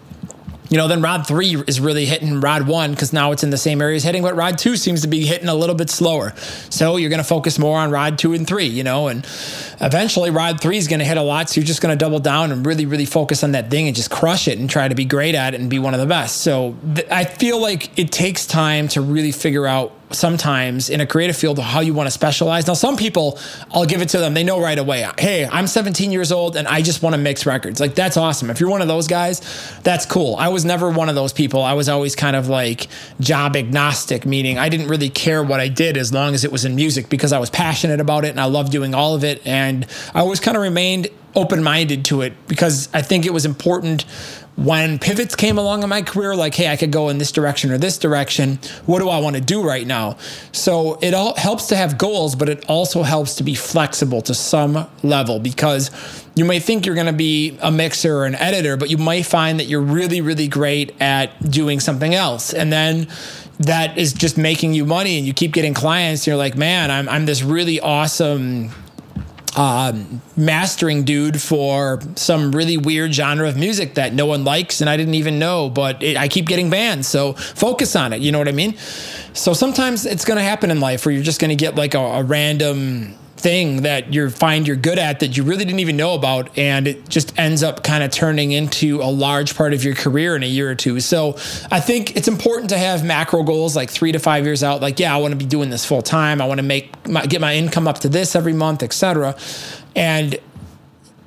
you 0.70 0.76
know, 0.76 0.86
then 0.86 1.02
rod 1.02 1.26
three 1.26 1.56
is 1.66 1.80
really 1.80 2.06
hitting 2.06 2.40
rod 2.40 2.66
one 2.66 2.92
because 2.92 3.12
now 3.12 3.32
it's 3.32 3.42
in 3.42 3.50
the 3.50 3.58
same 3.58 3.82
area 3.82 3.96
as 3.96 4.04
hitting, 4.04 4.22
but 4.22 4.36
rod 4.36 4.56
two 4.56 4.76
seems 4.76 5.02
to 5.02 5.08
be 5.08 5.26
hitting 5.26 5.48
a 5.48 5.54
little 5.54 5.74
bit 5.74 5.90
slower. 5.90 6.32
So 6.70 6.96
you're 6.96 7.10
going 7.10 7.18
to 7.18 7.24
focus 7.24 7.58
more 7.58 7.78
on 7.78 7.90
rod 7.90 8.18
two 8.18 8.32
and 8.34 8.46
three, 8.46 8.66
you 8.66 8.84
know, 8.84 9.08
and 9.08 9.26
eventually 9.80 10.30
rod 10.30 10.60
three 10.60 10.78
is 10.78 10.86
going 10.86 11.00
to 11.00 11.04
hit 11.04 11.16
a 11.16 11.22
lot. 11.22 11.50
So 11.50 11.60
you're 11.60 11.66
just 11.66 11.82
going 11.82 11.96
to 11.96 12.02
double 12.02 12.20
down 12.20 12.52
and 12.52 12.64
really, 12.64 12.86
really 12.86 13.04
focus 13.04 13.42
on 13.42 13.52
that 13.52 13.68
thing 13.68 13.88
and 13.88 13.96
just 13.96 14.10
crush 14.10 14.46
it 14.46 14.58
and 14.58 14.70
try 14.70 14.86
to 14.86 14.94
be 14.94 15.04
great 15.04 15.34
at 15.34 15.54
it 15.54 15.60
and 15.60 15.68
be 15.68 15.80
one 15.80 15.92
of 15.92 16.00
the 16.00 16.06
best. 16.06 16.38
So 16.38 16.76
th- 16.94 17.08
I 17.10 17.24
feel 17.24 17.60
like 17.60 17.98
it 17.98 18.12
takes 18.12 18.46
time 18.46 18.86
to 18.88 19.00
really 19.00 19.32
figure 19.32 19.66
out 19.66 19.92
sometimes 20.12 20.90
in 20.90 21.00
a 21.00 21.06
creative 21.06 21.36
field 21.36 21.58
how 21.58 21.80
you 21.80 21.94
want 21.94 22.06
to 22.06 22.10
specialize. 22.10 22.66
Now, 22.66 22.74
some 22.74 22.96
people, 22.96 23.38
I'll 23.72 23.86
give 23.86 24.02
it 24.02 24.08
to 24.10 24.18
them. 24.18 24.34
They 24.34 24.44
know 24.44 24.60
right 24.60 24.78
away. 24.78 25.08
Hey, 25.18 25.46
I'm 25.46 25.66
17 25.66 26.12
years 26.12 26.32
old 26.32 26.56
and 26.56 26.66
I 26.66 26.82
just 26.82 27.02
want 27.02 27.14
to 27.14 27.18
mix 27.18 27.46
records. 27.46 27.80
Like 27.80 27.94
that's 27.94 28.16
awesome. 28.16 28.50
If 28.50 28.60
you're 28.60 28.70
one 28.70 28.82
of 28.82 28.88
those 28.88 29.06
guys, 29.06 29.40
that's 29.82 30.06
cool. 30.06 30.36
I 30.36 30.48
was 30.48 30.64
never 30.64 30.90
one 30.90 31.08
of 31.08 31.14
those 31.14 31.32
people. 31.32 31.62
I 31.62 31.74
was 31.74 31.88
always 31.88 32.16
kind 32.16 32.36
of 32.36 32.48
like 32.48 32.88
job 33.20 33.56
agnostic, 33.56 34.26
meaning 34.26 34.58
I 34.58 34.68
didn't 34.68 34.88
really 34.88 35.10
care 35.10 35.42
what 35.42 35.60
I 35.60 35.68
did 35.68 35.96
as 35.96 36.12
long 36.12 36.34
as 36.34 36.44
it 36.44 36.52
was 36.52 36.64
in 36.64 36.74
music 36.74 37.08
because 37.08 37.32
I 37.32 37.38
was 37.38 37.50
passionate 37.50 38.00
about 38.00 38.24
it 38.24 38.30
and 38.30 38.40
I 38.40 38.46
loved 38.46 38.72
doing 38.72 38.94
all 38.94 39.14
of 39.14 39.24
it. 39.24 39.46
And 39.46 39.86
I 40.14 40.20
always 40.20 40.40
kind 40.40 40.56
of 40.56 40.62
remained 40.62 41.08
open 41.34 41.62
minded 41.62 42.04
to 42.06 42.22
it 42.22 42.32
because 42.48 42.88
I 42.92 43.02
think 43.02 43.24
it 43.24 43.32
was 43.32 43.44
important 43.44 44.04
when 44.60 44.98
pivots 44.98 45.34
came 45.34 45.56
along 45.56 45.82
in 45.82 45.88
my 45.88 46.02
career, 46.02 46.36
like, 46.36 46.54
hey, 46.54 46.68
I 46.68 46.76
could 46.76 46.92
go 46.92 47.08
in 47.08 47.16
this 47.16 47.32
direction 47.32 47.70
or 47.70 47.78
this 47.78 47.96
direction. 47.96 48.58
What 48.84 48.98
do 48.98 49.08
I 49.08 49.18
want 49.18 49.36
to 49.36 49.42
do 49.42 49.62
right 49.62 49.86
now? 49.86 50.18
So 50.52 50.98
it 51.00 51.14
all 51.14 51.34
helps 51.36 51.68
to 51.68 51.76
have 51.76 51.96
goals, 51.96 52.36
but 52.36 52.50
it 52.50 52.68
also 52.68 53.02
helps 53.02 53.36
to 53.36 53.42
be 53.42 53.54
flexible 53.54 54.20
to 54.22 54.34
some 54.34 54.86
level 55.02 55.40
because 55.40 55.90
you 56.34 56.44
may 56.44 56.60
think 56.60 56.84
you're 56.84 56.94
going 56.94 57.06
to 57.06 57.12
be 57.14 57.56
a 57.62 57.70
mixer 57.70 58.18
or 58.18 58.26
an 58.26 58.34
editor, 58.34 58.76
but 58.76 58.90
you 58.90 58.98
might 58.98 59.24
find 59.24 59.58
that 59.60 59.64
you're 59.64 59.80
really, 59.80 60.20
really 60.20 60.46
great 60.46 60.94
at 61.00 61.50
doing 61.50 61.80
something 61.80 62.14
else. 62.14 62.52
And 62.52 62.70
then 62.70 63.08
that 63.60 63.96
is 63.96 64.12
just 64.12 64.36
making 64.36 64.74
you 64.74 64.84
money 64.84 65.16
and 65.16 65.26
you 65.26 65.32
keep 65.32 65.52
getting 65.52 65.72
clients. 65.72 66.26
You're 66.26 66.36
like, 66.36 66.56
man, 66.56 66.90
I'm, 66.90 67.08
I'm 67.08 67.24
this 67.24 67.42
really 67.42 67.80
awesome 67.80 68.70
um, 69.56 70.22
mastering 70.36 71.04
dude 71.04 71.40
for 71.40 72.00
some 72.14 72.52
really 72.52 72.76
weird 72.76 73.12
genre 73.12 73.48
of 73.48 73.56
music 73.56 73.94
that 73.94 74.12
no 74.12 74.26
one 74.26 74.44
likes 74.44 74.80
and 74.80 74.88
I 74.88 74.96
didn't 74.96 75.14
even 75.14 75.38
know, 75.38 75.68
but 75.68 76.02
it, 76.02 76.16
I 76.16 76.28
keep 76.28 76.46
getting 76.46 76.70
banned. 76.70 77.04
So 77.04 77.32
focus 77.32 77.96
on 77.96 78.12
it. 78.12 78.20
You 78.20 78.32
know 78.32 78.38
what 78.38 78.48
I 78.48 78.52
mean? 78.52 78.76
So 79.32 79.52
sometimes 79.52 80.06
it's 80.06 80.24
going 80.24 80.36
to 80.36 80.42
happen 80.42 80.70
in 80.70 80.80
life 80.80 81.04
where 81.04 81.14
you're 81.14 81.24
just 81.24 81.40
going 81.40 81.50
to 81.50 81.56
get 81.56 81.74
like 81.74 81.94
a, 81.94 81.98
a 81.98 82.22
random 82.22 83.14
thing 83.40 83.82
that 83.82 84.12
you 84.12 84.30
find 84.30 84.66
you're 84.66 84.76
good 84.76 84.98
at 84.98 85.20
that 85.20 85.36
you 85.36 85.42
really 85.42 85.64
didn't 85.64 85.80
even 85.80 85.96
know 85.96 86.14
about 86.14 86.56
and 86.58 86.86
it 86.86 87.08
just 87.08 87.36
ends 87.38 87.62
up 87.62 87.82
kind 87.82 88.04
of 88.04 88.10
turning 88.10 88.52
into 88.52 89.00
a 89.02 89.10
large 89.10 89.56
part 89.56 89.72
of 89.72 89.82
your 89.82 89.94
career 89.94 90.36
in 90.36 90.42
a 90.42 90.46
year 90.46 90.70
or 90.70 90.74
two 90.74 91.00
so 91.00 91.30
i 91.70 91.80
think 91.80 92.16
it's 92.16 92.28
important 92.28 92.70
to 92.70 92.78
have 92.78 93.04
macro 93.04 93.42
goals 93.42 93.74
like 93.74 93.90
three 93.90 94.12
to 94.12 94.18
five 94.18 94.44
years 94.44 94.62
out 94.62 94.80
like 94.80 95.00
yeah 95.00 95.14
i 95.14 95.18
want 95.18 95.32
to 95.32 95.36
be 95.36 95.46
doing 95.46 95.70
this 95.70 95.84
full 95.84 96.02
time 96.02 96.40
i 96.40 96.46
want 96.46 96.58
to 96.58 96.62
make 96.62 97.08
my, 97.08 97.26
get 97.26 97.40
my 97.40 97.54
income 97.54 97.88
up 97.88 97.98
to 97.98 98.08
this 98.08 98.36
every 98.36 98.52
month 98.52 98.82
etc 98.82 99.34
and 99.96 100.38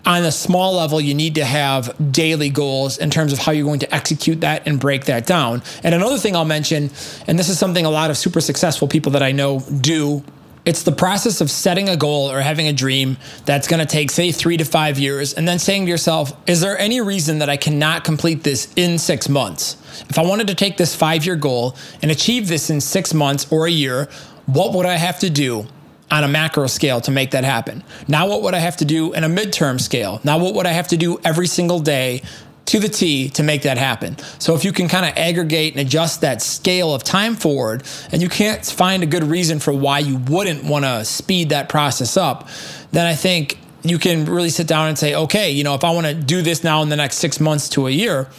on 0.06 0.24
a 0.24 0.32
small 0.32 0.74
level, 0.74 1.00
you 1.00 1.14
need 1.14 1.36
to 1.36 1.46
have 1.46 1.96
daily 2.12 2.50
goals 2.50 2.98
in 2.98 3.10
terms 3.10 3.32
of 3.32 3.40
how 3.40 3.52
you're 3.52 3.66
going 3.66 3.80
to 3.80 3.96
execute 3.96 4.42
that 4.42 4.68
and 4.68 4.80
break 4.80 5.06
that 5.06 5.26
down. 5.26 5.64
And 5.82 5.96
another 5.96 6.18
thing 6.18 6.36
I'll 6.36 6.44
mention, 6.44 6.92
and 7.26 7.40
this 7.40 7.48
is 7.48 7.58
something 7.58 7.86
a 7.86 7.90
lot 7.90 8.10
of 8.10 8.18
super 8.18 8.42
successful 8.42 8.88
people 8.88 9.14
that 9.14 9.24
I 9.24 9.32
know 9.32 9.62
do 9.62 10.24
it's 10.66 10.84
the 10.84 10.92
process 10.92 11.42
of 11.42 11.52
setting 11.52 11.90
a 11.90 11.98
goal 11.98 12.32
or 12.32 12.40
having 12.40 12.68
a 12.68 12.74
dream 12.74 13.18
that's 13.46 13.68
going 13.68 13.80
to 13.80 13.86
take, 13.86 14.10
say, 14.12 14.32
three 14.32 14.58
to 14.58 14.64
five 14.64 14.98
years, 14.98 15.34
and 15.34 15.48
then 15.48 15.60
saying 15.60 15.86
to 15.86 15.90
yourself, 15.90 16.32
is 16.48 16.62
there 16.62 16.78
any 16.78 17.02
reason 17.02 17.40
that 17.40 17.50
I 17.50 17.58
cannot 17.58 18.04
complete 18.04 18.44
this 18.44 18.72
in 18.76 18.98
six 18.98 19.28
months? 19.28 19.78
If 20.10 20.18
I 20.18 20.24
wanted 20.24 20.48
to 20.48 20.56
take 20.56 20.78
this 20.78 20.96
five 20.96 21.26
year 21.26 21.36
goal 21.36 21.76
and 22.02 22.12
achieve 22.12 22.48
this 22.48 22.70
in 22.70 22.80
six 22.82 23.14
months 23.14 23.52
or 23.52 23.68
a 23.68 23.72
year, 23.72 24.08
what 24.46 24.74
would 24.74 24.86
I 24.86 24.96
have 24.96 25.20
to 25.20 25.30
do? 25.30 25.68
On 26.12 26.24
a 26.24 26.28
macro 26.28 26.68
scale 26.68 27.02
to 27.02 27.12
make 27.12 27.32
that 27.32 27.44
happen. 27.44 27.84
Now, 28.08 28.28
what 28.28 28.44
would 28.44 28.54
I 28.54 28.60
have 28.60 28.78
to 28.78 28.86
do 28.86 29.14
in 29.14 29.24
a 29.24 29.28
midterm 29.28 29.82
scale? 29.82 30.22
Now, 30.24 30.38
what 30.38 30.54
would 30.54 30.68
I 30.68 30.72
have 30.72 30.88
to 30.90 30.98
do 30.98 31.20
every 31.24 31.48
single 31.48 31.80
day 31.80 32.22
to 32.66 32.80
the 32.80 32.90
T 32.90 33.30
to 33.30 33.44
make 33.44 33.64
that 33.64 33.78
happen. 33.78 34.18
So 34.40 34.56
if 34.56 34.64
you 34.64 34.72
can 34.72 34.88
kind 34.88 35.06
of 35.06 35.18
aggregate 35.18 35.74
and 35.74 35.82
adjust 35.82 36.22
that 36.22 36.42
scale 36.42 36.94
of 36.94 37.04
time 37.04 37.36
forward, 37.36 37.84
and 38.12 38.22
you 38.22 38.30
can't 38.30 38.66
find 38.66 39.04
a 39.04 39.06
good 39.06 39.24
reason 39.24 39.60
for 39.60 39.74
why 39.74 40.00
you 40.00 40.18
wouldn't 40.18 40.64
want 40.64 40.86
to 40.86 41.04
speed 41.04 41.50
that 41.50 41.70
process 41.70 42.16
up, 42.16 42.48
then 42.92 43.06
I 43.06 43.16
think 43.16 43.58
you 43.84 44.00
can 44.00 44.26
really 44.26 44.50
sit 44.50 44.66
down 44.66 44.88
and 44.88 44.98
say, 44.98 45.14
okay, 45.14 45.52
you 45.52 45.64
know, 45.64 45.76
if 45.76 45.84
I 45.84 45.92
want 45.92 46.08
to 46.08 46.14
do 46.14 46.42
this 46.42 46.64
now 46.64 46.82
in 46.82 46.90
the 46.90 46.96
next 46.96 47.18
six 47.18 47.40
months 47.40 47.68
to 47.70 47.88
a 47.88 47.92
year, 47.92 48.30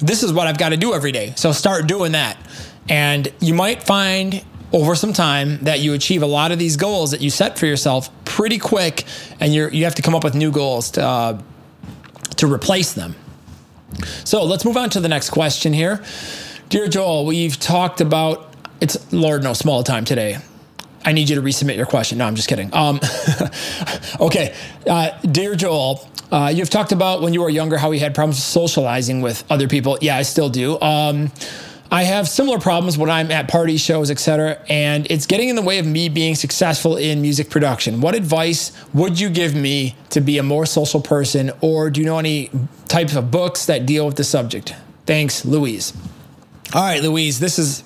this 0.00 0.22
is 0.22 0.32
what 0.32 0.46
I've 0.46 0.58
got 0.58 0.70
to 0.70 0.76
do 0.76 0.94
every 0.94 1.12
day. 1.12 1.34
So 1.36 1.52
start 1.52 1.86
doing 1.86 2.12
that. 2.12 2.38
And 2.88 3.30
you 3.40 3.54
might 3.54 3.82
find 3.82 4.42
over 4.72 4.94
some 4.94 5.12
time 5.12 5.58
that 5.58 5.80
you 5.80 5.92
achieve 5.92 6.22
a 6.22 6.26
lot 6.26 6.52
of 6.52 6.58
these 6.58 6.76
goals 6.76 7.12
that 7.12 7.20
you 7.20 7.30
set 7.30 7.58
for 7.58 7.66
yourself 7.66 8.10
pretty 8.24 8.58
quick, 8.58 9.04
and 9.40 9.54
you 9.54 9.68
you 9.68 9.84
have 9.84 9.94
to 9.94 10.02
come 10.02 10.14
up 10.14 10.24
with 10.24 10.34
new 10.34 10.50
goals 10.50 10.90
to, 10.92 11.02
uh, 11.02 11.40
to 12.36 12.52
replace 12.52 12.92
them. 12.94 13.14
So 14.24 14.44
let's 14.44 14.64
move 14.64 14.76
on 14.76 14.90
to 14.90 15.00
the 15.00 15.08
next 15.08 15.30
question 15.30 15.72
here. 15.72 16.02
Dear 16.68 16.88
Joel, 16.88 17.26
we've 17.26 17.58
talked 17.58 18.00
about 18.00 18.54
it's 18.80 19.12
Lord 19.12 19.42
no 19.42 19.52
small 19.52 19.82
time 19.82 20.04
today. 20.04 20.38
I 21.04 21.12
need 21.12 21.28
you 21.28 21.36
to 21.36 21.42
resubmit 21.42 21.76
your 21.76 21.86
question. 21.86 22.18
No, 22.18 22.26
I'm 22.26 22.34
just 22.34 22.48
kidding. 22.48 22.72
Um, 22.72 22.98
okay, 24.20 24.54
uh, 24.86 25.10
dear 25.20 25.54
Joel, 25.54 26.08
uh, 26.32 26.52
you've 26.54 26.70
talked 26.70 26.92
about 26.92 27.20
when 27.20 27.34
you 27.34 27.42
were 27.42 27.50
younger 27.50 27.76
how 27.76 27.90
you 27.90 28.00
had 28.00 28.14
problems 28.14 28.42
socializing 28.42 29.20
with 29.20 29.44
other 29.50 29.68
people. 29.68 29.98
Yeah, 30.00 30.16
I 30.16 30.22
still 30.22 30.48
do. 30.48 30.80
Um, 30.80 31.30
I 31.90 32.04
have 32.04 32.28
similar 32.28 32.58
problems 32.58 32.98
when 32.98 33.10
I'm 33.10 33.30
at 33.30 33.48
parties, 33.48 33.80
shows, 33.80 34.10
etc., 34.10 34.60
and 34.68 35.06
it's 35.10 35.26
getting 35.26 35.48
in 35.48 35.56
the 35.56 35.62
way 35.62 35.78
of 35.78 35.86
me 35.86 36.08
being 36.08 36.34
successful 36.34 36.96
in 36.96 37.20
music 37.22 37.50
production. 37.50 38.00
What 38.00 38.14
advice 38.14 38.72
would 38.92 39.20
you 39.20 39.30
give 39.30 39.54
me 39.54 39.94
to 40.10 40.20
be 40.20 40.38
a 40.38 40.42
more 40.42 40.66
social 40.66 41.00
person, 41.00 41.52
or 41.60 41.90
do 41.90 42.00
you 42.00 42.06
know 42.06 42.18
any 42.18 42.50
types 42.88 43.14
of 43.14 43.30
books 43.30 43.66
that 43.66 43.86
deal 43.86 44.06
with 44.06 44.16
the 44.16 44.24
subject? 44.24 44.74
Thanks, 45.06 45.44
Louise. 45.44 45.92
All 46.74 46.82
right, 46.82 47.02
Louise, 47.02 47.38
this 47.38 47.58
is 47.58 47.84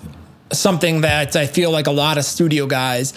something 0.52 1.02
that 1.02 1.36
I 1.36 1.46
feel 1.46 1.70
like 1.70 1.86
a 1.86 1.92
lot 1.92 2.16
of 2.16 2.24
studio 2.24 2.66
guys 2.66 3.12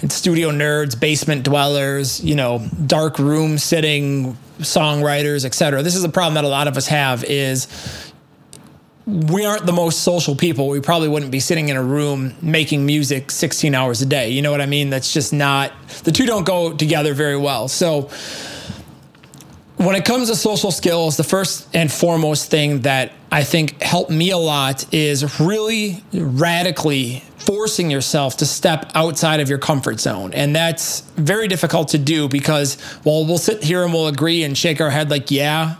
and 0.00 0.12
studio 0.12 0.50
nerds, 0.50 0.98
basement 0.98 1.42
dwellers, 1.42 2.22
you 2.22 2.34
know, 2.34 2.64
dark 2.86 3.18
room 3.18 3.58
sitting 3.58 4.36
songwriters, 4.60 5.44
etc. 5.44 5.82
This 5.82 5.96
is 5.96 6.04
a 6.04 6.08
problem 6.08 6.34
that 6.34 6.44
a 6.44 6.48
lot 6.48 6.68
of 6.68 6.76
us 6.76 6.86
have 6.88 7.24
is 7.24 7.66
we 9.08 9.46
aren't 9.46 9.64
the 9.64 9.72
most 9.72 10.02
social 10.02 10.36
people. 10.36 10.68
We 10.68 10.80
probably 10.80 11.08
wouldn't 11.08 11.32
be 11.32 11.40
sitting 11.40 11.70
in 11.70 11.76
a 11.76 11.82
room 11.82 12.34
making 12.42 12.84
music 12.84 13.30
16 13.30 13.74
hours 13.74 14.02
a 14.02 14.06
day. 14.06 14.28
You 14.28 14.42
know 14.42 14.50
what 14.50 14.60
I 14.60 14.66
mean? 14.66 14.90
That's 14.90 15.14
just 15.14 15.32
not 15.32 15.72
the 16.04 16.12
two 16.12 16.26
don't 16.26 16.44
go 16.44 16.74
together 16.74 17.14
very 17.14 17.38
well. 17.38 17.68
So 17.68 18.10
when 19.78 19.96
it 19.96 20.04
comes 20.04 20.28
to 20.28 20.36
social 20.36 20.70
skills, 20.70 21.16
the 21.16 21.24
first 21.24 21.74
and 21.74 21.90
foremost 21.90 22.50
thing 22.50 22.80
that 22.80 23.12
I 23.32 23.44
think 23.44 23.80
helped 23.80 24.10
me 24.10 24.30
a 24.30 24.36
lot 24.36 24.92
is 24.92 25.40
really 25.40 26.04
radically 26.12 27.22
forcing 27.38 27.90
yourself 27.90 28.36
to 28.38 28.44
step 28.44 28.90
outside 28.94 29.40
of 29.40 29.48
your 29.48 29.58
comfort 29.58 30.00
zone. 30.00 30.34
And 30.34 30.54
that's 30.54 31.00
very 31.16 31.48
difficult 31.48 31.88
to 31.88 31.98
do 31.98 32.28
because 32.28 32.76
well, 33.06 33.24
we'll 33.24 33.38
sit 33.38 33.64
here 33.64 33.84
and 33.84 33.92
we'll 33.94 34.08
agree 34.08 34.44
and 34.44 34.58
shake 34.58 34.82
our 34.82 34.90
head 34.90 35.08
like, 35.08 35.30
yeah, 35.30 35.76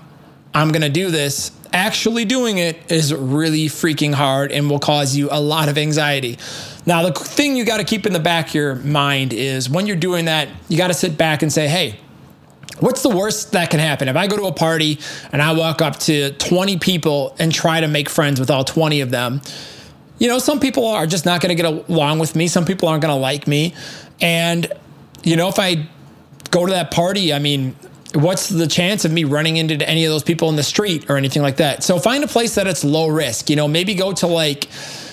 I'm 0.55 0.71
going 0.71 0.83
to 0.83 0.89
do 0.89 1.11
this, 1.11 1.51
actually 1.73 2.25
doing 2.25 2.59
it 2.59 2.91
is 2.91 3.15
really 3.15 3.67
freaking 3.67 4.15
hard 4.15 4.53
and 4.53 4.69
will 4.71 4.79
cause 4.79 5.17
you 5.17 5.29
a 5.31 5.41
lot 5.41 5.69
of 5.69 5.79
anxiety. 5.79 6.39
Now, 6.87 7.03
the 7.03 7.13
thing 7.13 7.57
you 7.57 7.65
got 7.65 7.79
to 7.79 7.85
keep 7.85 8.07
in 8.07 8.13
the 8.13 8.21
back 8.21 8.49
of 8.49 8.55
your 8.55 8.75
mind 8.77 9.33
is 9.33 9.69
when 9.69 9.87
you're 9.87 9.97
doing 9.97 10.25
that, 10.27 10.49
you 10.69 10.79
got 10.79 10.89
to 10.89 10.95
sit 10.95 11.19
back 11.19 11.43
and 11.43 11.53
say, 11.53 11.69
hey, 11.69 12.01
What's 12.81 13.03
the 13.03 13.09
worst 13.09 13.53
that 13.53 13.71
can 13.71 13.81
happen? 13.81 14.09
If 14.09 14.17
I 14.17 14.29
go 14.29 14.37
to 14.37 14.45
a 14.45 14.53
party 14.53 15.01
and 15.33 15.43
I 15.43 15.53
walk 15.53 15.83
up 15.83 15.99
to 16.01 16.31
20 16.33 16.79
people 16.79 17.35
and 17.39 17.53
try 17.53 17.81
to 17.81 17.89
make 17.89 18.09
friends 18.09 18.39
with 18.39 18.51
all 18.51 18.63
20 18.63 19.01
of 19.01 19.11
them, 19.11 19.41
you 20.19 20.29
know, 20.29 20.39
some 20.39 20.61
people 20.61 20.87
are 20.87 21.07
just 21.07 21.25
not 21.25 21.41
going 21.41 21.57
to 21.57 21.61
get 21.61 21.91
along 21.91 22.19
with 22.19 22.37
me. 22.37 22.47
Some 22.47 22.65
people 22.65 22.89
aren't 22.89 23.03
going 23.03 23.15
to 23.15 23.21
like 23.21 23.47
me. 23.49 23.75
And, 24.21 24.73
you 25.25 25.37
know, 25.37 25.49
if 25.49 25.59
I 25.59 25.89
go 26.51 26.67
to 26.67 26.73
that 26.73 26.91
party, 26.91 27.33
I 27.33 27.39
mean, 27.39 27.75
what's 28.15 28.49
the 28.49 28.67
chance 28.67 29.05
of 29.05 29.13
me 29.13 29.25
running 29.25 29.57
into 29.57 29.87
any 29.89 30.05
of 30.05 30.11
those 30.11 30.23
people 30.23 30.49
in 30.49 30.57
the 30.57 30.63
street 30.63 31.09
or 31.11 31.17
anything 31.17 31.43
like 31.43 31.57
that? 31.57 31.83
So 31.83 31.99
find 31.99 32.25
a 32.25 32.29
place 32.29 32.55
that 32.55 32.67
it's 32.67 32.85
low 32.85 33.09
risk. 33.09 33.51
You 33.51 33.57
know, 33.57 33.69
maybe 33.69 33.95
go 33.95 34.13
to 34.15 34.27
like, 34.27 34.67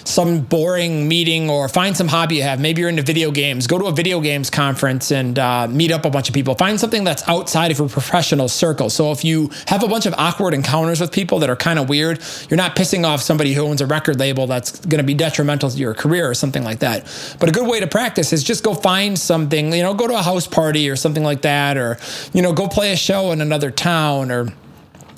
some 0.05 0.39
boring 0.41 1.07
meeting 1.07 1.49
or 1.49 1.67
find 1.67 1.97
some 1.97 2.07
hobby 2.07 2.35
you 2.35 2.43
have. 2.43 2.59
Maybe 2.59 2.79
you're 2.81 2.89
into 2.89 3.01
video 3.01 3.31
games. 3.31 3.67
Go 3.67 3.77
to 3.79 3.85
a 3.85 3.91
video 3.91 4.21
games 4.21 4.49
conference 4.49 5.11
and 5.11 5.37
uh, 5.37 5.67
meet 5.67 5.91
up 5.91 6.05
a 6.05 6.09
bunch 6.09 6.29
of 6.29 6.35
people. 6.35 6.55
Find 6.55 6.79
something 6.79 7.03
that's 7.03 7.27
outside 7.27 7.71
of 7.71 7.79
your 7.79 7.89
professional 7.89 8.47
circle. 8.47 8.89
So 8.89 9.11
if 9.11 9.25
you 9.25 9.49
have 9.67 9.83
a 9.83 9.87
bunch 9.87 10.05
of 10.05 10.13
awkward 10.17 10.53
encounters 10.53 11.01
with 11.01 11.11
people 11.11 11.39
that 11.39 11.49
are 11.49 11.55
kind 11.55 11.79
of 11.79 11.89
weird, 11.89 12.21
you're 12.49 12.57
not 12.57 12.75
pissing 12.75 13.03
off 13.03 13.21
somebody 13.21 13.53
who 13.53 13.63
owns 13.63 13.81
a 13.81 13.87
record 13.87 14.19
label 14.19 14.47
that's 14.47 14.79
going 14.85 14.99
to 14.99 15.03
be 15.03 15.15
detrimental 15.15 15.69
to 15.69 15.77
your 15.77 15.93
career 15.93 16.29
or 16.29 16.35
something 16.35 16.63
like 16.63 16.79
that. 16.79 17.03
But 17.39 17.49
a 17.49 17.51
good 17.51 17.67
way 17.67 17.79
to 17.79 17.87
practice 17.87 18.31
is 18.31 18.43
just 18.43 18.63
go 18.63 18.73
find 18.73 19.17
something, 19.17 19.73
you 19.73 19.81
know, 19.81 19.95
go 19.95 20.07
to 20.07 20.13
a 20.15 20.21
house 20.21 20.45
party 20.45 20.87
or 20.89 20.95
something 20.95 21.23
like 21.23 21.41
that, 21.41 21.77
or, 21.77 21.97
you 22.31 22.41
know, 22.41 22.53
go 22.53 22.67
play 22.67 22.93
a 22.93 22.95
show 22.95 23.31
in 23.31 23.41
another 23.41 23.71
town 23.71 24.31
or, 24.31 24.53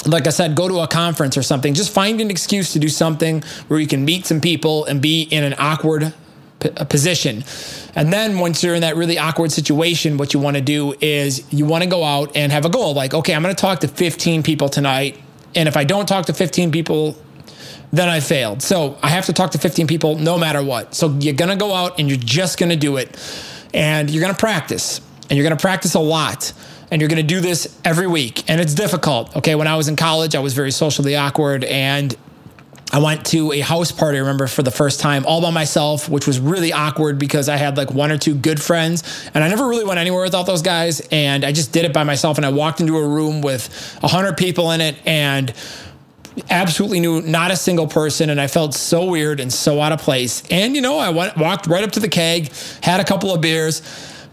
like 0.06 0.28
I 0.28 0.30
said, 0.30 0.56
go 0.56 0.68
to 0.68 0.80
a 0.80 0.88
conference 0.88 1.38
or 1.38 1.44
something. 1.44 1.74
Just 1.74 1.92
find 1.92 2.22
an 2.22 2.30
excuse 2.30 2.74
to 2.74 2.80
do 2.80 2.90
something 2.90 3.42
where 3.68 3.80
you 3.80 3.88
can 3.88 4.06
meet 4.06 4.26
some 4.26 4.42
people 4.42 4.86
and 4.86 5.02
be 5.02 5.24
in 5.24 5.44
an 5.44 5.56
awkward 5.58 6.14
p- 6.60 6.70
position. 6.70 7.44
And 7.96 8.14
then 8.14 8.40
once 8.40 8.64
you're 8.64 8.76
in 8.76 8.82
that 8.82 8.96
really 8.96 9.18
awkward 9.18 9.52
situation, 9.52 10.18
what 10.18 10.34
you 10.34 10.40
want 10.40 10.56
to 10.56 10.62
do 10.62 10.94
is 11.02 11.52
you 11.52 11.66
want 11.66 11.84
to 11.84 11.90
go 11.90 12.04
out 12.04 12.36
and 12.36 12.52
have 12.52 12.66
a 12.66 12.70
goal. 12.70 12.94
Like, 12.94 13.14
okay, 13.14 13.34
I'm 13.34 13.42
going 13.42 13.56
to 13.56 13.60
talk 13.60 13.80
to 13.80 13.88
15 13.88 14.44
people 14.44 14.70
tonight. 14.70 15.18
And 15.56 15.68
if 15.68 15.76
I 15.76 15.84
don't 15.84 16.08
talk 16.08 16.28
to 16.28 16.34
15 16.34 16.72
people, 16.72 17.18
then 17.92 18.10
I 18.10 18.20
failed. 18.20 18.62
So 18.62 18.98
I 19.02 19.10
have 19.10 19.26
to 19.26 19.34
talk 19.34 19.52
to 19.52 19.58
15 19.58 19.88
people 19.88 20.16
no 20.16 20.38
matter 20.38 20.62
what. 20.62 20.94
So 20.94 21.10
you're 21.20 21.34
going 21.34 21.50
to 21.50 21.56
go 21.56 21.74
out 21.74 22.00
and 22.00 22.08
you're 22.08 22.18
just 22.18 22.60
going 22.60 22.70
to 22.70 22.76
do 22.76 22.98
it. 22.98 23.18
And 23.74 24.10
you're 24.10 24.22
going 24.22 24.34
to 24.34 24.40
practice. 24.40 25.02
And 25.30 25.38
you're 25.38 25.44
going 25.44 25.58
to 25.58 25.62
practice 25.62 25.94
a 25.96 26.00
lot 26.00 26.54
and 26.92 27.02
you're 27.02 27.10
going 27.10 27.22
to 27.22 27.28
do 27.28 27.42
this 27.42 27.78
every 27.84 28.08
week. 28.08 28.50
And 28.50 28.62
it's 28.62 28.74
difficult. 28.74 29.36
Okay. 29.36 29.56
When 29.56 29.68
I 29.68 29.76
was 29.76 29.88
in 29.88 29.96
college, 29.96 30.36
I 30.36 30.40
was 30.40 30.54
very 30.54 30.72
socially 30.72 31.16
awkward 31.16 31.64
and 31.64 32.16
I 32.92 33.00
went 33.00 33.26
to 33.28 33.52
a 33.52 33.60
house 33.60 33.92
party, 33.92 34.18
I 34.18 34.22
remember, 34.22 34.48
for 34.48 34.64
the 34.64 34.72
first 34.72 35.02
time 35.02 35.26
all 35.26 35.42
by 35.42 35.52
myself, 35.52 36.08
which 36.08 36.26
was 36.26 36.40
really 36.40 36.72
awkward 36.72 37.20
because 37.20 37.50
I 37.50 37.58
had 37.58 37.76
like 37.76 37.92
one 37.92 38.12
or 38.12 38.18
two 38.18 38.34
good 38.34 38.62
friends 38.62 39.30
and 39.34 39.44
I 39.44 39.50
never 39.50 39.68
really 39.68 39.84
went 39.84 40.00
anywhere 40.00 40.24
without 40.24 40.46
those 40.46 40.62
guys. 40.62 41.02
And 41.12 41.44
I 41.44 41.52
just 41.52 41.74
did 41.74 41.84
it 41.84 41.92
by 41.92 42.06
myself. 42.06 42.38
And 42.38 42.46
I 42.46 42.50
walked 42.50 42.80
into 42.80 42.98
a 42.98 43.06
room 43.06 43.42
with 43.42 43.98
100 44.00 44.38
people 44.38 44.72
in 44.72 44.80
it 44.80 44.96
and 45.06 45.54
absolutely 46.50 47.02
knew 47.02 47.22
not 47.22 47.52
a 47.52 47.58
single 47.58 47.88
person. 47.88 48.30
And 48.30 48.40
I 48.40 48.48
felt 48.48 48.74
so 48.74 49.04
weird 49.06 49.42
and 49.42 49.52
so 49.52 49.82
out 49.82 49.92
of 49.92 50.00
place. 50.00 50.44
And, 50.50 50.74
you 50.74 50.82
know, 50.82 50.98
I 50.98 51.10
went, 51.10 51.36
walked 51.36 51.68
right 51.68 51.84
up 51.84 51.92
to 51.94 52.00
the 52.00 52.10
keg, 52.10 52.54
had 52.82 53.02
a 53.02 53.04
couple 53.04 53.34
of 53.34 53.42
beers 53.42 53.82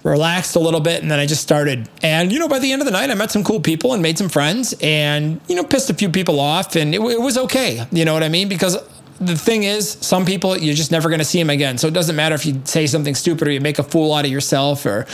relaxed 0.05 0.55
a 0.55 0.61
little 0.61 0.81
bit, 0.81 1.03
and 1.03 1.11
then 1.11 1.19
I 1.19 1.27
just 1.27 1.43
started. 1.43 1.89
And 2.03 2.31
you 2.31 2.39
know, 2.39 2.49
by 2.49 2.61
the 2.61 2.71
end 2.71 2.83
of 2.83 2.87
the 2.87 2.93
night, 2.93 3.11
I 3.11 3.15
met 3.15 3.33
some 3.33 3.43
cool 3.43 3.61
people 3.61 3.95
and 3.95 4.03
made 4.03 4.19
some 4.19 4.29
friends, 4.29 4.75
and 4.81 5.41
you 5.49 5.57
know, 5.57 5.65
pissed 5.65 5.91
a 5.91 5.95
few 5.95 6.11
people 6.11 6.39
off, 6.39 6.77
and 6.77 6.95
it, 6.95 7.01
it 7.01 7.21
was 7.21 7.37
okay. 7.37 7.85
You 7.91 8.05
know 8.05 8.15
what 8.15 8.23
I 8.23 8.29
mean? 8.29 8.49
Because 8.49 8.77
the 9.21 9.37
thing 9.37 9.65
is, 9.65 9.91
some 9.91 10.25
people 10.25 10.57
you're 10.57 10.75
just 10.75 10.93
never 10.93 11.09
going 11.09 11.21
to 11.21 11.25
see 11.25 11.39
them 11.39 11.51
again. 11.51 11.79
So 11.79 11.89
it 11.89 11.95
doesn't 11.95 12.15
matter 12.15 12.35
if 12.35 12.45
you 12.47 12.61
say 12.65 12.87
something 12.87 13.15
stupid 13.15 13.49
or 13.49 13.51
you 13.51 13.61
make 13.61 13.79
a 13.79 13.83
fool 13.83 14.13
out 14.13 14.25
of 14.25 14.31
yourself, 14.31 14.87
or 14.87 15.07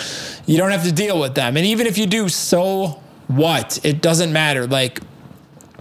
you 0.46 0.58
don't 0.58 0.72
have 0.72 0.84
to 0.84 0.92
deal 0.92 1.18
with 1.18 1.34
them. 1.34 1.56
And 1.56 1.64
even 1.64 1.86
if 1.86 1.96
you 1.96 2.06
do, 2.06 2.28
so 2.28 3.00
what? 3.28 3.78
It 3.84 4.02
doesn't 4.02 4.32
matter. 4.32 4.66
Like 4.66 5.00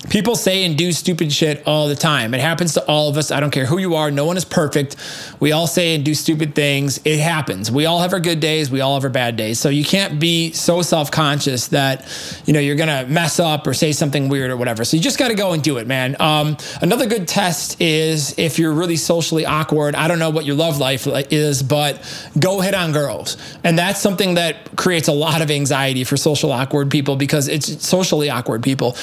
People 0.08 0.36
say 0.36 0.64
and 0.64 0.78
do 0.78 0.92
stupid 0.92 1.32
shit 1.32 1.62
all 1.68 1.88
the 1.88 1.96
time. 1.96 2.34
It 2.34 2.40
happens 2.40 2.74
to 2.76 2.86
all 2.88 3.10
of 3.10 3.18
us. 3.18 3.32
I 3.32 3.40
don't 3.40 3.52
care 3.52 3.66
who 3.66 3.78
you 3.78 3.96
are. 3.96 4.10
No 4.10 4.26
one 4.26 4.38
is 4.38 4.46
perfect. 4.46 4.96
We 5.40 5.52
all 5.52 5.68
say 5.68 5.94
and 5.94 6.06
do 6.06 6.16
stupid 6.16 6.56
things. 6.56 7.00
It 7.04 7.20
happens. 7.20 7.70
We 7.70 7.86
all 7.86 8.00
have 8.00 8.14
our 8.14 8.20
good 8.20 8.40
days. 8.40 8.72
We 8.72 8.82
all 8.82 8.96
have 8.96 9.04
our 9.04 9.10
bad 9.10 9.36
days. 9.36 9.60
So 9.60 9.70
you 9.70 9.84
can't 9.84 10.20
be 10.20 10.52
so 10.54 10.82
self 10.82 11.12
conscious 11.12 11.68
that, 11.68 12.08
you 12.46 12.54
know, 12.54 12.60
you're 12.60 12.78
going 12.78 12.90
to 13.06 13.12
mess 13.12 13.40
up 13.40 13.68
or 13.68 13.74
say 13.74 13.92
something 13.92 14.30
weird 14.30 14.52
or 14.52 14.58
whatever. 14.58 14.86
So 14.86 14.98
you 14.98 15.04
just 15.04 15.20
got 15.20 15.28
to 15.28 15.36
go 15.36 15.52
and 15.52 15.62
do 15.62 15.78
it, 15.78 15.86
man. 15.86 16.16
Um, 16.20 16.58
another 16.82 17.06
good 17.06 17.28
test 17.28 17.80
is 17.82 18.38
if 18.40 18.58
you're 18.58 18.74
really 18.74 18.96
socially 18.96 19.46
awkward. 19.46 19.96
I 19.96 20.08
don't 20.08 20.20
know 20.20 20.30
what 20.30 20.46
your 20.46 20.56
love 20.56 20.78
life 20.78 21.08
is, 21.08 21.62
but 21.62 22.02
go 22.40 22.62
hit 22.62 22.74
on 22.74 22.92
girls. 22.94 23.38
And 23.64 23.78
that's 23.78 24.00
something 24.00 24.36
that 24.36 24.76
creates 24.78 25.08
a 25.08 25.14
lot 25.14 25.42
of 25.42 25.52
anxiety 25.52 26.04
for 26.04 26.16
social 26.16 26.52
awkward 26.52 26.90
people 26.90 27.16
because 27.16 27.48
it's 27.48 27.86
socially 27.86 28.30
awkward 28.30 28.64
people 28.64 28.96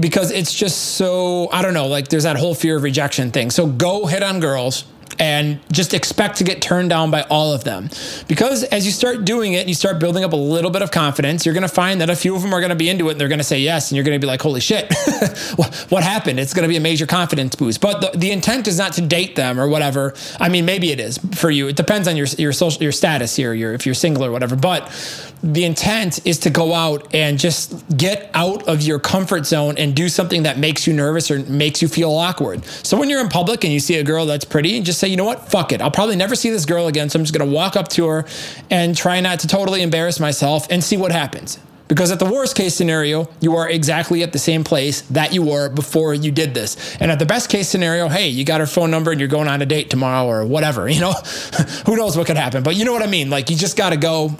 because 0.00 0.30
it's 0.30 0.54
just 0.54 0.96
so 0.96 1.48
I 1.52 1.62
don't 1.62 1.74
know, 1.74 1.86
like 1.86 2.08
there's 2.08 2.24
that 2.24 2.36
whole 2.36 2.54
fear 2.54 2.76
of 2.76 2.82
rejection 2.82 3.30
thing. 3.30 3.50
So 3.50 3.66
go 3.66 4.06
hit 4.06 4.22
on 4.22 4.40
girls 4.40 4.84
and 5.20 5.60
just 5.70 5.92
expect 5.92 6.38
to 6.38 6.44
get 6.44 6.62
turned 6.62 6.88
down 6.88 7.10
by 7.10 7.20
all 7.24 7.52
of 7.52 7.62
them. 7.62 7.90
Because 8.26 8.64
as 8.64 8.86
you 8.86 8.90
start 8.90 9.26
doing 9.26 9.52
it 9.52 9.60
and 9.60 9.68
you 9.68 9.74
start 9.74 10.00
building 10.00 10.24
up 10.24 10.32
a 10.32 10.36
little 10.36 10.70
bit 10.70 10.80
of 10.80 10.90
confidence, 10.90 11.44
you're 11.44 11.52
going 11.52 11.62
to 11.62 11.68
find 11.68 12.00
that 12.00 12.08
a 12.08 12.16
few 12.16 12.34
of 12.34 12.40
them 12.40 12.54
are 12.54 12.60
going 12.60 12.70
to 12.70 12.76
be 12.76 12.88
into 12.88 13.06
it 13.08 13.12
and 13.12 13.20
they're 13.20 13.28
going 13.28 13.38
to 13.38 13.44
say 13.44 13.60
yes. 13.60 13.90
And 13.90 13.96
you're 13.96 14.04
going 14.04 14.18
to 14.18 14.24
be 14.24 14.26
like, 14.26 14.40
holy 14.40 14.60
shit, 14.60 14.92
what 15.90 16.02
happened? 16.02 16.40
It's 16.40 16.54
going 16.54 16.62
to 16.62 16.68
be 16.68 16.78
a 16.78 16.80
major 16.80 17.06
confidence 17.06 17.54
boost. 17.54 17.82
But 17.82 18.00
the, 18.00 18.18
the 18.18 18.30
intent 18.30 18.66
is 18.66 18.78
not 18.78 18.94
to 18.94 19.02
date 19.02 19.36
them 19.36 19.60
or 19.60 19.68
whatever. 19.68 20.14
I 20.40 20.48
mean, 20.48 20.64
maybe 20.64 20.90
it 20.90 20.98
is 20.98 21.18
for 21.34 21.50
you. 21.50 21.68
It 21.68 21.76
depends 21.76 22.08
on 22.08 22.16
your, 22.16 22.26
your 22.38 22.54
social, 22.54 22.82
your 22.82 22.92
status 22.92 23.36
here, 23.36 23.52
your, 23.52 23.74
if 23.74 23.84
you're 23.84 23.94
single 23.94 24.24
or 24.24 24.32
whatever. 24.32 24.56
But 24.56 24.90
the 25.42 25.64
intent 25.64 26.26
is 26.26 26.38
to 26.40 26.50
go 26.50 26.72
out 26.72 27.14
and 27.14 27.38
just 27.38 27.96
get 27.96 28.30
out 28.32 28.68
of 28.68 28.82
your 28.82 28.98
comfort 28.98 29.44
zone 29.46 29.76
and 29.76 29.94
do 29.94 30.08
something 30.08 30.44
that 30.44 30.58
makes 30.58 30.86
you 30.86 30.94
nervous 30.94 31.30
or 31.30 31.40
makes 31.40 31.82
you 31.82 31.88
feel 31.88 32.10
awkward. 32.10 32.64
So 32.64 32.98
when 32.98 33.10
you're 33.10 33.20
in 33.20 33.28
public 33.28 33.64
and 33.64 33.72
you 33.72 33.80
see 33.80 33.96
a 33.96 34.04
girl 34.04 34.24
that's 34.24 34.44
pretty, 34.44 34.76
and 34.76 34.86
just 34.86 34.98
say, 34.98 35.09
you 35.10 35.16
know 35.16 35.24
what, 35.24 35.50
fuck 35.50 35.72
it. 35.72 35.80
I'll 35.80 35.90
probably 35.90 36.16
never 36.16 36.34
see 36.34 36.50
this 36.50 36.64
girl 36.64 36.86
again. 36.86 37.10
So 37.10 37.18
I'm 37.18 37.24
just 37.24 37.36
going 37.36 37.48
to 37.48 37.54
walk 37.54 37.76
up 37.76 37.88
to 37.88 38.06
her 38.06 38.24
and 38.70 38.96
try 38.96 39.20
not 39.20 39.40
to 39.40 39.46
totally 39.46 39.82
embarrass 39.82 40.20
myself 40.20 40.66
and 40.70 40.82
see 40.82 40.96
what 40.96 41.12
happens. 41.12 41.58
Because 41.90 42.12
at 42.12 42.20
the 42.20 42.24
worst 42.24 42.54
case 42.54 42.76
scenario, 42.76 43.28
you 43.40 43.56
are 43.56 43.68
exactly 43.68 44.22
at 44.22 44.32
the 44.32 44.38
same 44.38 44.62
place 44.62 45.00
that 45.02 45.34
you 45.34 45.42
were 45.42 45.68
before 45.68 46.14
you 46.14 46.30
did 46.30 46.54
this. 46.54 46.96
And 47.00 47.10
at 47.10 47.18
the 47.18 47.26
best 47.26 47.50
case 47.50 47.68
scenario, 47.68 48.06
hey, 48.08 48.28
you 48.28 48.44
got 48.44 48.60
her 48.60 48.66
phone 48.66 48.92
number 48.92 49.10
and 49.10 49.18
you're 49.18 49.28
going 49.28 49.48
on 49.48 49.60
a 49.60 49.66
date 49.66 49.90
tomorrow 49.90 50.24
or 50.24 50.46
whatever, 50.46 50.88
you 50.88 51.00
know? 51.00 51.12
Who 51.86 51.96
knows 51.96 52.16
what 52.16 52.28
could 52.28 52.36
happen? 52.36 52.62
But 52.62 52.76
you 52.76 52.84
know 52.84 52.92
what 52.92 53.02
I 53.02 53.08
mean? 53.08 53.28
Like 53.28 53.50
you 53.50 53.56
just 53.56 53.76
got 53.76 53.90
to 53.90 53.96
go 53.96 54.36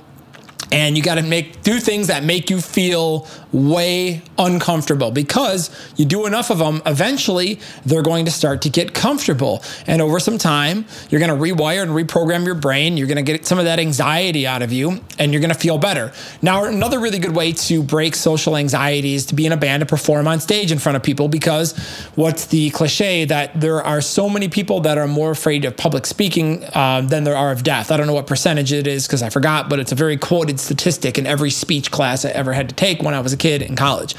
and 0.72 0.96
you 0.96 1.02
got 1.02 1.16
to 1.16 1.22
make 1.22 1.62
do 1.62 1.80
things 1.80 2.06
that 2.06 2.22
make 2.22 2.50
you 2.50 2.60
feel 2.60 3.26
way 3.52 4.22
uncomfortable 4.38 5.10
because 5.10 5.70
you 5.96 6.04
do 6.04 6.26
enough 6.26 6.50
of 6.50 6.58
them 6.58 6.80
eventually 6.86 7.58
they're 7.84 8.02
going 8.02 8.24
to 8.24 8.30
start 8.30 8.62
to 8.62 8.70
get 8.70 8.94
comfortable. 8.94 9.62
And 9.86 10.00
over 10.00 10.20
some 10.20 10.38
time 10.38 10.84
you're 11.08 11.20
going 11.20 11.36
to 11.36 11.36
rewire 11.36 11.82
and 11.82 11.90
reprogram 11.90 12.44
your 12.44 12.54
brain. 12.54 12.96
You're 12.96 13.08
going 13.08 13.16
to 13.16 13.22
get 13.22 13.46
some 13.46 13.58
of 13.58 13.64
that 13.64 13.80
anxiety 13.80 14.46
out 14.46 14.62
of 14.62 14.72
you 14.72 15.00
and 15.18 15.32
you're 15.32 15.40
going 15.40 15.52
to 15.52 15.58
feel 15.58 15.78
better. 15.78 16.12
Now 16.42 16.64
another 16.64 17.00
really 17.00 17.18
good 17.18 17.34
way 17.34 17.52
to 17.52 17.82
break 17.82 18.14
social 18.14 18.56
anxiety 18.56 19.14
is 19.14 19.26
to 19.26 19.34
be 19.34 19.46
in 19.46 19.52
a 19.52 19.56
band 19.56 19.80
to 19.80 19.86
perform 19.86 20.28
on 20.28 20.38
stage 20.38 20.70
in 20.70 20.78
front 20.78 20.96
of 20.96 21.02
people 21.02 21.28
because 21.28 21.76
what's 22.14 22.46
the 22.46 22.70
cliche 22.70 23.24
that 23.24 23.60
there 23.60 23.82
are 23.82 24.00
so 24.00 24.28
many 24.28 24.48
people 24.48 24.80
that 24.80 24.98
are 24.98 25.08
more 25.08 25.32
afraid 25.32 25.64
of 25.64 25.76
public 25.76 26.06
speaking 26.06 26.64
uh, 26.74 27.00
than 27.00 27.24
there 27.24 27.36
are 27.36 27.50
of 27.50 27.64
death. 27.64 27.90
I 27.90 27.96
don't 27.96 28.06
know 28.06 28.14
what 28.14 28.26
percentage 28.26 28.72
it 28.72 28.86
is 28.86 29.06
because 29.06 29.22
i 29.22 29.30
forgot 29.30 29.68
but 29.68 29.78
it's 29.78 29.92
a 29.92 29.94
very 29.94 30.16
quoted 30.16 30.59
statistic 30.60 31.18
in 31.18 31.26
every 31.26 31.50
speech 31.50 31.90
class 31.90 32.24
i 32.24 32.30
ever 32.30 32.52
had 32.52 32.68
to 32.68 32.74
take 32.74 33.02
when 33.02 33.14
i 33.14 33.20
was 33.20 33.32
a 33.32 33.36
kid 33.36 33.62
in 33.62 33.76
college. 33.76 34.14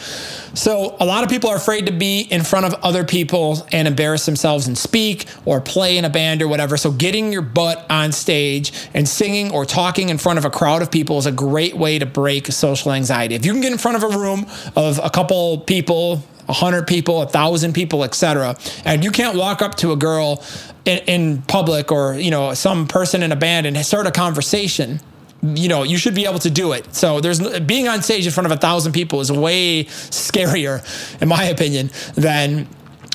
So 0.53 0.97
a 0.99 1.05
lot 1.05 1.23
of 1.23 1.29
people 1.29 1.49
are 1.49 1.55
afraid 1.55 1.85
to 1.85 1.93
be 1.93 2.21
in 2.21 2.43
front 2.43 2.65
of 2.65 2.73
other 2.83 3.05
people 3.05 3.65
and 3.71 3.87
embarrass 3.87 4.25
themselves 4.25 4.67
and 4.67 4.77
speak 4.77 5.25
or 5.45 5.61
play 5.61 5.97
in 5.97 6.03
a 6.03 6.09
band 6.09 6.41
or 6.41 6.47
whatever. 6.47 6.75
So 6.75 6.91
getting 6.91 7.31
your 7.31 7.41
butt 7.41 7.85
on 7.89 8.11
stage 8.11 8.73
and 8.93 9.07
singing 9.07 9.51
or 9.51 9.65
talking 9.65 10.09
in 10.09 10.17
front 10.17 10.39
of 10.39 10.45
a 10.45 10.49
crowd 10.49 10.81
of 10.81 10.91
people 10.91 11.17
is 11.17 11.25
a 11.25 11.31
great 11.31 11.77
way 11.77 11.99
to 11.99 12.05
break 12.05 12.47
social 12.47 12.91
anxiety. 12.91 13.35
If 13.35 13.45
you 13.45 13.53
can 13.53 13.61
get 13.61 13.71
in 13.71 13.77
front 13.77 14.03
of 14.03 14.03
a 14.03 14.17
room 14.17 14.45
of 14.75 14.99
a 15.01 15.09
couple 15.09 15.59
people, 15.59 16.23
a 16.49 16.53
hundred 16.53 16.85
people, 16.85 17.21
a 17.21 17.27
thousand 17.27 17.73
people, 17.73 18.03
etc., 18.03 18.57
and 18.83 19.05
you 19.05 19.11
can't 19.11 19.37
walk 19.37 19.61
up 19.61 19.75
to 19.75 19.93
a 19.93 19.95
girl 19.95 20.43
in, 20.83 20.97
in 21.07 21.41
public 21.43 21.91
or 21.91 22.15
you 22.15 22.31
know 22.31 22.53
some 22.53 22.87
person 22.87 23.23
in 23.23 23.31
a 23.31 23.35
band 23.35 23.65
and 23.67 23.77
start 23.85 24.07
a 24.07 24.11
conversation 24.11 24.99
you 25.43 25.67
know, 25.69 25.83
you 25.83 25.97
should 25.97 26.15
be 26.15 26.25
able 26.25 26.39
to 26.39 26.49
do 26.49 26.71
it. 26.73 26.93
So 26.93 27.19
there's 27.19 27.39
being 27.61 27.87
on 27.87 28.01
stage 28.01 28.25
in 28.25 28.31
front 28.31 28.45
of 28.45 28.51
a 28.51 28.57
thousand 28.57 28.91
people 28.91 29.21
is 29.21 29.31
way 29.31 29.85
scarier, 29.85 30.81
in 31.21 31.27
my 31.27 31.45
opinion, 31.45 31.89
than 32.15 32.67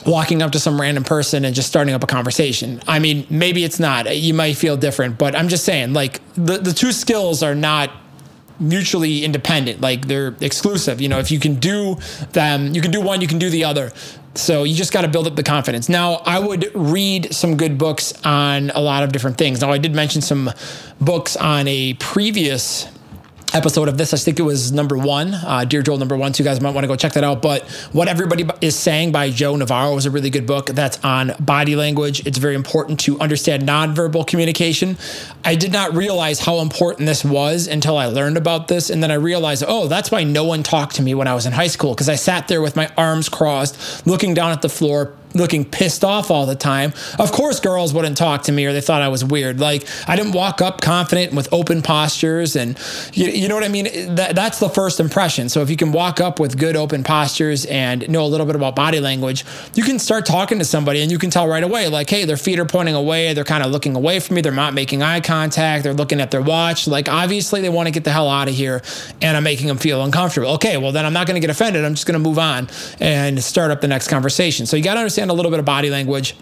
walking 0.05 0.43
up 0.43 0.53
to 0.53 0.61
some 0.61 0.81
random 0.81 1.05
person 1.05 1.45
and 1.45 1.55
just 1.55 1.68
starting 1.68 1.95
up 1.95 2.03
a 2.03 2.07
conversation. 2.07 2.81
I 2.87 2.99
mean, 2.99 3.27
maybe 3.29 3.64
it's 3.64 3.81
not. 3.81 4.16
You 4.16 4.35
might 4.35 4.57
feel 4.57 4.77
different, 4.77 5.18
but 5.18 5.35
I'm 5.35 5.49
just 5.49 5.64
saying, 5.64 5.93
like 5.93 6.20
the, 6.35 6.59
the 6.59 6.72
two 6.72 6.93
skills 6.93 7.43
are 7.43 7.55
not 7.55 7.91
mutually 8.59 9.24
independent 9.24 9.80
like 9.80 10.07
they're 10.09 10.34
exclusive 10.40 11.00
you 11.00 11.09
know 11.09 11.18
if 11.18 11.30
you 11.30 11.38
can 11.38 11.57
do 11.57 11.96
them 12.32 12.74
you 12.74 12.80
can 12.80 12.90
do 12.90 13.00
one 13.00 13.20
you 13.20 13.28
can 13.28 13.38
do 13.38 13.50
the 13.50 13.64
other 13.64 13.92
so 14.36 14.64
you 14.64 14.74
just 14.74 14.92
got 14.92 15.02
to 15.02 15.09
build 15.09 15.26
up 15.26 15.34
the 15.34 15.42
confidence. 15.42 15.88
Now, 15.88 16.14
I 16.26 16.38
would 16.38 16.70
read 16.74 17.34
some 17.34 17.57
good 17.57 17.78
books 17.78 18.12
on 18.24 18.70
a 18.70 18.80
lot 18.80 19.02
of 19.02 19.12
different 19.12 19.38
things. 19.38 19.61
Now, 19.61 19.72
I 19.72 19.78
did 19.78 19.94
mention 19.94 20.20
some 20.20 20.50
books 21.00 21.36
on 21.36 21.66
a 21.68 21.94
previous 21.94 22.86
episode 23.57 23.88
of 23.88 23.96
this. 23.96 24.12
I 24.12 24.18
think 24.18 24.38
it 24.38 24.42
was 24.42 24.70
number 24.70 24.98
one, 24.98 25.32
uh, 25.32 25.64
Dear 25.64 25.80
Joel 25.80 25.96
number 25.96 26.16
one. 26.16 26.34
So 26.34 26.42
you 26.42 26.48
guys 26.48 26.61
might 26.61 26.74
want 26.74 26.84
to 26.84 26.88
go 26.88 26.94
check 26.94 27.14
that 27.14 27.24
out. 27.24 27.40
But 27.40 27.66
What 27.92 28.07
Everybody 28.07 28.46
is 28.61 28.78
Saying 28.78 29.12
by 29.12 29.30
Joe 29.30 29.57
Navarro 29.57 29.96
is 29.96 30.04
a 30.04 30.11
really 30.11 30.28
good 30.28 30.46
book 30.46 30.66
that's 30.66 31.02
on 31.02 31.32
body 31.40 31.74
language. 31.74 32.26
It's 32.26 32.36
very 32.36 32.54
important 32.54 33.00
to 33.00 33.18
understand 33.18 33.62
nonverbal 33.62 34.26
communication. 34.26 34.98
I 35.42 35.54
did 35.54 35.72
not 35.72 35.94
realize 35.94 36.40
how 36.40 36.59
important 36.59 37.07
this 37.07 37.24
was 37.24 37.66
until 37.66 37.96
I 37.96 38.07
learned 38.07 38.36
about 38.36 38.68
this. 38.68 38.90
And 38.90 39.02
then 39.02 39.11
I 39.11 39.14
realized, 39.14 39.64
oh, 39.66 39.88
that's 39.88 40.11
why 40.11 40.22
no 40.24 40.44
one 40.44 40.62
talked 40.62 40.96
to 40.96 41.02
me 41.02 41.14
when 41.14 41.26
I 41.26 41.34
was 41.34 41.46
in 41.46 41.52
high 41.52 41.66
school 41.68 41.94
because 41.94 42.11
I 42.11 42.16
sat 42.16 42.48
there 42.48 42.61
with 42.61 42.76
my 42.76 42.92
arms 42.98 43.30
crossed, 43.30 44.07
looking 44.07 44.34
down 44.34 44.50
at 44.52 44.61
the 44.61 44.68
floor, 44.68 45.14
looking 45.37 45.64
pissed 45.64 46.05
off 46.05 46.30
all 46.30 46.47
the 46.47 46.55
time. 46.55 46.93
Of 47.18 47.32
course, 47.32 47.61
girls 47.61 47.93
wouldn't 47.93 48.16
talk 48.16 48.43
to 48.45 48.53
me 48.53 48.66
or 48.66 48.72
they 48.72 48.80
thought 48.80 49.03
I 49.03 49.09
was 49.09 49.24
weird. 49.24 49.61
Like 49.61 49.87
I 50.09 50.16
didn't 50.16 50.32
walk 50.32 50.61
up 50.61 50.80
confident 50.80 51.32
with 51.32 51.53
open 51.53 51.82
postures, 51.82 52.57
and 52.57 52.78
you, 53.12 53.28
you 53.28 53.49
know 53.49 53.55
what 53.55 53.64
I 53.64 53.68
mean. 53.68 54.14
That, 54.14 54.34
that's 54.34 54.59
the 54.59 54.68
first 54.68 55.01
impression. 55.01 55.49
So 55.49 55.62
if 55.62 55.70
you 55.70 55.76
can 55.76 55.93
walk 55.93 56.20
up 56.20 56.41
with 56.41 56.59
good 56.59 56.76
open 56.76 57.05
postures 57.05 57.64
and 57.66 58.09
know 58.09 58.24
a 58.24 58.28
little 58.28 58.47
bit 58.47 58.57
about 58.57 58.76
body 58.76 59.01
language, 59.01 59.45
you 59.74 59.82
can 59.82 59.99
start 59.99 60.26
talking 60.26 60.59
to 60.59 60.64
somebody 60.64 61.03
and 61.03 61.11
you 61.11 61.18
can 61.18 61.30
tell 61.30 61.49
right 61.49 61.62
away, 61.62 61.89
like, 61.89 62.09
hey, 62.09 62.24
their 62.24 62.37
feet 62.37 62.59
are 62.59 62.64
pointing 62.64 62.95
away, 62.95 63.32
they're 63.34 63.45
kind 63.45 63.64
of 63.64 63.70
looking 63.70 63.97
away 63.97 64.20
from 64.20 64.37
me, 64.37 64.43
they're 64.43 64.53
not 64.53 64.74
making 64.74 65.03
eye 65.03 65.20
contact, 65.20 65.84
they're 65.84 65.95
looking 65.95 66.20
at 66.20 66.30
their 66.30 66.43
watch. 66.43 66.87
Like 66.87 67.09
obviously 67.09 67.61
they 67.61 67.68
want 67.68 67.87
to 67.87 67.93
get 67.93 68.05
the 68.05 68.12
hell 68.12 68.28
out 68.28 68.49
of 68.49 68.55
here, 68.55 68.82
and 69.22 69.37
I'm 69.37 69.45
making 69.45 69.66
them 69.66 69.78
feel 69.78 70.03
uncomfortable. 70.03 70.49
Okay, 70.55 70.76
well 70.76 70.93
then 70.93 71.05
I'm 71.05 71.12
not 71.12 71.26
going 71.26 71.34
to 71.34 71.41
get 71.41 71.51
offended. 71.51 71.84
I'm 71.84 71.95
just 71.95 72.07
going 72.07 72.20
to 72.20 72.28
move 72.28 72.39
on 72.39 72.68
and 73.01 73.43
start 73.43 73.70
up 73.70 73.80
the 73.80 73.89
next 73.89 74.09
conversation. 74.09 74.66
So 74.66 74.76
you 74.76 74.82
got 74.82 74.95
to 74.95 75.01
understand 75.01 75.26
understand 75.27 75.31
a 75.31 75.35
little 75.35 75.51
bit 75.51 75.61
of 75.61 75.66
body 75.66 75.91
language. 75.91 76.37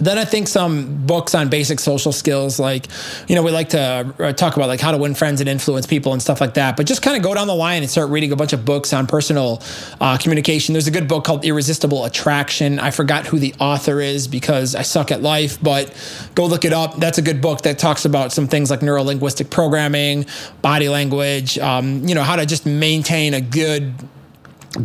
Then 0.00 0.16
I 0.16 0.24
think 0.24 0.46
some 0.46 1.04
books 1.06 1.34
on 1.34 1.48
basic 1.48 1.80
social 1.80 2.12
skills, 2.12 2.60
like, 2.60 2.86
you 3.26 3.34
know, 3.34 3.42
we 3.42 3.50
like 3.50 3.70
to 3.70 4.14
uh, 4.20 4.32
talk 4.32 4.54
about 4.54 4.68
like 4.68 4.80
how 4.80 4.92
to 4.92 4.96
win 4.96 5.16
friends 5.16 5.40
and 5.40 5.48
influence 5.48 5.88
people 5.88 6.12
and 6.12 6.22
stuff 6.22 6.40
like 6.40 6.54
that. 6.54 6.76
But 6.76 6.86
just 6.86 7.02
kind 7.02 7.16
of 7.16 7.22
go 7.24 7.34
down 7.34 7.48
the 7.48 7.54
line 7.56 7.82
and 7.82 7.90
start 7.90 8.08
reading 8.10 8.30
a 8.30 8.36
bunch 8.36 8.52
of 8.52 8.64
books 8.64 8.92
on 8.92 9.08
personal 9.08 9.60
uh, 10.00 10.16
communication. 10.16 10.72
There's 10.72 10.86
a 10.86 10.92
good 10.92 11.08
book 11.08 11.24
called 11.24 11.44
Irresistible 11.44 12.04
Attraction. 12.04 12.78
I 12.78 12.92
forgot 12.92 13.26
who 13.26 13.40
the 13.40 13.52
author 13.58 14.00
is 14.00 14.28
because 14.28 14.76
I 14.76 14.82
suck 14.82 15.10
at 15.10 15.20
life, 15.20 15.60
but 15.60 15.92
go 16.36 16.46
look 16.46 16.64
it 16.64 16.72
up. 16.72 16.94
That's 17.00 17.18
a 17.18 17.22
good 17.22 17.40
book 17.40 17.62
that 17.62 17.80
talks 17.80 18.04
about 18.04 18.30
some 18.30 18.46
things 18.46 18.70
like 18.70 18.82
neuro 18.82 19.02
linguistic 19.02 19.50
programming, 19.50 20.26
body 20.62 20.88
language, 20.88 21.58
um, 21.58 22.06
you 22.06 22.14
know, 22.14 22.22
how 22.22 22.36
to 22.36 22.46
just 22.46 22.66
maintain 22.66 23.34
a 23.34 23.40
good 23.40 23.94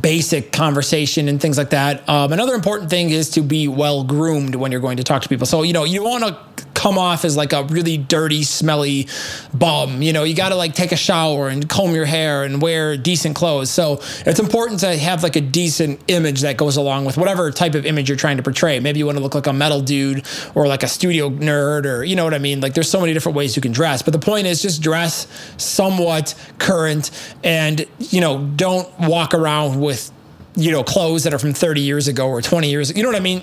basic 0.01 0.51
conversation 0.51 1.27
and 1.27 1.41
things 1.41 1.57
like 1.57 1.71
that. 1.71 2.07
Um, 2.07 2.31
another 2.31 2.53
important 2.53 2.89
thing 2.89 3.09
is 3.09 3.29
to 3.31 3.41
be 3.41 3.67
well 3.67 4.03
groomed 4.03 4.55
when 4.55 4.71
you're 4.71 4.81
going 4.81 4.97
to 4.97 5.03
talk 5.03 5.21
to 5.23 5.29
people. 5.29 5.45
So, 5.45 5.63
you 5.63 5.73
know, 5.73 5.83
you 5.83 6.03
want 6.03 6.23
to 6.23 6.37
come 6.73 6.97
off 6.97 7.25
as 7.25 7.37
like 7.37 7.53
a 7.53 7.63
really 7.63 7.97
dirty, 7.97 8.43
smelly 8.43 9.07
bum. 9.53 10.01
You 10.01 10.13
know, 10.13 10.23
you 10.23 10.35
got 10.35 10.49
to 10.49 10.55
like 10.55 10.73
take 10.73 10.91
a 10.91 10.97
shower 10.97 11.47
and 11.47 11.67
comb 11.67 11.93
your 11.93 12.05
hair 12.05 12.43
and 12.43 12.61
wear 12.61 12.97
decent 12.97 13.35
clothes. 13.35 13.69
So 13.69 14.01
it's 14.25 14.39
important 14.39 14.79
to 14.81 14.95
have 14.97 15.23
like 15.23 15.35
a 15.35 15.41
decent 15.41 16.01
image 16.07 16.41
that 16.41 16.57
goes 16.57 16.77
along 16.77 17.05
with 17.05 17.17
whatever 17.17 17.51
type 17.51 17.75
of 17.75 17.85
image 17.85 18.09
you're 18.09 18.17
trying 18.17 18.37
to 18.37 18.43
portray. 18.43 18.79
Maybe 18.79 18.99
you 18.99 19.05
want 19.05 19.17
to 19.17 19.23
look 19.23 19.35
like 19.35 19.47
a 19.47 19.53
metal 19.53 19.81
dude 19.81 20.25
or 20.55 20.67
like 20.67 20.83
a 20.83 20.87
studio 20.87 21.29
nerd 21.29 21.85
or, 21.85 22.03
you 22.03 22.15
know 22.15 22.23
what 22.23 22.33
I 22.33 22.39
mean? 22.39 22.61
Like 22.61 22.73
there's 22.73 22.89
so 22.89 22.99
many 22.99 23.13
different 23.13 23.35
ways 23.37 23.55
you 23.55 23.61
can 23.61 23.71
dress. 23.71 24.01
But 24.01 24.13
the 24.13 24.19
point 24.19 24.47
is 24.47 24.61
just 24.61 24.81
dress 24.81 25.27
somewhat 25.57 26.35
current 26.57 27.11
and, 27.43 27.85
you 27.99 28.21
know, 28.21 28.45
don't 28.55 28.89
walk 28.99 29.33
around 29.33 29.79
with 29.79 30.11
you 30.55 30.71
know 30.71 30.83
clothes 30.83 31.23
that 31.23 31.33
are 31.33 31.39
from 31.39 31.53
30 31.53 31.81
years 31.81 32.07
ago 32.07 32.27
or 32.27 32.41
20 32.41 32.69
years 32.69 32.95
you 32.95 33.01
know 33.01 33.09
what 33.09 33.15
i 33.15 33.19
mean 33.19 33.41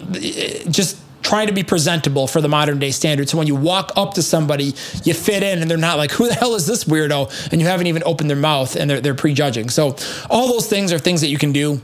just 0.71 0.97
trying 1.31 1.47
to 1.47 1.53
be 1.53 1.63
presentable 1.63 2.27
for 2.27 2.41
the 2.41 2.49
modern 2.49 2.81
day 2.81 2.91
standard. 2.91 3.29
So 3.29 3.39
when 3.39 3.47
you 3.47 3.55
walk 3.55 3.93
up 3.95 4.15
to 4.15 4.23
somebody, 4.23 4.75
you 5.05 5.15
fit 5.15 5.45
in 5.45 5.63
and 5.63 5.71
they're 5.71 5.79
not 5.79 5.97
like, 5.97 6.11
who 6.11 6.27
the 6.27 6.35
hell 6.35 6.57
is 6.57 6.67
this 6.67 6.83
weirdo? 6.83 7.53
And 7.53 7.61
you 7.61 7.69
haven't 7.69 7.87
even 7.87 8.03
opened 8.05 8.29
their 8.29 8.37
mouth 8.37 8.75
and 8.75 8.91
they're, 8.91 9.01
they're 9.01 9.15
prejudging. 9.15 9.71
So 9.71 9.95
all 10.29 10.49
those 10.49 10.67
things 10.67 10.93
are 10.93 10.99
things 10.99 11.21
that 11.21 11.29
you 11.29 11.39
can 11.39 11.53
do. 11.53 11.81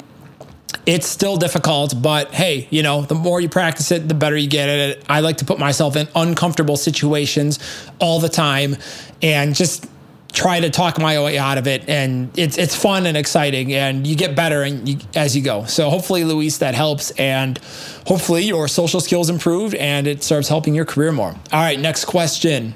It's 0.84 1.06
still 1.06 1.36
difficult, 1.36 2.02
but 2.02 2.34
hey, 2.34 2.66
you 2.70 2.82
know, 2.82 3.02
the 3.02 3.14
more 3.14 3.40
you 3.40 3.48
practice 3.48 3.92
it, 3.92 4.08
the 4.08 4.14
better 4.14 4.36
you 4.36 4.48
get 4.48 4.68
at 4.68 4.90
it. 4.90 5.04
I 5.08 5.20
like 5.20 5.36
to 5.36 5.44
put 5.44 5.60
myself 5.60 5.94
in 5.94 6.08
uncomfortable 6.16 6.76
situations 6.76 7.60
all 8.00 8.18
the 8.18 8.28
time 8.28 8.76
and 9.22 9.54
just 9.54 9.86
try 10.36 10.60
to 10.60 10.68
talk 10.68 10.98
my 10.98 11.18
way 11.18 11.38
out 11.38 11.56
of 11.56 11.66
it 11.66 11.88
and 11.88 12.30
it's 12.38 12.58
it's 12.58 12.76
fun 12.76 13.06
and 13.06 13.16
exciting 13.16 13.72
and 13.72 14.06
you 14.06 14.14
get 14.14 14.36
better 14.36 14.62
and 14.62 14.86
you, 14.86 14.98
as 15.14 15.34
you 15.34 15.42
go 15.42 15.64
so 15.64 15.88
hopefully 15.88 16.24
Louise 16.24 16.58
that 16.58 16.74
helps 16.74 17.10
and 17.12 17.56
hopefully 18.06 18.44
your 18.44 18.68
social 18.68 19.00
skills 19.00 19.30
improved 19.30 19.74
and 19.76 20.06
it 20.06 20.22
starts 20.22 20.46
helping 20.46 20.74
your 20.74 20.84
career 20.84 21.10
more 21.10 21.30
all 21.30 21.60
right 21.60 21.80
next 21.80 22.04
question 22.04 22.74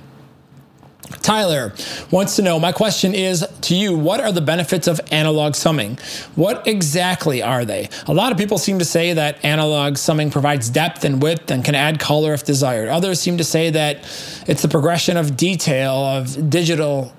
Tyler 1.21 1.75
wants 2.11 2.37
to 2.37 2.43
know 2.43 2.59
my 2.59 2.73
question 2.73 3.15
is 3.15 3.47
to 3.63 3.75
you 3.75 3.95
what 3.95 4.21
are 4.21 4.33
the 4.33 4.41
benefits 4.41 4.87
of 4.87 5.01
analog 5.11 5.55
summing? 5.55 5.99
What 6.37 6.67
exactly 6.67 7.43
are 7.43 7.65
they? 7.65 7.91
A 8.07 8.15
lot 8.15 8.31
of 8.31 8.39
people 8.39 8.59
seem 8.59 8.79
to 8.79 8.85
say 8.85 9.13
that 9.13 9.45
analog 9.45 9.97
summing 9.97 10.31
provides 10.31 10.71
depth 10.71 11.05
and 11.05 11.21
width 11.21 11.51
and 11.51 11.65
can 11.65 11.75
add 11.75 11.99
color 11.99 12.33
if 12.33 12.45
desired. 12.45 12.89
Others 12.89 13.21
seem 13.21 13.39
to 13.39 13.45
say 13.45 13.71
that 13.71 13.97
it's 14.47 14.63
the 14.63 14.69
progression 14.69 15.17
of 15.17 15.37
detail 15.37 15.93
of 15.95 16.49
digital 16.49 17.13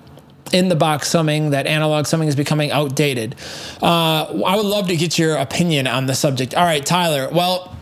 in 0.52 0.68
the 0.68 0.76
box 0.76 1.08
summing 1.08 1.50
that 1.50 1.66
analog 1.66 2.06
summing 2.06 2.28
is 2.28 2.36
becoming 2.36 2.70
outdated. 2.70 3.34
Uh, 3.82 4.42
I 4.44 4.56
would 4.56 4.66
love 4.66 4.88
to 4.88 4.96
get 4.96 5.18
your 5.18 5.36
opinion 5.36 5.86
on 5.86 6.06
the 6.06 6.14
subject. 6.14 6.54
All 6.54 6.64
right, 6.64 6.84
Tyler. 6.84 7.28
Well, 7.32 7.76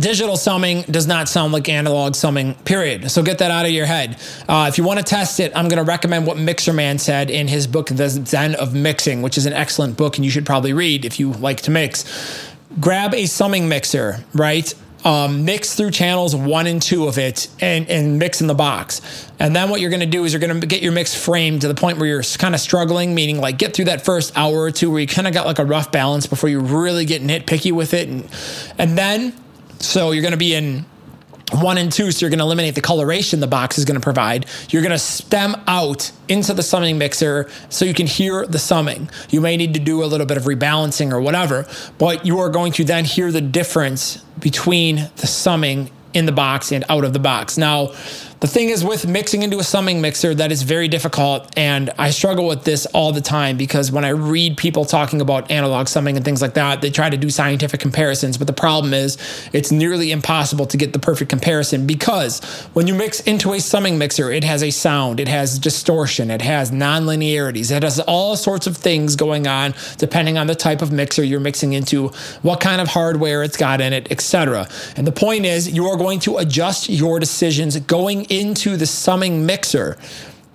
digital 0.00 0.36
summing 0.36 0.82
does 0.82 1.06
not 1.06 1.28
sound 1.28 1.52
like 1.52 1.68
analog 1.68 2.14
summing, 2.14 2.54
period. 2.54 3.10
So 3.10 3.22
get 3.22 3.38
that 3.38 3.50
out 3.50 3.64
of 3.64 3.70
your 3.70 3.86
head. 3.86 4.18
Uh, 4.48 4.66
if 4.68 4.78
you 4.78 4.84
want 4.84 4.98
to 4.98 5.04
test 5.04 5.40
it, 5.40 5.52
I'm 5.54 5.68
going 5.68 5.78
to 5.78 5.88
recommend 5.88 6.26
what 6.26 6.36
Mixerman 6.36 7.00
said 7.00 7.30
in 7.30 7.48
his 7.48 7.66
book, 7.66 7.88
The 7.88 8.08
Zen 8.08 8.54
of 8.56 8.74
Mixing, 8.74 9.22
which 9.22 9.38
is 9.38 9.46
an 9.46 9.52
excellent 9.52 9.96
book 9.96 10.16
and 10.16 10.24
you 10.24 10.30
should 10.30 10.46
probably 10.46 10.72
read 10.72 11.04
if 11.04 11.18
you 11.18 11.32
like 11.32 11.62
to 11.62 11.70
mix. 11.70 12.04
Grab 12.80 13.14
a 13.14 13.26
summing 13.26 13.68
mixer, 13.68 14.24
right? 14.34 14.74
Um, 15.06 15.44
mix 15.44 15.76
through 15.76 15.92
channels 15.92 16.34
one 16.34 16.66
and 16.66 16.82
two 16.82 17.06
of 17.06 17.16
it 17.16 17.46
and, 17.60 17.88
and 17.88 18.18
mix 18.18 18.40
in 18.40 18.48
the 18.48 18.54
box. 18.54 19.00
And 19.38 19.54
then 19.54 19.70
what 19.70 19.80
you're 19.80 19.90
going 19.90 20.00
to 20.00 20.06
do 20.06 20.24
is 20.24 20.32
you're 20.32 20.40
going 20.40 20.60
to 20.60 20.66
get 20.66 20.82
your 20.82 20.90
mix 20.90 21.14
framed 21.14 21.60
to 21.60 21.68
the 21.68 21.76
point 21.76 21.98
where 21.98 22.08
you're 22.08 22.24
kind 22.24 22.56
of 22.56 22.60
struggling, 22.60 23.14
meaning 23.14 23.40
like 23.40 23.56
get 23.56 23.72
through 23.72 23.84
that 23.84 24.04
first 24.04 24.36
hour 24.36 24.56
or 24.56 24.72
two 24.72 24.90
where 24.90 24.98
you 24.98 25.06
kind 25.06 25.28
of 25.28 25.32
got 25.32 25.46
like 25.46 25.60
a 25.60 25.64
rough 25.64 25.92
balance 25.92 26.26
before 26.26 26.50
you 26.50 26.58
really 26.58 27.04
get 27.04 27.22
nitpicky 27.22 27.70
with 27.70 27.94
it. 27.94 28.08
And, 28.08 28.28
and 28.78 28.98
then 28.98 29.32
so 29.78 30.10
you're 30.10 30.22
going 30.22 30.32
to 30.32 30.38
be 30.38 30.54
in 30.54 30.84
one 31.52 31.78
and 31.78 31.92
two, 31.92 32.10
so 32.10 32.24
you're 32.24 32.30
going 32.30 32.38
to 32.38 32.44
eliminate 32.44 32.74
the 32.74 32.80
coloration 32.80 33.40
the 33.40 33.46
box 33.46 33.78
is 33.78 33.84
going 33.84 33.94
to 33.94 34.00
provide. 34.00 34.46
You're 34.70 34.82
going 34.82 34.92
to 34.92 34.98
stem 34.98 35.54
out 35.66 36.10
into 36.28 36.52
the 36.52 36.62
summing 36.62 36.98
mixer 36.98 37.48
so 37.68 37.84
you 37.84 37.94
can 37.94 38.06
hear 38.06 38.46
the 38.46 38.58
summing. 38.58 39.08
You 39.30 39.40
may 39.40 39.56
need 39.56 39.74
to 39.74 39.80
do 39.80 40.02
a 40.02 40.06
little 40.06 40.26
bit 40.26 40.36
of 40.36 40.44
rebalancing 40.44 41.12
or 41.12 41.20
whatever, 41.20 41.66
but 41.98 42.26
you 42.26 42.38
are 42.40 42.48
going 42.48 42.72
to 42.72 42.84
then 42.84 43.04
hear 43.04 43.30
the 43.30 43.40
difference 43.40 44.16
between 44.40 45.08
the 45.16 45.26
summing 45.26 45.90
in 46.14 46.26
the 46.26 46.32
box 46.32 46.72
and 46.72 46.84
out 46.88 47.04
of 47.04 47.12
the 47.12 47.18
box. 47.18 47.58
Now, 47.58 47.92
the 48.40 48.46
thing 48.46 48.68
is 48.68 48.84
with 48.84 49.06
mixing 49.06 49.42
into 49.42 49.58
a 49.58 49.64
summing 49.64 50.02
mixer, 50.02 50.34
that 50.34 50.52
is 50.52 50.62
very 50.62 50.88
difficult. 50.88 51.50
And 51.56 51.90
I 51.98 52.10
struggle 52.10 52.46
with 52.46 52.64
this 52.64 52.84
all 52.86 53.12
the 53.12 53.22
time 53.22 53.56
because 53.56 53.90
when 53.90 54.04
I 54.04 54.10
read 54.10 54.58
people 54.58 54.84
talking 54.84 55.22
about 55.22 55.50
analog 55.50 55.88
summing 55.88 56.16
and 56.16 56.24
things 56.24 56.42
like 56.42 56.52
that, 56.54 56.82
they 56.82 56.90
try 56.90 57.08
to 57.08 57.16
do 57.16 57.30
scientific 57.30 57.80
comparisons. 57.80 58.36
But 58.36 58.46
the 58.46 58.52
problem 58.52 58.92
is 58.92 59.16
it's 59.54 59.72
nearly 59.72 60.12
impossible 60.12 60.66
to 60.66 60.76
get 60.76 60.92
the 60.92 60.98
perfect 60.98 61.30
comparison 61.30 61.86
because 61.86 62.44
when 62.74 62.86
you 62.86 62.94
mix 62.94 63.20
into 63.20 63.54
a 63.54 63.58
summing 63.60 63.96
mixer, 63.96 64.30
it 64.30 64.44
has 64.44 64.62
a 64.62 64.70
sound, 64.70 65.18
it 65.18 65.28
has 65.28 65.58
distortion, 65.58 66.30
it 66.30 66.42
has 66.42 66.70
nonlinearities, 66.70 67.74
it 67.74 67.82
has 67.82 68.00
all 68.00 68.36
sorts 68.36 68.66
of 68.66 68.76
things 68.76 69.16
going 69.16 69.46
on 69.46 69.72
depending 69.96 70.36
on 70.36 70.46
the 70.46 70.54
type 70.54 70.82
of 70.82 70.92
mixer 70.92 71.24
you're 71.24 71.40
mixing 71.40 71.72
into, 71.72 72.08
what 72.42 72.60
kind 72.60 72.82
of 72.82 72.88
hardware 72.88 73.42
it's 73.42 73.56
got 73.56 73.80
in 73.80 73.94
it, 73.94 74.12
etc. 74.12 74.68
And 74.94 75.06
the 75.06 75.12
point 75.12 75.46
is 75.46 75.70
you 75.70 75.86
are 75.86 75.96
going 75.96 76.20
to 76.20 76.36
adjust 76.36 76.90
your 76.90 77.18
decisions 77.18 77.78
going 77.80 78.25
into 78.30 78.76
the 78.76 78.86
summing 78.86 79.46
mixer, 79.46 79.96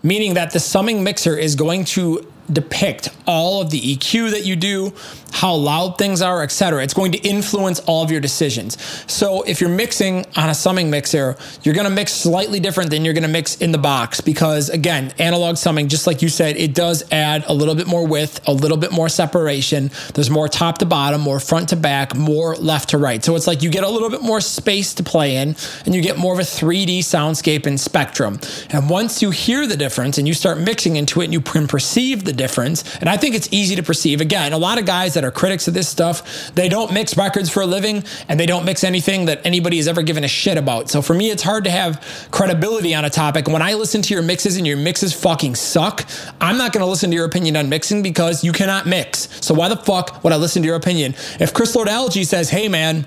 meaning 0.03 0.33
that 0.35 0.51
the 0.51 0.59
summing 0.59 1.03
mixer 1.03 1.37
is 1.37 1.55
going 1.55 1.85
to 1.85 2.31
depict 2.53 3.09
all 3.27 3.61
of 3.61 3.69
the 3.69 3.79
EQ 3.79 4.31
that 4.31 4.45
you 4.45 4.55
do, 4.55 4.93
how 5.31 5.53
loud 5.53 5.97
things 5.97 6.21
are, 6.21 6.43
etc. 6.43 6.83
It's 6.83 6.93
going 6.93 7.11
to 7.13 7.17
influence 7.19 7.79
all 7.81 8.03
of 8.03 8.11
your 8.11 8.19
decisions. 8.19 8.77
So 9.11 9.43
if 9.43 9.61
you're 9.61 9.69
mixing 9.69 10.25
on 10.35 10.49
a 10.49 10.53
summing 10.53 10.89
mixer, 10.89 11.37
you're 11.63 11.75
going 11.75 11.87
to 11.87 11.93
mix 11.93 12.13
slightly 12.13 12.59
different 12.59 12.89
than 12.89 13.05
you're 13.05 13.13
going 13.13 13.23
to 13.23 13.29
mix 13.29 13.55
in 13.57 13.71
the 13.71 13.77
box 13.77 14.21
because 14.21 14.69
again, 14.69 15.13
analog 15.19 15.57
summing 15.57 15.87
just 15.87 16.07
like 16.07 16.21
you 16.21 16.29
said, 16.29 16.57
it 16.57 16.75
does 16.75 17.03
add 17.11 17.45
a 17.47 17.53
little 17.53 17.75
bit 17.75 17.87
more 17.87 18.05
width, 18.05 18.47
a 18.47 18.53
little 18.53 18.77
bit 18.77 18.91
more 18.91 19.09
separation. 19.09 19.89
There's 20.13 20.29
more 20.29 20.47
top 20.47 20.79
to 20.79 20.85
bottom, 20.85 21.21
more 21.21 21.39
front 21.39 21.69
to 21.69 21.75
back, 21.75 22.15
more 22.15 22.55
left 22.55 22.89
to 22.89 22.97
right. 22.97 23.23
So 23.23 23.35
it's 23.35 23.47
like 23.47 23.63
you 23.63 23.69
get 23.69 23.83
a 23.83 23.89
little 23.89 24.09
bit 24.09 24.21
more 24.21 24.41
space 24.41 24.93
to 24.95 25.03
play 25.03 25.37
in 25.37 25.55
and 25.85 25.95
you 25.95 26.01
get 26.01 26.17
more 26.17 26.33
of 26.33 26.39
a 26.39 26.43
3D 26.43 26.99
soundscape 26.99 27.65
and 27.65 27.79
spectrum. 27.79 28.39
And 28.69 28.89
once 28.89 29.21
you 29.21 29.31
hear 29.31 29.65
the 29.65 29.77
difference 29.77 30.17
and 30.17 30.27
you 30.27 30.33
start 30.33 30.59
mixing 30.59 30.95
into 30.97 31.21
it 31.21 31.25
and 31.25 31.33
you 31.33 31.41
can 31.41 31.67
perceive 31.67 32.25
the 32.25 32.33
difference, 32.41 32.97
and 32.97 33.07
I 33.07 33.17
think 33.17 33.35
it's 33.35 33.49
easy 33.51 33.75
to 33.75 33.83
perceive. 33.83 34.19
Again, 34.19 34.51
a 34.53 34.57
lot 34.57 34.79
of 34.79 34.85
guys 34.85 35.13
that 35.13 35.23
are 35.23 35.31
critics 35.31 35.67
of 35.67 35.73
this 35.73 35.87
stuff, 35.87 36.15
they 36.55 36.69
don't 36.69 36.91
mix 36.91 37.15
records 37.15 37.49
for 37.49 37.61
a 37.61 37.65
living 37.65 38.03
and 38.27 38.39
they 38.39 38.47
don't 38.47 38.65
mix 38.65 38.83
anything 38.83 39.25
that 39.25 39.45
anybody 39.45 39.77
has 39.77 39.87
ever 39.87 40.01
given 40.01 40.23
a 40.23 40.27
shit 40.27 40.57
about. 40.57 40.89
So 40.89 41.01
for 41.01 41.13
me, 41.13 41.29
it's 41.29 41.43
hard 41.43 41.63
to 41.65 41.69
have 41.69 41.91
credibility 42.31 42.95
on 42.95 43.05
a 43.05 43.09
topic. 43.09 43.47
When 43.47 43.61
I 43.61 43.73
listen 43.75 44.01
to 44.01 44.13
your 44.13 44.23
mixes 44.23 44.57
and 44.57 44.65
your 44.65 44.77
mixes 44.77 45.13
fucking 45.13 45.55
suck, 45.55 46.07
I'm 46.39 46.57
not 46.57 46.73
going 46.73 46.83
to 46.83 46.89
listen 46.89 47.11
to 47.11 47.15
your 47.15 47.25
opinion 47.25 47.55
on 47.57 47.69
mixing 47.69 48.01
because 48.01 48.43
you 48.43 48.51
cannot 48.51 48.87
mix. 48.87 49.27
So 49.45 49.53
why 49.53 49.69
the 49.69 49.77
fuck 49.77 50.23
would 50.23 50.33
I 50.33 50.37
listen 50.37 50.63
to 50.63 50.67
your 50.67 50.77
opinion? 50.77 51.13
If 51.39 51.53
Chris 51.53 51.75
Lord 51.75 51.87
Alge 51.87 52.25
says, 52.25 52.49
hey 52.49 52.67
man, 52.67 53.05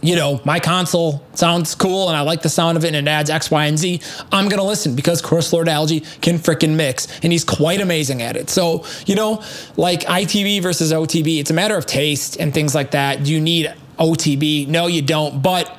you 0.00 0.16
know, 0.16 0.40
my 0.44 0.60
console 0.60 1.24
sounds 1.34 1.74
cool 1.74 2.08
and 2.08 2.16
I 2.16 2.20
like 2.20 2.42
the 2.42 2.48
sound 2.48 2.76
of 2.76 2.84
it 2.84 2.88
and 2.94 3.08
it 3.08 3.10
adds 3.10 3.30
X, 3.30 3.50
Y, 3.50 3.66
and 3.66 3.78
Z, 3.78 4.00
I'm 4.32 4.48
going 4.48 4.60
to 4.60 4.66
listen 4.66 4.94
because 4.94 5.20
Chris 5.20 5.52
Lord 5.52 5.68
Alge 5.68 6.20
can 6.20 6.36
freaking 6.36 6.76
mix 6.76 7.08
and 7.20 7.32
he's 7.32 7.44
quite 7.44 7.80
amazing 7.80 8.22
at 8.22 8.36
it. 8.36 8.50
So, 8.50 8.84
you 9.06 9.14
know, 9.14 9.42
like 9.76 10.02
ITB 10.02 10.62
versus 10.62 10.92
OTB, 10.92 11.40
it's 11.40 11.50
a 11.50 11.54
matter 11.54 11.76
of 11.76 11.86
taste 11.86 12.36
and 12.38 12.54
things 12.54 12.74
like 12.74 12.92
that. 12.92 13.26
You 13.26 13.40
need 13.40 13.72
OTB? 13.98 14.68
No, 14.68 14.86
you 14.86 15.02
don't. 15.02 15.42
But 15.42 15.76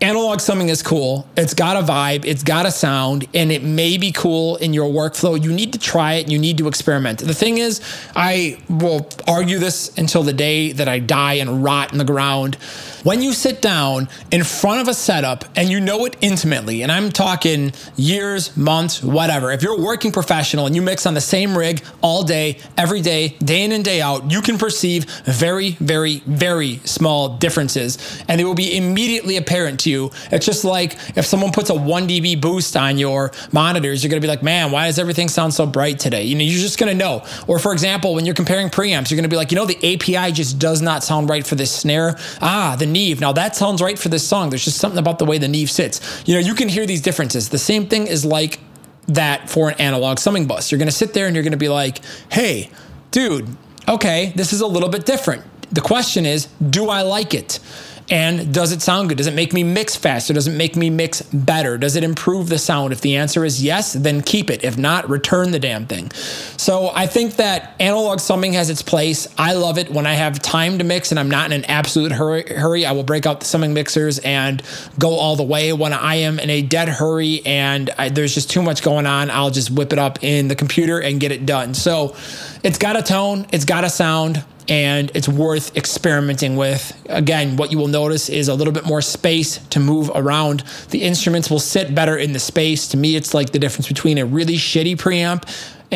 analog 0.00 0.40
summing 0.40 0.68
is 0.68 0.82
cool. 0.82 1.26
It's 1.36 1.54
got 1.54 1.76
a 1.76 1.86
vibe, 1.86 2.24
it's 2.24 2.42
got 2.42 2.66
a 2.66 2.70
sound, 2.70 3.26
and 3.32 3.50
it 3.50 3.62
may 3.62 3.96
be 3.96 4.12
cool 4.12 4.56
in 4.56 4.74
your 4.74 4.90
workflow. 4.90 5.42
You 5.42 5.52
need 5.52 5.72
to 5.72 5.78
try 5.78 6.14
it, 6.14 6.30
you 6.30 6.38
need 6.38 6.58
to 6.58 6.68
experiment. 6.68 7.20
The 7.20 7.34
thing 7.34 7.58
is, 7.58 7.80
I 8.14 8.58
will 8.68 9.08
argue 9.26 9.58
this 9.58 9.96
until 9.96 10.22
the 10.22 10.32
day 10.32 10.72
that 10.72 10.88
I 10.88 10.98
die 10.98 11.34
and 11.34 11.64
rot 11.64 11.92
in 11.92 11.98
the 11.98 12.04
ground. 12.04 12.56
When 13.04 13.22
you 13.22 13.32
sit 13.32 13.62
down 13.62 14.08
in 14.32 14.42
front 14.42 14.80
of 14.80 14.88
a 14.88 14.94
setup 14.94 15.44
and 15.54 15.68
you 15.70 15.80
know 15.80 16.04
it 16.06 16.16
intimately, 16.20 16.82
and 16.82 16.90
I'm 16.90 17.10
talking 17.10 17.72
years, 17.94 18.56
months, 18.56 19.02
whatever, 19.02 19.52
if 19.52 19.62
you're 19.62 19.78
a 19.78 19.80
working 19.80 20.10
professional 20.10 20.66
and 20.66 20.74
you 20.74 20.82
mix 20.82 21.06
on 21.06 21.14
the 21.14 21.20
same 21.20 21.56
rig 21.56 21.82
all 22.02 22.24
day, 22.24 22.58
every 22.76 23.00
day, 23.00 23.36
day 23.38 23.64
in 23.64 23.72
and 23.72 23.84
day 23.84 24.00
out, 24.00 24.30
you 24.30 24.42
can 24.42 24.58
perceive 24.58 25.04
very, 25.24 25.70
very, 25.72 26.18
very 26.26 26.78
small 26.78 27.36
differences, 27.36 28.24
and 28.28 28.40
they 28.40 28.44
will 28.44 28.54
be 28.54 28.76
immediately 28.76 29.36
apparent 29.36 29.78
to 29.80 29.85
you. 29.86 30.10
It's 30.30 30.44
just 30.44 30.64
like 30.64 30.96
if 31.16 31.24
someone 31.24 31.52
puts 31.52 31.70
a 31.70 31.74
1 31.74 32.08
dB 32.08 32.40
boost 32.40 32.76
on 32.76 32.98
your 32.98 33.32
monitors, 33.52 34.02
you're 34.02 34.10
going 34.10 34.20
to 34.20 34.26
be 34.26 34.30
like, 34.30 34.42
man, 34.42 34.70
why 34.70 34.86
does 34.86 34.98
everything 34.98 35.28
sound 35.28 35.54
so 35.54 35.66
bright 35.66 35.98
today? 35.98 36.24
You 36.24 36.34
know, 36.34 36.42
you're 36.42 36.60
just 36.60 36.78
going 36.78 36.92
to 36.92 36.98
know. 36.98 37.24
Or 37.46 37.58
for 37.58 37.72
example, 37.72 38.14
when 38.14 38.26
you're 38.26 38.34
comparing 38.34 38.68
preamps, 38.68 39.10
you're 39.10 39.16
going 39.16 39.28
to 39.28 39.28
be 39.28 39.36
like, 39.36 39.50
you 39.50 39.56
know, 39.56 39.66
the 39.66 39.76
API 39.94 40.32
just 40.32 40.58
does 40.58 40.82
not 40.82 41.04
sound 41.04 41.30
right 41.30 41.46
for 41.46 41.54
this 41.54 41.70
snare. 41.70 42.16
Ah, 42.40 42.76
the 42.78 42.86
Neve. 42.86 43.20
Now 43.20 43.32
that 43.32 43.56
sounds 43.56 43.80
right 43.80 43.98
for 43.98 44.08
this 44.08 44.26
song. 44.26 44.50
There's 44.50 44.64
just 44.64 44.78
something 44.78 44.98
about 44.98 45.18
the 45.18 45.24
way 45.24 45.38
the 45.38 45.48
Neve 45.48 45.70
sits. 45.70 46.22
You 46.26 46.34
know, 46.34 46.40
you 46.40 46.54
can 46.54 46.68
hear 46.68 46.86
these 46.86 47.00
differences. 47.00 47.48
The 47.48 47.58
same 47.58 47.86
thing 47.86 48.06
is 48.06 48.24
like 48.24 48.60
that 49.08 49.48
for 49.48 49.70
an 49.70 49.80
analog 49.80 50.18
summing 50.18 50.46
bus. 50.46 50.70
You're 50.70 50.78
going 50.78 50.88
to 50.88 50.92
sit 50.92 51.14
there 51.14 51.26
and 51.26 51.34
you're 51.34 51.44
going 51.44 51.52
to 51.52 51.56
be 51.56 51.68
like, 51.68 52.00
hey, 52.30 52.70
dude, 53.10 53.48
okay, 53.88 54.32
this 54.34 54.52
is 54.52 54.60
a 54.60 54.66
little 54.66 54.88
bit 54.88 55.06
different. 55.06 55.44
The 55.72 55.80
question 55.80 56.26
is, 56.26 56.46
do 56.70 56.88
I 56.88 57.02
like 57.02 57.34
it? 57.34 57.60
And 58.08 58.54
does 58.54 58.72
it 58.72 58.82
sound 58.82 59.08
good? 59.08 59.18
Does 59.18 59.26
it 59.26 59.34
make 59.34 59.52
me 59.52 59.64
mix 59.64 59.96
faster? 59.96 60.32
Does 60.32 60.46
it 60.46 60.56
make 60.56 60.76
me 60.76 60.90
mix 60.90 61.22
better? 61.22 61.76
Does 61.76 61.96
it 61.96 62.04
improve 62.04 62.48
the 62.48 62.58
sound? 62.58 62.92
If 62.92 63.00
the 63.00 63.16
answer 63.16 63.44
is 63.44 63.62
yes, 63.62 63.94
then 63.94 64.22
keep 64.22 64.48
it. 64.50 64.62
If 64.62 64.78
not, 64.78 65.08
return 65.08 65.50
the 65.50 65.58
damn 65.58 65.86
thing. 65.86 66.12
So 66.12 66.90
I 66.94 67.06
think 67.06 67.36
that 67.36 67.74
analog 67.80 68.20
summing 68.20 68.52
has 68.52 68.70
its 68.70 68.82
place. 68.82 69.26
I 69.36 69.54
love 69.54 69.78
it 69.78 69.90
when 69.90 70.06
I 70.06 70.14
have 70.14 70.40
time 70.40 70.78
to 70.78 70.84
mix 70.84 71.10
and 71.10 71.18
I'm 71.18 71.30
not 71.30 71.46
in 71.46 71.52
an 71.52 71.64
absolute 71.64 72.12
hurry. 72.12 72.44
hurry 72.44 72.86
I 72.86 72.92
will 72.92 73.02
break 73.02 73.26
out 73.26 73.40
the 73.40 73.46
summing 73.46 73.74
mixers 73.74 74.20
and 74.20 74.62
go 74.98 75.14
all 75.14 75.34
the 75.34 75.42
way. 75.42 75.72
When 75.72 75.92
I 75.92 76.16
am 76.16 76.38
in 76.38 76.50
a 76.50 76.62
dead 76.62 76.88
hurry 76.88 77.42
and 77.44 77.90
I, 77.98 78.08
there's 78.08 78.34
just 78.34 78.50
too 78.50 78.62
much 78.62 78.82
going 78.82 79.06
on, 79.06 79.30
I'll 79.30 79.50
just 79.50 79.70
whip 79.70 79.92
it 79.92 79.98
up 79.98 80.22
in 80.22 80.46
the 80.46 80.54
computer 80.54 81.00
and 81.00 81.18
get 81.18 81.32
it 81.32 81.44
done. 81.44 81.74
So 81.74 82.14
it's 82.62 82.78
got 82.78 82.96
a 82.96 83.02
tone, 83.02 83.46
it's 83.52 83.64
got 83.64 83.82
a 83.82 83.90
sound 83.90 84.44
and 84.68 85.10
it's 85.14 85.28
worth 85.28 85.76
experimenting 85.76 86.56
with. 86.56 87.00
Again, 87.08 87.56
what 87.56 87.70
you 87.70 87.78
will 87.78 87.88
notice 87.88 88.28
is 88.28 88.48
a 88.48 88.54
little 88.54 88.72
bit 88.72 88.84
more 88.84 89.00
space 89.00 89.58
to 89.68 89.80
move 89.80 90.10
around. 90.14 90.64
The 90.90 91.02
instruments 91.02 91.50
will 91.50 91.60
sit 91.60 91.94
better 91.94 92.16
in 92.16 92.32
the 92.32 92.40
space. 92.40 92.88
To 92.88 92.96
me, 92.96 93.16
it's 93.16 93.34
like 93.34 93.50
the 93.50 93.58
difference 93.58 93.88
between 93.88 94.18
a 94.18 94.26
really 94.26 94.56
shitty 94.56 94.96
preamp 94.96 95.44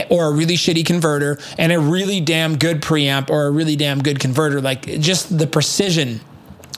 or 0.08 0.26
a 0.26 0.30
really 0.30 0.54
shitty 0.54 0.86
converter 0.86 1.38
and 1.58 1.72
a 1.72 1.80
really 1.80 2.20
damn 2.20 2.56
good 2.56 2.80
preamp 2.80 3.30
or 3.30 3.46
a 3.46 3.50
really 3.50 3.76
damn 3.76 4.00
good 4.02 4.20
converter. 4.20 4.60
Like 4.60 4.82
just 5.00 5.36
the 5.36 5.46
precision 5.46 6.20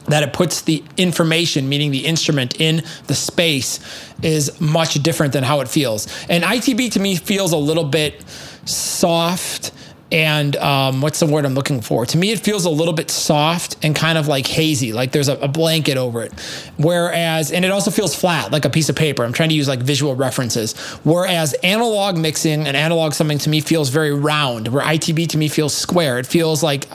that 0.07 0.23
it 0.23 0.33
puts 0.33 0.63
the 0.63 0.83
information, 0.97 1.69
meaning 1.69 1.91
the 1.91 2.07
instrument, 2.07 2.61
in 2.61 2.83
the 3.07 3.15
space 3.15 3.79
is 4.23 4.61
much 4.61 4.95
different 4.95 5.33
than 5.33 5.45
how 5.45 5.61
it 5.61 5.69
feels. 5.69 6.07
And 6.29 6.43
ITB 6.43 6.93
to 6.93 7.01
me 7.01 7.17
feels 7.17 7.53
a 7.53 7.57
little 7.57 7.85
bit 7.85 8.23
soft 8.65 9.73
and 10.13 10.57
um, 10.57 11.01
what's 11.01 11.21
the 11.21 11.27
word 11.27 11.47
I'm 11.47 11.55
looking 11.55 11.81
for? 11.81 12.05
To 12.05 12.19
me, 12.19 12.33
it 12.33 12.41
feels 12.41 12.67
a 12.67 12.71
little 12.71 12.93
bit 12.93 13.11
soft 13.11 13.77
and 13.83 13.97
kind 13.97 14.19
of 14.19 14.29
like 14.29 14.47
hazy, 14.47 14.93
like 14.93 15.11
there's 15.11 15.29
a, 15.29 15.39
a, 15.39 15.49
blanket 15.49 15.97
over 15.97 16.23
it. 16.23 16.33
Whereas, 16.77 17.51
and 17.51 17.65
it 17.65 17.71
also 17.71 17.91
feels 17.91 18.15
flat, 18.15 18.53
like 18.53 18.67
a 18.67 18.71
piece 18.71 18.91
of 18.91 18.97
paper. 18.97 19.25
I'm 19.25 19.33
trying 19.33 19.49
to 19.49 19.55
use 19.55 19.69
like 19.69 19.81
visual 19.81 20.15
references. 20.15 20.77
Whereas 21.03 21.55
analog 21.63 22.19
mixing 22.19 22.67
and 22.67 22.77
analog 22.77 23.15
summing 23.15 23.39
to 23.39 23.49
me 23.49 23.63
feels 23.63 23.89
very 23.89 24.13
round, 24.13 24.69
where 24.69 24.85
ITB 24.85 25.29
to 25.31 25.39
me 25.39 25.49
feels 25.49 25.75
square. 25.75 26.19
It 26.19 26.27
feels 26.27 26.63
like 26.63 26.87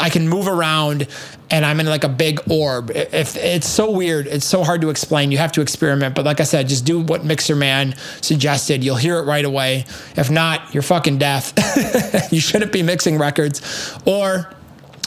I 0.00 0.10
can 0.10 0.28
move 0.28 0.48
around 0.48 1.06
and 1.50 1.64
I'm 1.64 1.80
in 1.80 1.86
like 1.86 2.04
a 2.04 2.08
big 2.08 2.40
orb. 2.50 2.90
If 2.90 3.36
it's 3.36 3.68
so 3.68 3.90
weird, 3.90 4.26
it's 4.26 4.44
so 4.44 4.64
hard 4.64 4.80
to 4.82 4.90
explain. 4.90 5.30
You 5.30 5.38
have 5.38 5.52
to 5.52 5.60
experiment. 5.60 6.14
But 6.14 6.24
like 6.24 6.40
I 6.40 6.44
said, 6.44 6.68
just 6.68 6.84
do 6.84 7.00
what 7.00 7.22
Mixerman 7.22 7.96
suggested. 8.22 8.84
You'll 8.84 8.96
hear 8.96 9.18
it 9.18 9.22
right 9.22 9.44
away. 9.44 9.84
If 10.16 10.30
not, 10.30 10.74
you're 10.74 10.82
fucking 10.82 11.18
deaf. 11.18 11.52
you 12.30 12.40
shouldn't 12.40 12.72
be 12.72 12.82
mixing 12.82 13.18
records, 13.18 13.96
or 14.04 14.50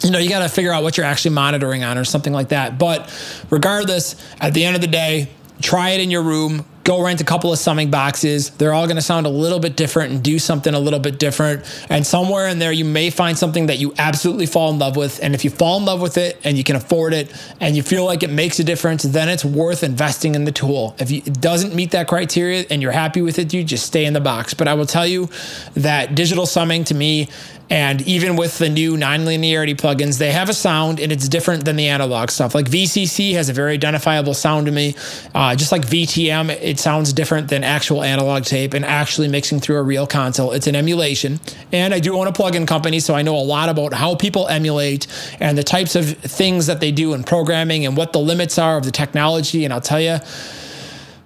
you 0.03 0.09
know, 0.11 0.19
you 0.19 0.29
got 0.29 0.39
to 0.39 0.49
figure 0.49 0.71
out 0.71 0.83
what 0.83 0.97
you're 0.97 1.05
actually 1.05 1.35
monitoring 1.35 1.83
on 1.83 1.97
or 1.97 2.05
something 2.05 2.33
like 2.33 2.49
that. 2.49 2.79
But 2.79 3.13
regardless, 3.49 4.15
at 4.39 4.53
the 4.53 4.65
end 4.65 4.75
of 4.75 4.81
the 4.81 4.87
day, 4.87 5.29
try 5.61 5.91
it 5.91 6.01
in 6.01 6.09
your 6.09 6.23
room 6.23 6.65
go 6.91 7.01
rent 7.01 7.21
a 7.21 7.23
couple 7.23 7.53
of 7.53 7.57
summing 7.57 7.89
boxes. 7.89 8.49
They're 8.49 8.73
all 8.73 8.85
going 8.85 8.97
to 8.97 9.01
sound 9.01 9.25
a 9.25 9.29
little 9.29 9.59
bit 9.59 9.77
different 9.77 10.11
and 10.11 10.21
do 10.21 10.37
something 10.37 10.73
a 10.73 10.79
little 10.79 10.99
bit 10.99 11.19
different. 11.19 11.63
And 11.89 12.05
somewhere 12.05 12.49
in 12.49 12.59
there, 12.59 12.73
you 12.73 12.83
may 12.83 13.09
find 13.09 13.37
something 13.37 13.67
that 13.67 13.77
you 13.77 13.93
absolutely 13.97 14.45
fall 14.45 14.73
in 14.73 14.79
love 14.79 14.97
with. 14.97 15.23
And 15.23 15.33
if 15.33 15.45
you 15.45 15.51
fall 15.51 15.77
in 15.77 15.85
love 15.85 16.01
with 16.01 16.17
it 16.17 16.37
and 16.43 16.57
you 16.57 16.65
can 16.65 16.75
afford 16.75 17.13
it 17.13 17.31
and 17.61 17.77
you 17.77 17.81
feel 17.81 18.03
like 18.03 18.23
it 18.23 18.29
makes 18.29 18.59
a 18.59 18.65
difference, 18.65 19.03
then 19.03 19.29
it's 19.29 19.45
worth 19.45 19.83
investing 19.83 20.35
in 20.35 20.43
the 20.43 20.51
tool. 20.51 20.93
If 20.99 21.09
it 21.11 21.39
doesn't 21.39 21.73
meet 21.73 21.91
that 21.91 22.09
criteria 22.09 22.65
and 22.69 22.81
you're 22.81 22.91
happy 22.91 23.21
with 23.21 23.39
it, 23.39 23.53
you 23.53 23.63
just 23.63 23.85
stay 23.85 24.03
in 24.03 24.11
the 24.11 24.19
box. 24.19 24.53
But 24.53 24.67
I 24.67 24.73
will 24.73 24.85
tell 24.85 25.07
you 25.07 25.29
that 25.75 26.13
digital 26.13 26.45
summing 26.45 26.83
to 26.85 26.93
me 26.93 27.29
and 27.71 28.01
even 28.01 28.35
with 28.35 28.57
the 28.57 28.67
new 28.67 28.97
non-linearity 28.97 29.75
plugins, 29.75 30.19
they 30.19 30.33
have 30.33 30.49
a 30.49 30.53
sound 30.53 30.99
and 30.99 31.09
it's 31.09 31.29
different 31.29 31.63
than 31.63 31.77
the 31.77 31.87
analog 31.87 32.29
stuff. 32.29 32.53
Like 32.53 32.65
VCC 32.65 33.31
has 33.35 33.47
a 33.47 33.53
very 33.53 33.73
identifiable 33.73 34.33
sound 34.33 34.65
to 34.65 34.73
me. 34.73 34.93
Uh, 35.33 35.55
just 35.55 35.71
like 35.71 35.83
VTM, 35.83 36.49
it 36.49 36.77
sounds 36.81 37.13
different 37.13 37.47
than 37.49 37.63
actual 37.63 38.03
analog 38.03 38.43
tape 38.43 38.73
and 38.73 38.83
actually 38.83 39.27
mixing 39.27 39.59
through 39.59 39.77
a 39.77 39.83
real 39.83 40.07
console. 40.07 40.51
It's 40.51 40.67
an 40.67 40.75
emulation. 40.75 41.39
And 41.71 41.93
I 41.93 41.99
do 41.99 42.17
own 42.17 42.27
a 42.27 42.31
plugin 42.31 42.67
company, 42.67 42.99
so 42.99 43.13
I 43.13 43.21
know 43.21 43.35
a 43.35 43.39
lot 43.39 43.69
about 43.69 43.93
how 43.93 44.15
people 44.15 44.47
emulate 44.47 45.07
and 45.39 45.57
the 45.57 45.63
types 45.63 45.95
of 45.95 46.17
things 46.17 46.67
that 46.67 46.79
they 46.79 46.91
do 46.91 47.13
in 47.13 47.23
programming 47.23 47.85
and 47.85 47.95
what 47.95 48.13
the 48.13 48.19
limits 48.19 48.57
are 48.57 48.77
of 48.77 48.83
the 48.83 48.91
technology. 48.91 49.63
And 49.63 49.73
I'll 49.73 49.81
tell 49.81 50.01
you, 50.01 50.17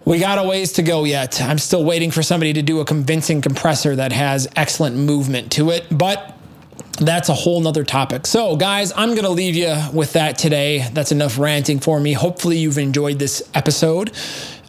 we 0.06 0.20
got 0.20 0.38
a 0.38 0.47
ways 0.47 0.74
to 0.74 0.84
go 0.84 1.03
yet. 1.03 1.41
I'm 1.41 1.58
still 1.58 1.84
waiting 1.84 2.12
for 2.12 2.22
somebody 2.22 2.53
to 2.53 2.62
do 2.62 2.80
a 2.80 2.86
convincing 2.86 3.41
compressor 3.41 3.95
that 3.95 4.12
has 4.12 4.47
excellent 4.56 4.95
movement 4.95 5.51
to 5.53 5.72
it. 5.72 5.86
But 5.89 6.36
that's 6.99 7.28
a 7.30 7.34
whole 7.34 7.60
nother 7.60 7.84
topic. 7.84 8.26
So, 8.26 8.56
guys, 8.56 8.93
I'm 8.95 9.10
going 9.10 9.24
to 9.24 9.30
leave 9.30 9.56
you 9.56 9.76
with 9.93 10.14
that 10.14 10.38
today. 10.38 10.88
That's 10.93 11.12
enough 11.12 11.38
ranting 11.38 11.80
for 11.80 11.99
me. 11.99 12.14
Hopefully, 12.14 12.58
you've 12.58 12.78
enjoyed 12.78 13.20
this 13.20 13.49
episode. 13.53 14.12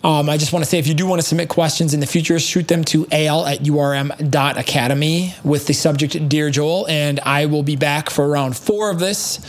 Um, 0.06 0.30
I 0.30 0.36
just 0.36 0.52
want 0.52 0.64
to 0.64 0.70
say 0.70 0.78
if 0.78 0.86
you 0.86 0.94
do 0.94 1.04
want 1.04 1.20
to 1.20 1.26
submit 1.26 1.48
questions 1.48 1.92
in 1.92 1.98
the 1.98 2.06
future, 2.06 2.38
shoot 2.38 2.68
them 2.68 2.84
to 2.84 3.08
al 3.10 3.44
at 3.44 3.58
urm.academy 3.58 5.34
with 5.42 5.66
the 5.66 5.74
subject 5.74 6.28
Dear 6.28 6.48
Joel, 6.48 6.86
and 6.86 7.18
I 7.18 7.46
will 7.46 7.64
be 7.64 7.74
back 7.74 8.10
for 8.10 8.28
round 8.28 8.56
four 8.56 8.88
of 8.88 9.00
this 9.00 9.40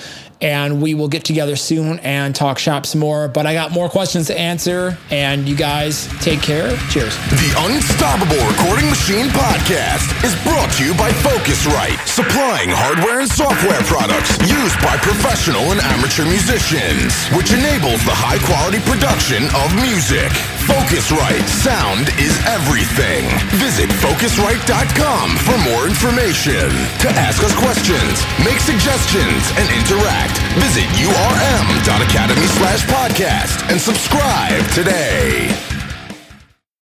and 0.41 0.81
we 0.81 0.93
will 0.93 1.07
get 1.07 1.23
together 1.23 1.55
soon 1.55 1.99
and 1.99 2.35
talk 2.35 2.59
shop 2.59 2.85
some 2.85 3.01
more. 3.01 3.27
But 3.27 3.45
I 3.45 3.53
got 3.53 3.71
more 3.71 3.89
questions 3.89 4.27
to 4.27 4.37
answer, 4.37 4.97
and 5.09 5.47
you 5.47 5.55
guys 5.55 6.07
take 6.21 6.41
care. 6.41 6.75
Cheers. 6.89 7.15
The 7.33 7.51
Unstoppable 7.57 8.37
Recording 8.45 8.89
Machine 8.89 9.27
Podcast 9.33 10.13
is 10.23 10.35
brought 10.43 10.69
to 10.77 10.85
you 10.85 10.93
by 10.93 11.09
Focusrite, 11.25 11.97
supplying 12.05 12.69
hardware 12.69 13.21
and 13.21 13.29
software 13.29 13.81
products 13.89 14.37
used 14.45 14.77
by 14.85 14.97
professional 15.01 15.73
and 15.73 15.81
amateur 15.97 16.25
musicians, 16.25 17.15
which 17.33 17.53
enables 17.53 18.03
the 18.05 18.13
high 18.13 18.39
quality 18.45 18.79
production 18.85 19.49
of 19.57 19.67
music. 19.81 20.29
Focusrite, 20.67 21.47
sound 21.47 22.11
is 22.19 22.35
everything. 22.45 23.25
Visit 23.57 23.89
Focusrite.com 24.03 25.25
for 25.47 25.57
more 25.63 25.87
information. 25.87 26.67
To 27.01 27.09
ask 27.15 27.39
us 27.41 27.55
questions, 27.55 28.21
make 28.43 28.59
suggestions, 28.59 29.47
and 29.55 29.65
interact 29.71 30.26
Visit 30.59 30.87
urm.academy 31.03 32.47
slash 32.47 32.85
podcast 32.85 33.69
and 33.71 33.79
subscribe 33.79 34.67
today. 34.71 35.66